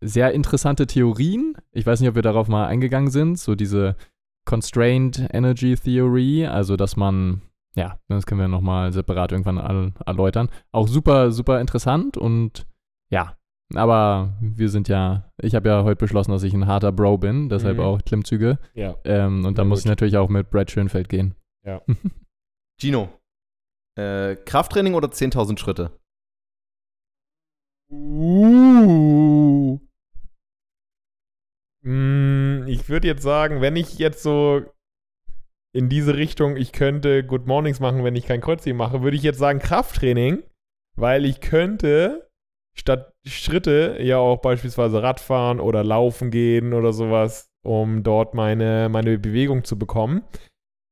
sehr 0.00 0.32
interessante 0.32 0.86
Theorien. 0.86 1.54
Ich 1.72 1.86
weiß 1.86 2.00
nicht, 2.00 2.08
ob 2.08 2.14
wir 2.14 2.22
darauf 2.22 2.48
mal 2.48 2.66
eingegangen 2.66 3.10
sind, 3.10 3.38
so 3.38 3.54
diese 3.54 3.96
Constrained 4.44 5.28
Energy 5.32 5.74
Theory, 5.74 6.46
also 6.46 6.76
dass 6.76 6.96
man 6.96 7.42
ja, 7.74 7.98
das 8.08 8.24
können 8.24 8.40
wir 8.40 8.48
nochmal 8.48 8.92
separat 8.94 9.32
irgendwann 9.32 9.92
erläutern. 10.06 10.48
Auch 10.72 10.88
super, 10.88 11.30
super 11.30 11.60
interessant 11.60 12.16
und 12.16 12.66
ja, 13.10 13.35
aber 13.74 14.34
wir 14.40 14.68
sind 14.68 14.88
ja, 14.88 15.30
ich 15.42 15.54
habe 15.54 15.68
ja 15.68 15.82
heute 15.84 15.96
beschlossen, 15.98 16.30
dass 16.30 16.42
ich 16.42 16.54
ein 16.54 16.66
harter 16.66 16.92
Bro 16.92 17.18
bin, 17.18 17.48
deshalb 17.48 17.78
Mhm. 17.78 17.82
auch 17.82 18.02
Klimmzüge. 18.02 18.58
Ja. 18.74 18.96
Ähm, 19.04 19.44
und 19.44 19.58
da 19.58 19.64
muss 19.64 19.80
ich 19.80 19.86
natürlich 19.86 20.16
auch 20.16 20.28
mit 20.28 20.50
Brad 20.50 20.70
Schönfeld 20.70 21.08
gehen. 21.08 21.34
Gino. 22.80 23.08
Äh, 23.98 24.36
Krafttraining 24.36 24.94
oder 24.94 25.08
10.000 25.08 25.58
Schritte? 25.58 25.98
Uh. 27.90 29.78
Mm, 31.82 32.64
Ich 32.66 32.88
würde 32.88 33.06
jetzt 33.08 33.22
sagen, 33.22 33.60
wenn 33.60 33.76
ich 33.76 33.98
jetzt 33.98 34.22
so 34.22 34.62
in 35.72 35.88
diese 35.88 36.16
Richtung, 36.16 36.56
ich 36.56 36.72
könnte 36.72 37.24
Good 37.24 37.46
Mornings 37.46 37.80
machen, 37.80 38.02
wenn 38.04 38.16
ich 38.16 38.26
kein 38.26 38.40
Kreuzheben 38.40 38.78
mache, 38.78 39.02
würde 39.02 39.16
ich 39.16 39.22
jetzt 39.22 39.38
sagen 39.38 39.58
Krafttraining, 39.58 40.42
weil 40.96 41.24
ich 41.24 41.40
könnte 41.40 42.25
statt 42.78 43.12
Schritte 43.26 43.98
ja 44.00 44.18
auch 44.18 44.40
beispielsweise 44.40 45.02
Radfahren 45.02 45.60
oder 45.60 45.82
Laufen 45.82 46.30
gehen 46.30 46.72
oder 46.72 46.92
sowas, 46.92 47.50
um 47.62 48.02
dort 48.02 48.34
meine, 48.34 48.88
meine 48.90 49.18
Bewegung 49.18 49.64
zu 49.64 49.78
bekommen. 49.78 50.22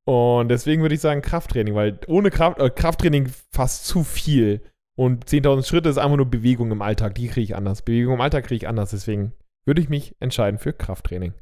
Und 0.06 0.48
deswegen 0.48 0.82
würde 0.82 0.94
ich 0.94 1.00
sagen 1.00 1.22
Krafttraining, 1.22 1.74
weil 1.74 1.98
ohne 2.08 2.30
Kraft, 2.30 2.58
äh, 2.58 2.70
Krafttraining 2.70 3.30
fast 3.52 3.86
zu 3.86 4.04
viel. 4.04 4.62
Und 4.96 5.26
10.000 5.26 5.66
Schritte 5.66 5.88
ist 5.88 5.98
einfach 5.98 6.16
nur 6.16 6.30
Bewegung 6.30 6.70
im 6.70 6.82
Alltag. 6.82 7.14
Die 7.14 7.28
kriege 7.28 7.44
ich 7.44 7.56
anders. 7.56 7.82
Bewegung 7.82 8.14
im 8.14 8.20
Alltag 8.20 8.44
kriege 8.44 8.56
ich 8.56 8.68
anders. 8.68 8.90
Deswegen 8.90 9.32
würde 9.64 9.80
ich 9.80 9.88
mich 9.88 10.14
entscheiden 10.20 10.58
für 10.58 10.72
Krafttraining. 10.72 11.34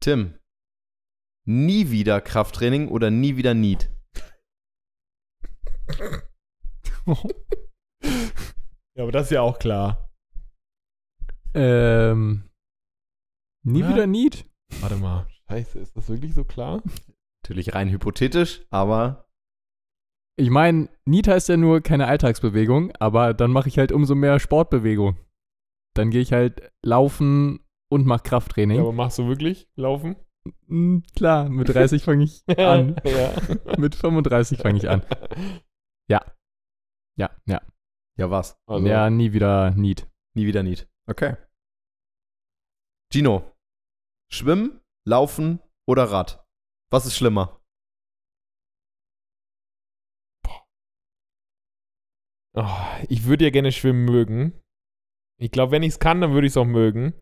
Tim, 0.00 0.34
nie 1.46 1.90
wieder 1.90 2.20
Krafttraining 2.20 2.88
oder 2.88 3.10
nie 3.10 3.36
wieder 3.36 3.54
Need? 3.54 3.90
Ja, 8.96 9.02
aber 9.02 9.12
das 9.12 9.26
ist 9.26 9.30
ja 9.32 9.42
auch 9.42 9.58
klar. 9.58 10.10
ähm, 11.54 12.50
nie 13.64 13.82
Oder? 13.82 13.88
wieder 13.94 14.06
Need. 14.06 14.44
Warte 14.80 14.96
mal. 14.96 15.26
Scheiße, 15.48 15.78
ist 15.78 15.96
das 15.96 16.08
wirklich 16.08 16.34
so 16.34 16.44
klar? 16.44 16.82
Natürlich 17.42 17.74
rein 17.74 17.90
hypothetisch, 17.90 18.64
aber 18.70 19.28
Ich 20.38 20.50
meine, 20.50 20.88
Need 21.04 21.28
heißt 21.28 21.48
ja 21.48 21.56
nur 21.56 21.80
keine 21.80 22.06
Alltagsbewegung, 22.06 22.92
aber 22.98 23.34
dann 23.34 23.50
mache 23.52 23.68
ich 23.68 23.78
halt 23.78 23.92
umso 23.92 24.14
mehr 24.14 24.40
Sportbewegung. 24.40 25.18
Dann 25.94 26.10
gehe 26.10 26.22
ich 26.22 26.32
halt 26.32 26.72
laufen 26.82 27.60
und 27.90 28.06
mache 28.06 28.22
Krafttraining. 28.24 28.76
Ja, 28.78 28.82
aber 28.82 28.92
machst 28.92 29.18
du 29.18 29.28
wirklich 29.28 29.68
laufen? 29.76 30.16
Klar, 31.14 31.48
mit 31.48 31.68
30 31.68 32.02
fange 32.02 32.24
ich 32.24 32.42
an. 32.58 32.96
ja. 33.04 33.32
mit 33.78 33.94
35 33.94 34.58
fange 34.58 34.78
ich 34.78 34.88
an. 34.88 35.02
Ja, 36.10 36.20
ja. 37.16 37.30
ja 37.46 37.62
was? 38.18 38.56
Also, 38.66 38.86
ja, 38.86 39.10
nie 39.10 39.32
wieder 39.32 39.72
Need. 39.72 40.08
Nie 40.34 40.46
wieder 40.46 40.62
Need. 40.62 40.88
Okay. 41.06 41.36
Gino, 43.12 43.52
Schwimmen, 44.32 44.80
Laufen 45.06 45.60
oder 45.86 46.04
Rad? 46.10 46.44
Was 46.90 47.06
ist 47.06 47.16
schlimmer? 47.16 47.60
Oh, 52.56 52.68
ich 53.08 53.24
würde 53.24 53.44
ja 53.44 53.50
gerne 53.50 53.72
schwimmen 53.72 54.04
mögen. 54.04 54.60
Ich 55.40 55.50
glaube, 55.50 55.72
wenn 55.72 55.82
ich 55.82 55.94
es 55.94 55.98
kann, 55.98 56.20
dann 56.20 56.32
würde 56.32 56.46
ich 56.46 56.52
es 56.52 56.56
auch 56.56 56.64
mögen. 56.64 57.14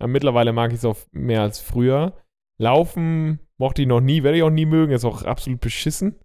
Aber 0.00 0.08
mittlerweile 0.08 0.52
mag 0.52 0.72
ich 0.72 0.78
es 0.78 0.84
auch 0.84 0.98
mehr 1.12 1.42
als 1.42 1.60
früher. 1.60 2.20
Laufen 2.60 3.38
mochte 3.56 3.82
ich 3.82 3.88
noch 3.88 4.00
nie, 4.00 4.24
werde 4.24 4.38
ich 4.38 4.42
auch 4.42 4.50
nie 4.50 4.66
mögen. 4.66 4.92
Ist 4.92 5.04
auch 5.04 5.22
absolut 5.22 5.60
beschissen. 5.60 6.20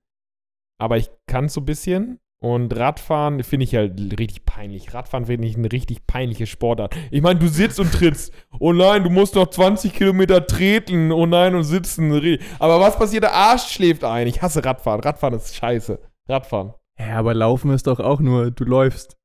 Aber 0.80 0.98
ich 0.98 1.12
kann 1.28 1.46
es 1.46 1.54
so 1.54 1.62
ein 1.62 1.66
bisschen. 1.66 2.20
Und 2.42 2.74
Radfahren 2.78 3.44
finde 3.44 3.66
ich 3.66 3.76
halt 3.76 4.00
richtig 4.18 4.46
peinlich. 4.46 4.94
Radfahren 4.94 5.26
finde 5.26 5.46
ich 5.48 5.58
eine 5.58 5.70
richtig 5.70 6.08
peinliche 6.08 6.48
Sportart. 6.48 6.96
Ich 7.12 7.22
meine, 7.22 7.38
du 7.38 7.50
sitzt 7.50 7.82
und 7.82 7.92
trittst. 7.92 8.34
Oh 8.60 8.72
nein, 8.72 9.04
du 9.04 9.10
musst 9.10 9.36
noch 9.36 9.48
20 9.48 9.92
Kilometer 9.92 10.48
treten. 10.48 11.12
Oh 11.12 11.26
nein, 11.26 11.54
und 11.54 11.64
sitzen. 11.66 12.40
Aber 12.60 12.80
was 12.80 12.98
passiert? 12.98 13.24
Der 13.24 13.34
Arsch 13.34 13.68
schläft 13.74 14.06
ein. 14.06 14.28
Ich 14.28 14.42
hasse 14.42 14.64
Radfahren. 14.64 15.02
Radfahren 15.02 15.34
ist 15.34 15.54
scheiße. 15.54 16.00
Radfahren. 16.30 16.74
Ja, 16.98 17.18
aber 17.18 17.34
Laufen 17.34 17.72
ist 17.72 17.88
doch 17.88 18.00
auch 18.00 18.22
nur, 18.22 18.52
du 18.52 18.64
läufst. 18.64 19.18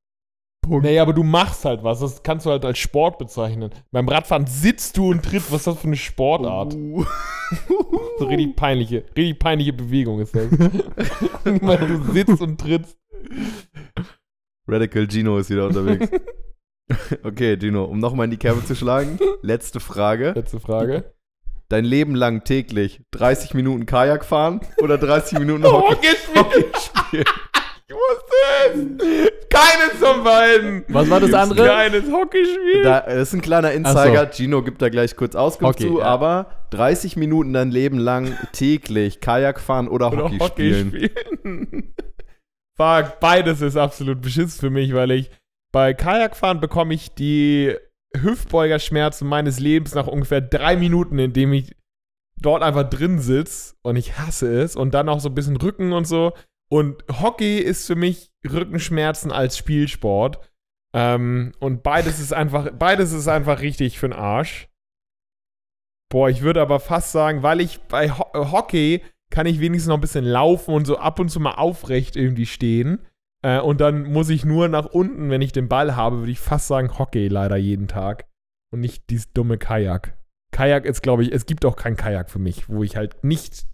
Punkt. 0.61 0.85
Naja, 0.85 1.01
aber 1.01 1.13
du 1.13 1.23
machst 1.23 1.63
halt 1.63 1.83
was. 1.83 1.99
Das 1.99 2.21
kannst 2.23 2.45
du 2.45 2.49
halt 2.49 2.65
als 2.65 2.79
Sport 2.79 3.17
bezeichnen. 3.17 3.69
Beim 3.91 4.09
Radfahren 4.09 4.47
sitzt 4.47 4.97
du 4.97 5.11
und 5.11 5.23
trittst. 5.23 5.51
Was 5.51 5.61
ist 5.61 5.67
das 5.67 5.77
für 5.79 5.87
eine 5.87 5.95
Sportart? 5.95 6.73
Uh. 6.73 7.05
So 8.17 8.25
richtig 8.25 8.55
peinliche, 8.55 9.03
richtig 9.15 9.37
peinliche 9.39 9.73
Bewegung 9.73 10.19
ist 10.19 10.33
das. 10.35 10.49
Weil 11.43 11.77
du 11.77 12.13
sitzt 12.13 12.41
und 12.41 12.59
trittst. 12.59 12.97
Radical 14.67 15.07
Gino 15.09 15.37
ist 15.37 15.49
wieder 15.49 15.67
unterwegs. 15.67 16.09
okay, 17.23 17.57
Gino, 17.59 17.85
um 17.85 17.99
nochmal 17.99 18.25
in 18.25 18.31
die 18.31 18.37
Kerbe 18.37 18.63
zu 18.63 18.75
schlagen, 18.75 19.19
letzte 19.41 19.79
Frage. 19.79 20.33
Letzte 20.35 20.59
Frage. 20.59 21.13
Dein 21.69 21.85
Leben 21.85 22.13
lang 22.13 22.43
täglich 22.43 23.01
30 23.11 23.53
Minuten 23.55 23.85
Kajak 23.85 24.23
fahren 24.23 24.61
oder 24.77 24.97
30 24.97 25.39
Minuten 25.39 25.65
Oh, 25.65 25.81
Hockey, 25.89 26.07
Hockeyspiel. 26.35 26.41
Hockey 26.41 26.65
spielen? 26.79 27.25
Ich 27.87 27.95
wusste 27.95 29.03
es. 29.03 29.49
Keines 29.49 29.99
von 29.99 30.23
beiden. 30.23 30.85
Was 30.89 31.09
war 31.09 31.19
das 31.19 31.33
andere? 31.33 31.67
Keines 31.67 32.11
Hockeyspiel. 32.11 32.83
Da, 32.83 33.01
das 33.01 33.29
ist 33.29 33.33
ein 33.33 33.41
kleiner 33.41 33.71
Insider. 33.71 34.29
Gino 34.31 34.61
gibt 34.63 34.81
da 34.81 34.89
gleich 34.89 35.15
kurz 35.15 35.35
Auskunft 35.35 35.79
Hockey, 35.79 35.87
zu, 35.87 35.99
ja. 35.99 36.05
aber 36.05 36.47
30 36.71 37.15
Minuten 37.15 37.53
dein 37.53 37.71
Leben 37.71 37.97
lang 37.97 38.37
täglich 38.51 39.19
Kajak 39.19 39.59
fahren 39.59 39.87
oder, 39.87 40.11
Oder 40.11 40.23
Hockey, 40.25 40.37
Hockey 40.39 40.73
spielen. 40.73 40.87
spielen. 40.89 41.93
Fuck, 42.77 43.19
beides 43.19 43.61
ist 43.61 43.77
absolut 43.77 44.21
beschissen 44.21 44.59
für 44.59 44.69
mich, 44.69 44.93
weil 44.93 45.11
ich 45.11 45.31
bei 45.71 45.93
Kajakfahren 45.93 46.59
bekomme 46.59 46.93
ich 46.93 47.13
die 47.13 47.75
Hüftbeugerschmerzen 48.15 49.27
meines 49.27 49.59
Lebens 49.59 49.93
nach 49.93 50.07
ungefähr 50.07 50.41
drei 50.41 50.75
Minuten, 50.75 51.19
indem 51.19 51.53
ich 51.53 51.75
dort 52.37 52.63
einfach 52.63 52.89
drin 52.89 53.19
sitze 53.19 53.75
und 53.81 53.95
ich 53.95 54.17
hasse 54.17 54.61
es 54.61 54.75
und 54.75 54.93
dann 54.93 55.09
auch 55.09 55.19
so 55.19 55.29
ein 55.29 55.35
bisschen 55.35 55.57
Rücken 55.57 55.93
und 55.93 56.05
so. 56.05 56.33
Und 56.69 57.03
Hockey 57.21 57.59
ist 57.59 57.87
für 57.87 57.95
mich 57.95 58.31
Rückenschmerzen 58.49 59.31
als 59.31 59.57
Spielsport. 59.57 60.39
Ähm, 60.93 61.53
und 61.59 61.83
beides 61.83 62.19
ist 62.19 62.33
einfach, 62.33 62.71
beides 62.71 63.11
ist 63.11 63.27
einfach 63.27 63.61
richtig 63.61 63.99
für 63.99 64.07
den 64.07 64.17
Arsch. 64.17 64.69
Boah, 66.09 66.29
ich 66.29 66.41
würde 66.41 66.61
aber 66.61 66.79
fast 66.79 67.11
sagen, 67.11 67.43
weil 67.43 67.59
ich 67.59 67.81
bei 67.81 68.11
Ho 68.11 68.25
äh, 68.33 68.51
Hockey 68.51 69.03
kann 69.35 69.47
ich 69.47 69.59
wenigstens 69.59 69.89
noch 69.89 69.95
ein 69.97 70.01
bisschen 70.01 70.23
laufen 70.23 70.73
und 70.73 70.85
so 70.87 70.97
ab 70.97 71.19
und 71.19 71.27
zu 71.29 71.41
mal 71.41 71.55
aufrecht 71.55 72.15
irgendwie 72.15 72.45
stehen. 72.45 72.99
Äh, 73.41 73.59
und 73.59 73.81
dann 73.81 74.03
muss 74.11 74.29
ich 74.29 74.45
nur 74.45 74.69
nach 74.69 74.85
unten, 74.85 75.29
wenn 75.29 75.41
ich 75.41 75.51
den 75.51 75.67
Ball 75.67 75.95
habe, 75.97 76.19
würde 76.19 76.31
ich 76.31 76.39
fast 76.39 76.67
sagen 76.67 76.97
Hockey 76.97 77.27
leider 77.27 77.57
jeden 77.57 77.87
Tag. 77.89 78.25
Und 78.71 78.79
nicht 78.79 79.09
dieses 79.09 79.33
dumme 79.33 79.57
Kajak. 79.57 80.17
Kajak 80.51 80.85
ist, 80.85 81.01
glaube 81.03 81.23
ich, 81.23 81.33
es 81.33 81.45
gibt 81.45 81.65
auch 81.65 81.75
kein 81.75 81.97
Kajak 81.97 82.29
für 82.29 82.39
mich, 82.39 82.69
wo 82.69 82.81
ich 82.81 82.95
halt 82.95 83.23
nicht 83.25 83.65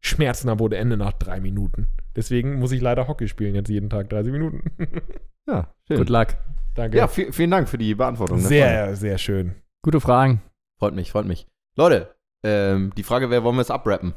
Schmerzen 0.00 0.50
habe 0.50 0.64
ohne 0.64 0.76
Ende 0.76 0.96
nach 0.96 1.12
drei 1.12 1.40
Minuten. 1.40 1.86
Deswegen 2.16 2.58
muss 2.58 2.72
ich 2.72 2.80
leider 2.80 3.06
Hockey 3.08 3.28
spielen 3.28 3.54
jetzt 3.54 3.68
jeden 3.68 3.88
Tag 3.90 4.08
30 4.10 4.32
Minuten. 4.32 4.62
Ja, 5.48 5.72
schön. 5.86 5.98
Good 5.98 6.08
luck. 6.10 6.28
Danke. 6.74 6.98
Ja, 6.98 7.06
vi- 7.06 7.30
vielen 7.32 7.50
Dank 7.52 7.68
für 7.68 7.78
die 7.78 7.94
Beantwortung. 7.94 8.38
Frage. 8.38 8.48
sehr, 8.48 8.96
sehr 8.96 9.18
schön. 9.18 9.54
Gute 9.82 10.00
Fragen. 10.00 10.42
Freut 10.78 10.94
mich, 10.94 11.12
freut 11.12 11.26
mich. 11.26 11.46
Leute, 11.76 12.14
ähm, 12.44 12.92
die 12.96 13.02
Frage 13.04 13.30
wäre, 13.30 13.44
wollen 13.44 13.56
wir 13.56 13.62
es 13.62 13.70
abrappen? 13.70 14.12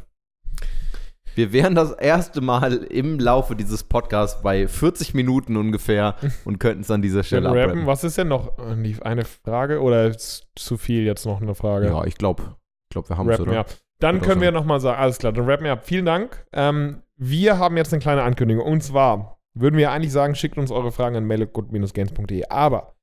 Wir 1.40 1.54
wären 1.54 1.74
das 1.74 1.94
erste 1.94 2.42
Mal 2.42 2.74
im 2.74 3.18
Laufe 3.18 3.56
dieses 3.56 3.86
Podcasts 3.86 4.42
bei 4.42 4.68
40 4.68 5.14
Minuten 5.14 5.56
ungefähr 5.56 6.16
und 6.44 6.60
könnten 6.60 6.82
es 6.82 6.92
an 6.92 7.02
dieser 7.02 7.24
Stelle 7.24 7.48
Rappen, 7.48 7.62
abrappen. 7.62 7.88
was 7.88 8.04
ist 8.04 8.18
denn 8.18 8.28
noch 8.28 8.58
äh, 8.60 8.76
die- 8.84 9.02
eine 9.02 9.24
Frage 9.24 9.82
oder 9.82 10.08
ist 10.08 10.50
zu 10.58 10.76
viel 10.76 11.04
jetzt 11.06 11.26
noch 11.26 11.42
eine 11.42 11.56
Frage? 11.56 11.86
Ja, 11.88 12.04
ich 12.04 12.16
glaube, 12.16 12.44
ich 12.44 12.90
glaub, 12.90 13.08
wir 13.10 13.18
haben 13.18 13.30
es, 13.30 13.40
oder? 13.40 13.58
ab. 13.62 13.68
Dann 14.02 14.20
können 14.20 14.42
wir 14.42 14.52
nochmal 14.52 14.82
sagen, 14.82 15.00
alles 15.00 15.18
klar, 15.18 15.32
dann 15.32 15.46
rappen 15.46 15.64
wir 15.64 15.72
ab. 15.72 15.86
Vielen 15.86 16.06
Dank. 16.06 16.46
Ähm, 16.52 17.04
wir 17.16 17.58
haben 17.58 17.78
jetzt 17.78 17.94
eine 17.94 18.02
kleine 18.02 18.24
Ankündigung. 18.24 18.66
Und 18.66 18.84
zwar 18.84 19.40
würden 19.54 19.78
wir 19.78 19.92
eigentlich 19.92 20.12
sagen, 20.12 20.36
schickt 20.36 20.58
uns 20.58 20.72
eure 20.72 20.92
Fragen 20.92 21.16
an 21.16 21.24
mail.good-games.de. 21.26 22.48
Aber 22.50 22.96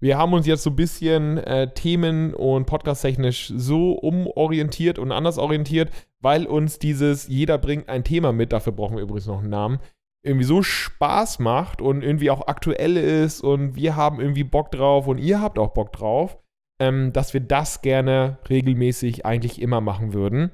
wir 0.00 0.16
haben 0.16 0.32
uns 0.32 0.46
jetzt 0.46 0.62
so 0.62 0.70
ein 0.70 0.76
bisschen 0.76 1.38
äh, 1.38 1.72
themen- 1.72 2.34
und 2.34 2.66
podcast-technisch 2.66 3.52
so 3.54 3.92
umorientiert 3.92 4.98
und 4.98 5.12
anders 5.12 5.36
orientiert, 5.38 5.90
weil 6.20 6.46
uns 6.46 6.78
dieses 6.78 7.28
Jeder 7.28 7.58
bringt 7.58 7.88
ein 7.88 8.02
Thema 8.02 8.32
mit, 8.32 8.52
dafür 8.52 8.72
brauchen 8.72 8.96
wir 8.96 9.02
übrigens 9.02 9.26
noch 9.26 9.40
einen 9.40 9.50
Namen, 9.50 9.78
irgendwie 10.22 10.44
so 10.44 10.62
Spaß 10.62 11.38
macht 11.38 11.80
und 11.80 12.02
irgendwie 12.02 12.30
auch 12.30 12.46
aktuell 12.46 12.96
ist 12.96 13.42
und 13.42 13.76
wir 13.76 13.96
haben 13.96 14.20
irgendwie 14.20 14.44
Bock 14.44 14.70
drauf 14.70 15.06
und 15.06 15.18
ihr 15.18 15.40
habt 15.40 15.58
auch 15.58 15.72
Bock 15.72 15.92
drauf, 15.92 16.38
ähm, 16.78 17.12
dass 17.12 17.32
wir 17.34 17.40
das 17.40 17.82
gerne 17.82 18.38
regelmäßig 18.48 19.24
eigentlich 19.24 19.60
immer 19.60 19.80
machen 19.80 20.12
würden. 20.12 20.50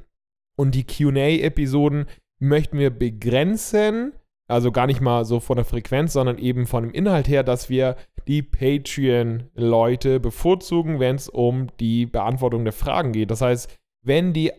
Und 0.56 0.74
die 0.74 0.86
QA-Episoden 0.86 2.06
möchten 2.38 2.78
wir 2.78 2.90
begrenzen, 2.90 4.12
also 4.48 4.72
gar 4.72 4.86
nicht 4.86 5.00
mal 5.00 5.24
so 5.24 5.40
von 5.40 5.56
der 5.56 5.64
Frequenz, 5.64 6.12
sondern 6.12 6.38
eben 6.38 6.66
von 6.66 6.84
dem 6.84 6.92
Inhalt 6.92 7.28
her, 7.28 7.42
dass 7.42 7.68
wir 7.68 7.96
die 8.28 8.42
Patreon-Leute 8.42 10.20
bevorzugen, 10.20 11.00
wenn 11.00 11.16
es 11.16 11.28
um 11.28 11.68
die 11.78 12.06
Beantwortung 12.06 12.64
der 12.64 12.72
Fragen 12.72 13.12
geht. 13.12 13.30
Das 13.30 13.40
heißt, 13.40 13.76
wenn 14.04 14.32
die 14.32 14.52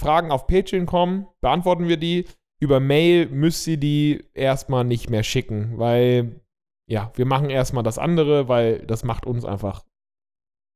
Fragen 0.00 0.30
auf 0.30 0.46
Patreon 0.46 0.86
kommen, 0.86 1.26
beantworten 1.40 1.88
wir 1.88 1.96
die. 1.96 2.26
Über 2.60 2.80
Mail 2.80 3.26
müsst 3.26 3.66
ihr 3.66 3.76
die 3.76 4.24
erstmal 4.32 4.84
nicht 4.84 5.10
mehr 5.10 5.22
schicken, 5.22 5.78
weil 5.78 6.40
ja, 6.88 7.12
wir 7.14 7.26
machen 7.26 7.50
erstmal 7.50 7.82
das 7.82 7.98
andere, 7.98 8.48
weil 8.48 8.80
das 8.86 9.04
macht 9.04 9.26
uns 9.26 9.44
einfach 9.44 9.84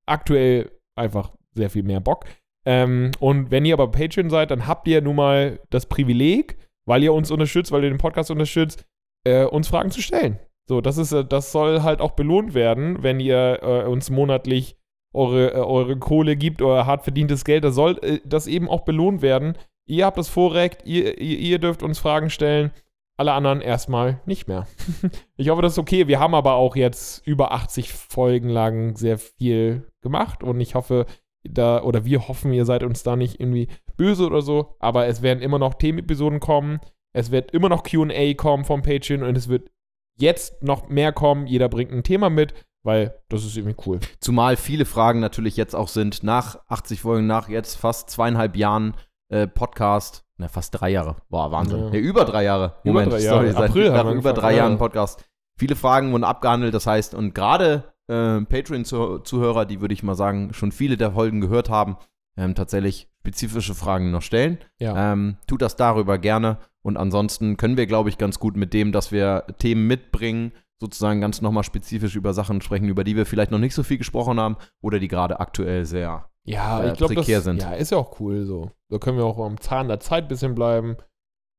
aktuell 0.06 0.70
einfach 0.96 1.32
sehr 1.54 1.70
viel 1.70 1.82
mehr 1.82 2.00
Bock. 2.00 2.24
Ähm, 2.66 3.12
und 3.20 3.50
wenn 3.50 3.64
ihr 3.64 3.74
aber 3.74 3.90
Patreon 3.90 4.30
seid, 4.30 4.50
dann 4.50 4.66
habt 4.66 4.88
ihr 4.88 5.00
nun 5.00 5.16
mal 5.16 5.60
das 5.70 5.86
Privileg, 5.86 6.58
weil 6.86 7.02
ihr 7.02 7.12
uns 7.12 7.30
unterstützt, 7.30 7.72
weil 7.72 7.84
ihr 7.84 7.90
den 7.90 7.98
Podcast 7.98 8.30
unterstützt, 8.30 8.84
äh, 9.26 9.44
uns 9.44 9.68
Fragen 9.68 9.90
zu 9.90 10.02
stellen. 10.02 10.38
So, 10.68 10.82
das 10.82 10.98
ist, 10.98 11.12
äh, 11.12 11.24
das 11.24 11.50
soll 11.50 11.82
halt 11.82 12.00
auch 12.00 12.12
belohnt 12.12 12.54
werden, 12.54 13.02
wenn 13.02 13.20
ihr 13.20 13.60
äh, 13.62 13.88
uns 13.88 14.10
monatlich 14.10 14.76
eure, 15.14 15.52
äh, 15.54 15.56
eure 15.56 15.98
Kohle 15.98 16.36
gibt, 16.36 16.60
euer 16.60 16.84
hart 16.86 17.04
verdientes 17.04 17.44
Geld. 17.44 17.64
Da 17.64 17.70
soll 17.70 17.98
äh, 18.02 18.20
das 18.24 18.46
eben 18.46 18.68
auch 18.68 18.84
belohnt 18.84 19.22
werden. 19.22 19.56
Ihr 19.86 20.04
habt 20.04 20.18
das 20.18 20.28
Vorrecht, 20.28 20.82
ihr, 20.84 21.18
ihr, 21.18 21.38
ihr 21.38 21.58
dürft 21.58 21.82
uns 21.82 21.98
Fragen 21.98 22.28
stellen. 22.28 22.70
Alle 23.16 23.32
anderen 23.32 23.62
erstmal 23.62 24.20
nicht 24.26 24.46
mehr. 24.46 24.66
ich 25.36 25.48
hoffe, 25.48 25.62
das 25.62 25.72
ist 25.72 25.78
okay. 25.78 26.06
Wir 26.06 26.20
haben 26.20 26.34
aber 26.34 26.54
auch 26.54 26.76
jetzt 26.76 27.26
über 27.26 27.50
80 27.52 27.92
Folgen 27.92 28.50
lang 28.50 28.94
sehr 28.96 29.18
viel 29.18 29.90
gemacht 30.02 30.44
und 30.44 30.60
ich 30.60 30.74
hoffe, 30.74 31.06
da, 31.42 31.82
oder 31.82 32.04
wir 32.04 32.28
hoffen, 32.28 32.52
ihr 32.52 32.66
seid 32.66 32.82
uns 32.82 33.02
da 33.02 33.16
nicht 33.16 33.40
irgendwie 33.40 33.68
böse 33.96 34.26
oder 34.26 34.42
so, 34.42 34.76
aber 34.78 35.06
es 35.06 35.22
werden 35.22 35.42
immer 35.42 35.58
noch 35.58 35.74
Themenepisoden 35.74 36.40
kommen. 36.40 36.78
Es 37.12 37.30
wird 37.30 37.52
immer 37.52 37.70
noch 37.70 37.82
QA 37.82 38.34
kommen 38.34 38.64
vom 38.64 38.82
Patreon 38.82 39.22
und 39.22 39.36
es 39.36 39.48
wird 39.48 39.70
jetzt 40.18 40.62
noch 40.62 40.88
mehr 40.88 41.12
kommen. 41.12 41.46
Jeder 41.46 41.68
bringt 41.68 41.92
ein 41.92 42.02
Thema 42.02 42.30
mit, 42.30 42.54
weil 42.82 43.14
das 43.28 43.44
ist 43.44 43.56
irgendwie 43.56 43.76
cool. 43.86 44.00
Zumal 44.20 44.56
viele 44.56 44.84
Fragen 44.84 45.20
natürlich 45.20 45.56
jetzt 45.56 45.74
auch 45.74 45.88
sind, 45.88 46.22
nach 46.22 46.58
80 46.68 47.00
Folgen, 47.00 47.26
nach 47.26 47.48
jetzt 47.48 47.76
fast 47.76 48.10
zweieinhalb 48.10 48.56
Jahren 48.56 48.94
äh, 49.28 49.46
Podcast, 49.46 50.24
na, 50.36 50.48
fast 50.48 50.78
drei 50.78 50.90
Jahre. 50.90 51.16
Boah, 51.28 51.50
Wahnsinn. 51.50 51.84
Ja. 51.84 51.90
Nee, 51.90 51.98
über 51.98 52.24
drei 52.24 52.44
Jahre. 52.44 52.74
Über 52.84 52.94
Moment, 52.94 53.12
drei 53.12 53.20
Jahre. 53.20 53.38
sorry, 53.38 53.52
seit 53.52 53.70
April 53.70 53.90
nach 53.90 54.04
wir 54.04 54.12
über 54.12 54.32
drei 54.32 54.52
ja. 54.52 54.58
Jahren 54.58 54.78
Podcast. 54.78 55.24
Viele 55.56 55.74
Fragen 55.74 56.12
wurden 56.12 56.24
abgehandelt, 56.24 56.72
das 56.72 56.86
heißt, 56.86 57.14
und 57.14 57.34
gerade 57.34 57.92
äh, 58.06 58.40
Patreon-Zuhörer, 58.40 59.66
die 59.66 59.80
würde 59.80 59.94
ich 59.94 60.02
mal 60.02 60.14
sagen, 60.14 60.52
schon 60.52 60.70
viele 60.72 60.96
der 60.96 61.12
Folgen 61.12 61.40
gehört 61.40 61.68
haben, 61.68 61.96
ähm, 62.36 62.54
tatsächlich 62.54 63.08
spezifische 63.20 63.74
Fragen 63.74 64.10
noch 64.10 64.22
stellen. 64.22 64.58
Ja. 64.78 65.12
Ähm, 65.12 65.36
tut 65.46 65.60
das 65.60 65.76
darüber 65.76 66.18
gerne. 66.18 66.58
Und 66.88 66.96
ansonsten 66.96 67.58
können 67.58 67.76
wir, 67.76 67.86
glaube 67.86 68.08
ich, 68.08 68.16
ganz 68.16 68.38
gut 68.38 68.56
mit 68.56 68.72
dem, 68.72 68.92
dass 68.92 69.12
wir 69.12 69.44
Themen 69.58 69.86
mitbringen, 69.86 70.52
sozusagen 70.80 71.20
ganz 71.20 71.42
nochmal 71.42 71.62
spezifisch 71.62 72.16
über 72.16 72.32
Sachen 72.32 72.62
sprechen, 72.62 72.88
über 72.88 73.04
die 73.04 73.14
wir 73.14 73.26
vielleicht 73.26 73.50
noch 73.50 73.58
nicht 73.58 73.74
so 73.74 73.82
viel 73.82 73.98
gesprochen 73.98 74.40
haben 74.40 74.56
oder 74.82 74.98
die 74.98 75.08
gerade 75.08 75.38
aktuell 75.38 75.84
sehr. 75.84 76.30
Ja, 76.46 76.80
äh, 76.80 76.92
ich 76.92 76.96
glaube, 76.96 77.14
das 77.14 77.26
prekär 77.26 77.42
sind. 77.42 77.60
Ja, 77.60 77.74
ist 77.74 77.90
ja 77.90 77.98
auch 77.98 78.18
cool 78.20 78.46
so. 78.46 78.70
Da 78.90 78.96
können 78.96 79.18
wir 79.18 79.26
auch 79.26 79.38
am 79.38 79.60
Zahn 79.60 79.88
der 79.88 80.00
Zeit 80.00 80.24
ein 80.24 80.28
bisschen 80.28 80.54
bleiben. 80.54 80.96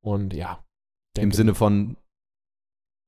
Und 0.03 0.34
ja. 0.34 0.65
Im 1.15 1.32
Sinne 1.32 1.53
von 1.53 1.95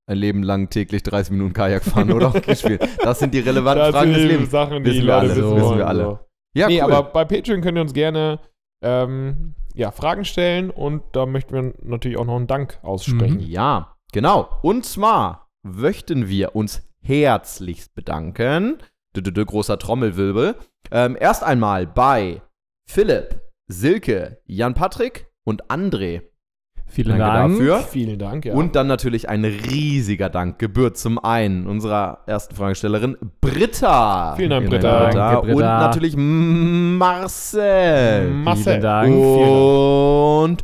ein 0.08 0.18
Leben 0.18 0.44
lang 0.44 0.70
täglich 0.70 1.02
30 1.02 1.32
Minuten 1.32 1.54
Kajak 1.54 1.84
fahren 1.84 2.12
oder 2.12 2.34
Hockey 2.36 2.56
spielen. 2.56 2.80
Das 3.02 3.18
sind 3.18 3.34
die 3.34 3.40
relevanten 3.40 3.86
Das 3.86 3.96
Fragen 3.96 4.14
des 4.14 4.26
Lebens. 4.26 4.52
Sachen, 4.52 4.84
die 4.84 4.92
Wissen 4.92 5.08
wir 5.08 5.16
alle, 5.16 5.30
wissen 5.36 5.56
wissen 5.56 5.78
wir 5.80 5.88
alle. 5.88 6.04
So. 6.04 6.20
Ja, 6.54 6.68
nee, 6.68 6.84
cool. 6.84 6.94
aber 6.94 7.10
bei 7.10 7.26
Patreon 7.26 7.62
könnt 7.62 7.80
ihr 7.80 7.82
uns 7.82 7.94
gerne 7.94 8.40
ähm, 8.84 9.56
ja, 9.76 9.92
Fragen 9.92 10.26
stellen 10.26 10.70
und 10.70 11.04
da 11.14 11.26
möchten 11.26 11.54
wir 11.54 11.74
natürlich 11.82 12.18
auch 12.18 12.26
noch 12.26 12.36
einen 12.36 12.48
Dank 12.48 12.80
aussprechen. 12.84 13.40
Ja, 13.40 13.96
genau. 14.12 14.50
Und 14.62 14.86
zwar 14.86 15.50
möchten 15.64 16.28
wir 16.28 16.56
uns 16.56 16.88
herzlichst 17.02 17.94
bedanken. 17.94 18.78
Dü 19.16 19.22
-dü 19.22 19.32
-dü, 19.32 19.46
großer 19.46 19.78
Trommelwirbel. 19.78 20.56
Ähm, 20.92 21.18
erst 21.20 21.44
einmal 21.44 21.86
bei 21.88 22.42
Philipp, 22.88 23.42
Silke, 23.68 24.42
Jan-Patrick 24.46 25.28
und 25.44 25.66
André. 25.70 26.24
Vielen 26.92 27.18
Danke 27.18 27.24
Dank. 27.24 27.54
dafür. 27.54 27.80
Vielen 27.80 28.20
Dank, 28.20 28.46
ja. 28.46 28.54
Und 28.54 28.76
dann 28.76 28.88
natürlich 28.88 29.30
ein 29.30 29.46
riesiger 29.46 30.30
Dank 30.30 30.60
gebührt 30.60 30.98
zum 30.98 31.24
einen 31.24 31.68
unserer 31.68 32.20
ersten 32.28 32.54
Fragestellerin 32.54 33.16
Britta. 33.40 34.34
Vielen 34.36 34.50
Dank, 34.50 34.68
Vielen 34.68 34.82
Britta. 34.82 35.10
Danke, 35.10 35.48
Britta. 35.48 35.56
Und 35.56 35.62
natürlich 35.86 36.16
Marcel. 36.18 38.30
Marcel. 38.32 38.64
Vielen 38.64 38.82
Dank. 38.82 39.16
Und 39.16 40.64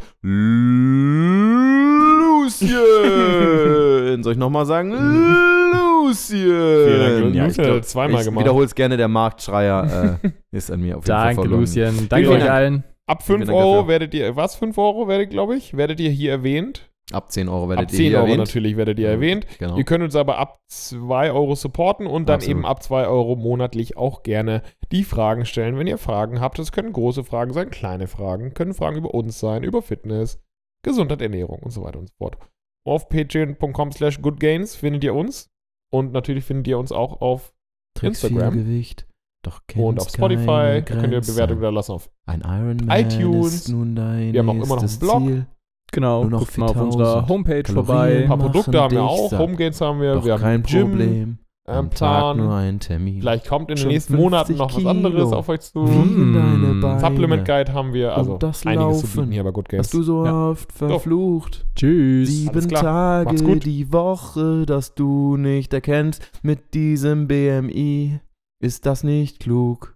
Lucien. 2.48 4.18
Soll 4.24 4.34
ich 4.34 4.40
nochmal 4.40 4.66
sagen? 4.66 4.92
Lucien. 4.92 6.42
Vielen 6.42 7.24
Dank. 7.24 7.36
Ja, 7.36 7.46
Lucien 7.46 7.66
ich 7.66 7.72
glaub, 7.72 7.84
zweimal 7.86 8.22
ich 8.22 8.28
gemacht. 8.28 8.44
wiederhole 8.44 8.66
es 8.66 8.76
gerne, 8.76 8.98
der 8.98 9.08
Marktschreier 9.08 10.18
äh, 10.24 10.30
ist 10.52 10.72
an 10.72 10.82
mir 10.82 10.98
auf 10.98 11.06
jeden 11.06 11.16
Fall 11.18 11.26
Danke, 11.28 11.42
verloren. 11.42 11.60
Lucien. 11.62 12.08
Danke 12.10 12.30
euch 12.30 12.40
Dank. 12.40 12.52
allen. 12.52 12.84
Ab 13.08 13.24
5 13.24 13.46
Dank 13.46 13.58
Euro 13.58 13.88
werdet 13.88 14.14
ihr, 14.14 14.36
was, 14.36 14.56
5 14.56 14.78
Euro 14.78 15.08
werdet, 15.08 15.30
glaube 15.30 15.56
ich, 15.56 15.76
werdet 15.76 16.00
ihr 16.00 16.12
hier 16.12 16.32
erwähnt. 16.32 16.92
Ab 17.14 17.32
10 17.32 17.48
Euro 17.48 17.70
werdet 17.70 17.86
ab 17.86 17.92
ihr 17.94 17.98
10 17.98 18.06
hier 18.08 18.18
Euro 18.18 18.26
erwähnt. 18.26 18.40
natürlich 18.40 18.76
werdet 18.76 19.00
ihr 19.00 19.08
erwähnt. 19.08 19.48
Genau. 19.60 19.78
Ihr 19.78 19.86
könnt 19.86 20.04
uns 20.04 20.16
aber 20.16 20.38
ab 20.40 20.60
2 20.68 21.32
Euro 21.32 21.56
supporten 21.56 22.06
und 22.06 22.28
dann 22.28 22.36
Absolut. 22.36 22.58
eben 22.58 22.66
ab 22.66 22.84
2 22.84 23.08
Euro 23.08 23.38
monatlich 23.38 23.96
auch 23.96 24.24
gerne 24.24 24.62
die 24.92 25.06
Fragen 25.06 25.46
stellen, 25.46 25.78
wenn 25.78 25.88
ihr 25.88 25.98
Fragen 25.98 26.42
habt. 26.42 26.60
Das 26.60 26.74
können 26.74 26.92
große 26.92 27.24
Fragen 27.24 27.54
sein, 27.54 27.70
kleine 27.70 28.08
Fragen, 28.08 28.54
können 28.54 28.74
Fragen 28.74 28.98
über 28.98 29.14
uns 29.14 29.40
sein, 29.40 29.64
über 29.64 29.82
Fitness, 29.82 30.42
Gesundheit, 30.84 31.22
Ernährung 31.22 31.60
und 31.60 31.72
so 31.72 31.84
weiter 31.84 32.00
und 32.00 32.10
so 32.10 32.16
fort. 32.18 32.38
Auf 32.86 33.08
patreon.com 33.08 33.94
slash 33.94 34.22
goodgains 34.22 34.76
findet 34.76 35.06
ihr 35.06 35.16
uns 35.16 35.50
und 35.94 36.12
natürlich 36.12 36.44
findet 36.44 36.68
ihr 36.68 36.78
uns 36.78 36.92
auch 36.92 37.22
auf 37.22 37.54
Trägst 37.94 38.26
Instagram. 38.26 38.54
viel 38.54 38.64
Gewicht, 38.64 39.08
doch 39.44 39.62
und 39.76 40.00
auf 40.02 40.10
Spotify. 40.10 40.82
könnt 40.84 41.12
ihr. 41.14 41.22
Bewertungen 41.22 41.62
da 41.62 41.70
lassen 41.70 41.92
auf 41.94 42.10
Ein 42.26 42.42
Ironman 42.42 42.90
iTunes. 42.90 43.54
ist 43.56 43.70
nun 43.70 43.96
dein 43.96 44.34
Wir 44.34 44.40
haben 44.42 44.50
auch 44.50 44.54
immer 44.56 44.66
noch 44.76 44.80
einen 44.84 45.00
Blog. 45.00 45.22
Ziel. 45.24 45.46
Genau, 45.94 46.22
Nur 46.24 46.32
noch 46.32 46.40
guckt 46.40 46.58
mal 46.58 46.66
auf 46.66 46.72
4000 46.74 46.96
unserer 47.02 47.28
Homepage 47.30 47.64
Kalorien. 47.64 47.86
vorbei. 47.86 48.18
ein 48.24 48.28
paar 48.28 48.38
Produkte 48.38 48.82
haben 48.82 48.92
wir 48.96 49.04
auch. 49.04 49.32
Homegains 49.40 49.80
haben 49.82 50.02
wir. 50.02 50.16
Doch 50.16 50.26
wir 50.26 50.34
haben 50.34 50.42
kein 50.42 50.60
ein 50.60 50.64
Gym, 50.64 50.90
Problem. 50.90 51.38
ähm, 51.70 51.76
Am 51.76 51.90
Tag 51.92 52.36
nur 52.38 52.46
Plan. 52.48 52.58
ein 52.60 52.80
Termin. 52.82 53.20
Vielleicht 53.22 53.48
kommt 53.48 53.70
in 53.70 53.76
den 53.76 53.82
Schon 53.82 53.92
nächsten 53.92 54.16
Monaten 54.18 54.56
50 54.56 54.58
noch 54.58 54.76
was 54.78 54.86
anderes 54.86 55.24
Kilo. 55.26 55.36
auf 55.38 55.48
euch 55.50 55.62
zu. 55.62 55.84
Beine. 55.86 57.00
Supplement 57.00 57.46
Guide 57.46 57.74
haben 57.74 57.94
wir, 57.94 58.16
also 58.18 58.34
Und 58.34 58.44
das 58.44 58.66
einiges 58.66 59.00
zu 59.00 59.06
Laufen. 59.08 59.20
bieten 59.22 59.32
hier 59.32 59.44
bei 59.46 59.52
Good 59.52 59.70
Games. 59.70 59.86
Hast 59.88 59.94
du 59.94 60.04
so 60.04 60.26
Ja. 60.26 60.50
oft 60.50 60.72
verflucht? 60.74 61.66
Tschüss. 61.76 62.28
Sieben 62.30 62.68
Tage 62.68 63.58
die 63.58 63.92
Woche, 63.94 64.66
dass 64.66 64.94
du 64.94 65.38
nicht 65.38 65.74
erkennst 65.74 66.22
mit 66.42 66.74
diesem 66.74 67.28
BMI. 67.30 68.20
Ist 68.60 68.86
das 68.86 69.04
nicht 69.04 69.40
klug? 69.40 69.96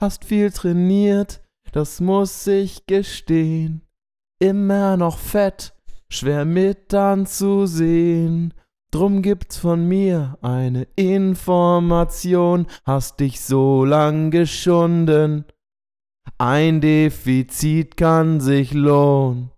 Hast 0.00 0.24
viel 0.24 0.50
trainiert, 0.50 1.42
das 1.72 2.00
muss 2.00 2.46
ich 2.46 2.86
gestehen. 2.86 3.82
Immer 4.40 4.96
noch 4.96 5.18
fett, 5.18 5.74
schwer 6.10 6.46
mit 6.46 6.94
anzusehen. 6.94 8.54
Drum 8.90 9.22
gibt's 9.22 9.58
von 9.58 9.86
mir 9.86 10.38
eine 10.40 10.88
Information, 10.96 12.66
hast 12.84 13.20
dich 13.20 13.40
so 13.40 13.84
lang 13.84 14.30
geschunden. 14.30 15.44
Ein 16.38 16.80
Defizit 16.80 17.96
kann 17.96 18.40
sich 18.40 18.72
lohnen. 18.72 19.50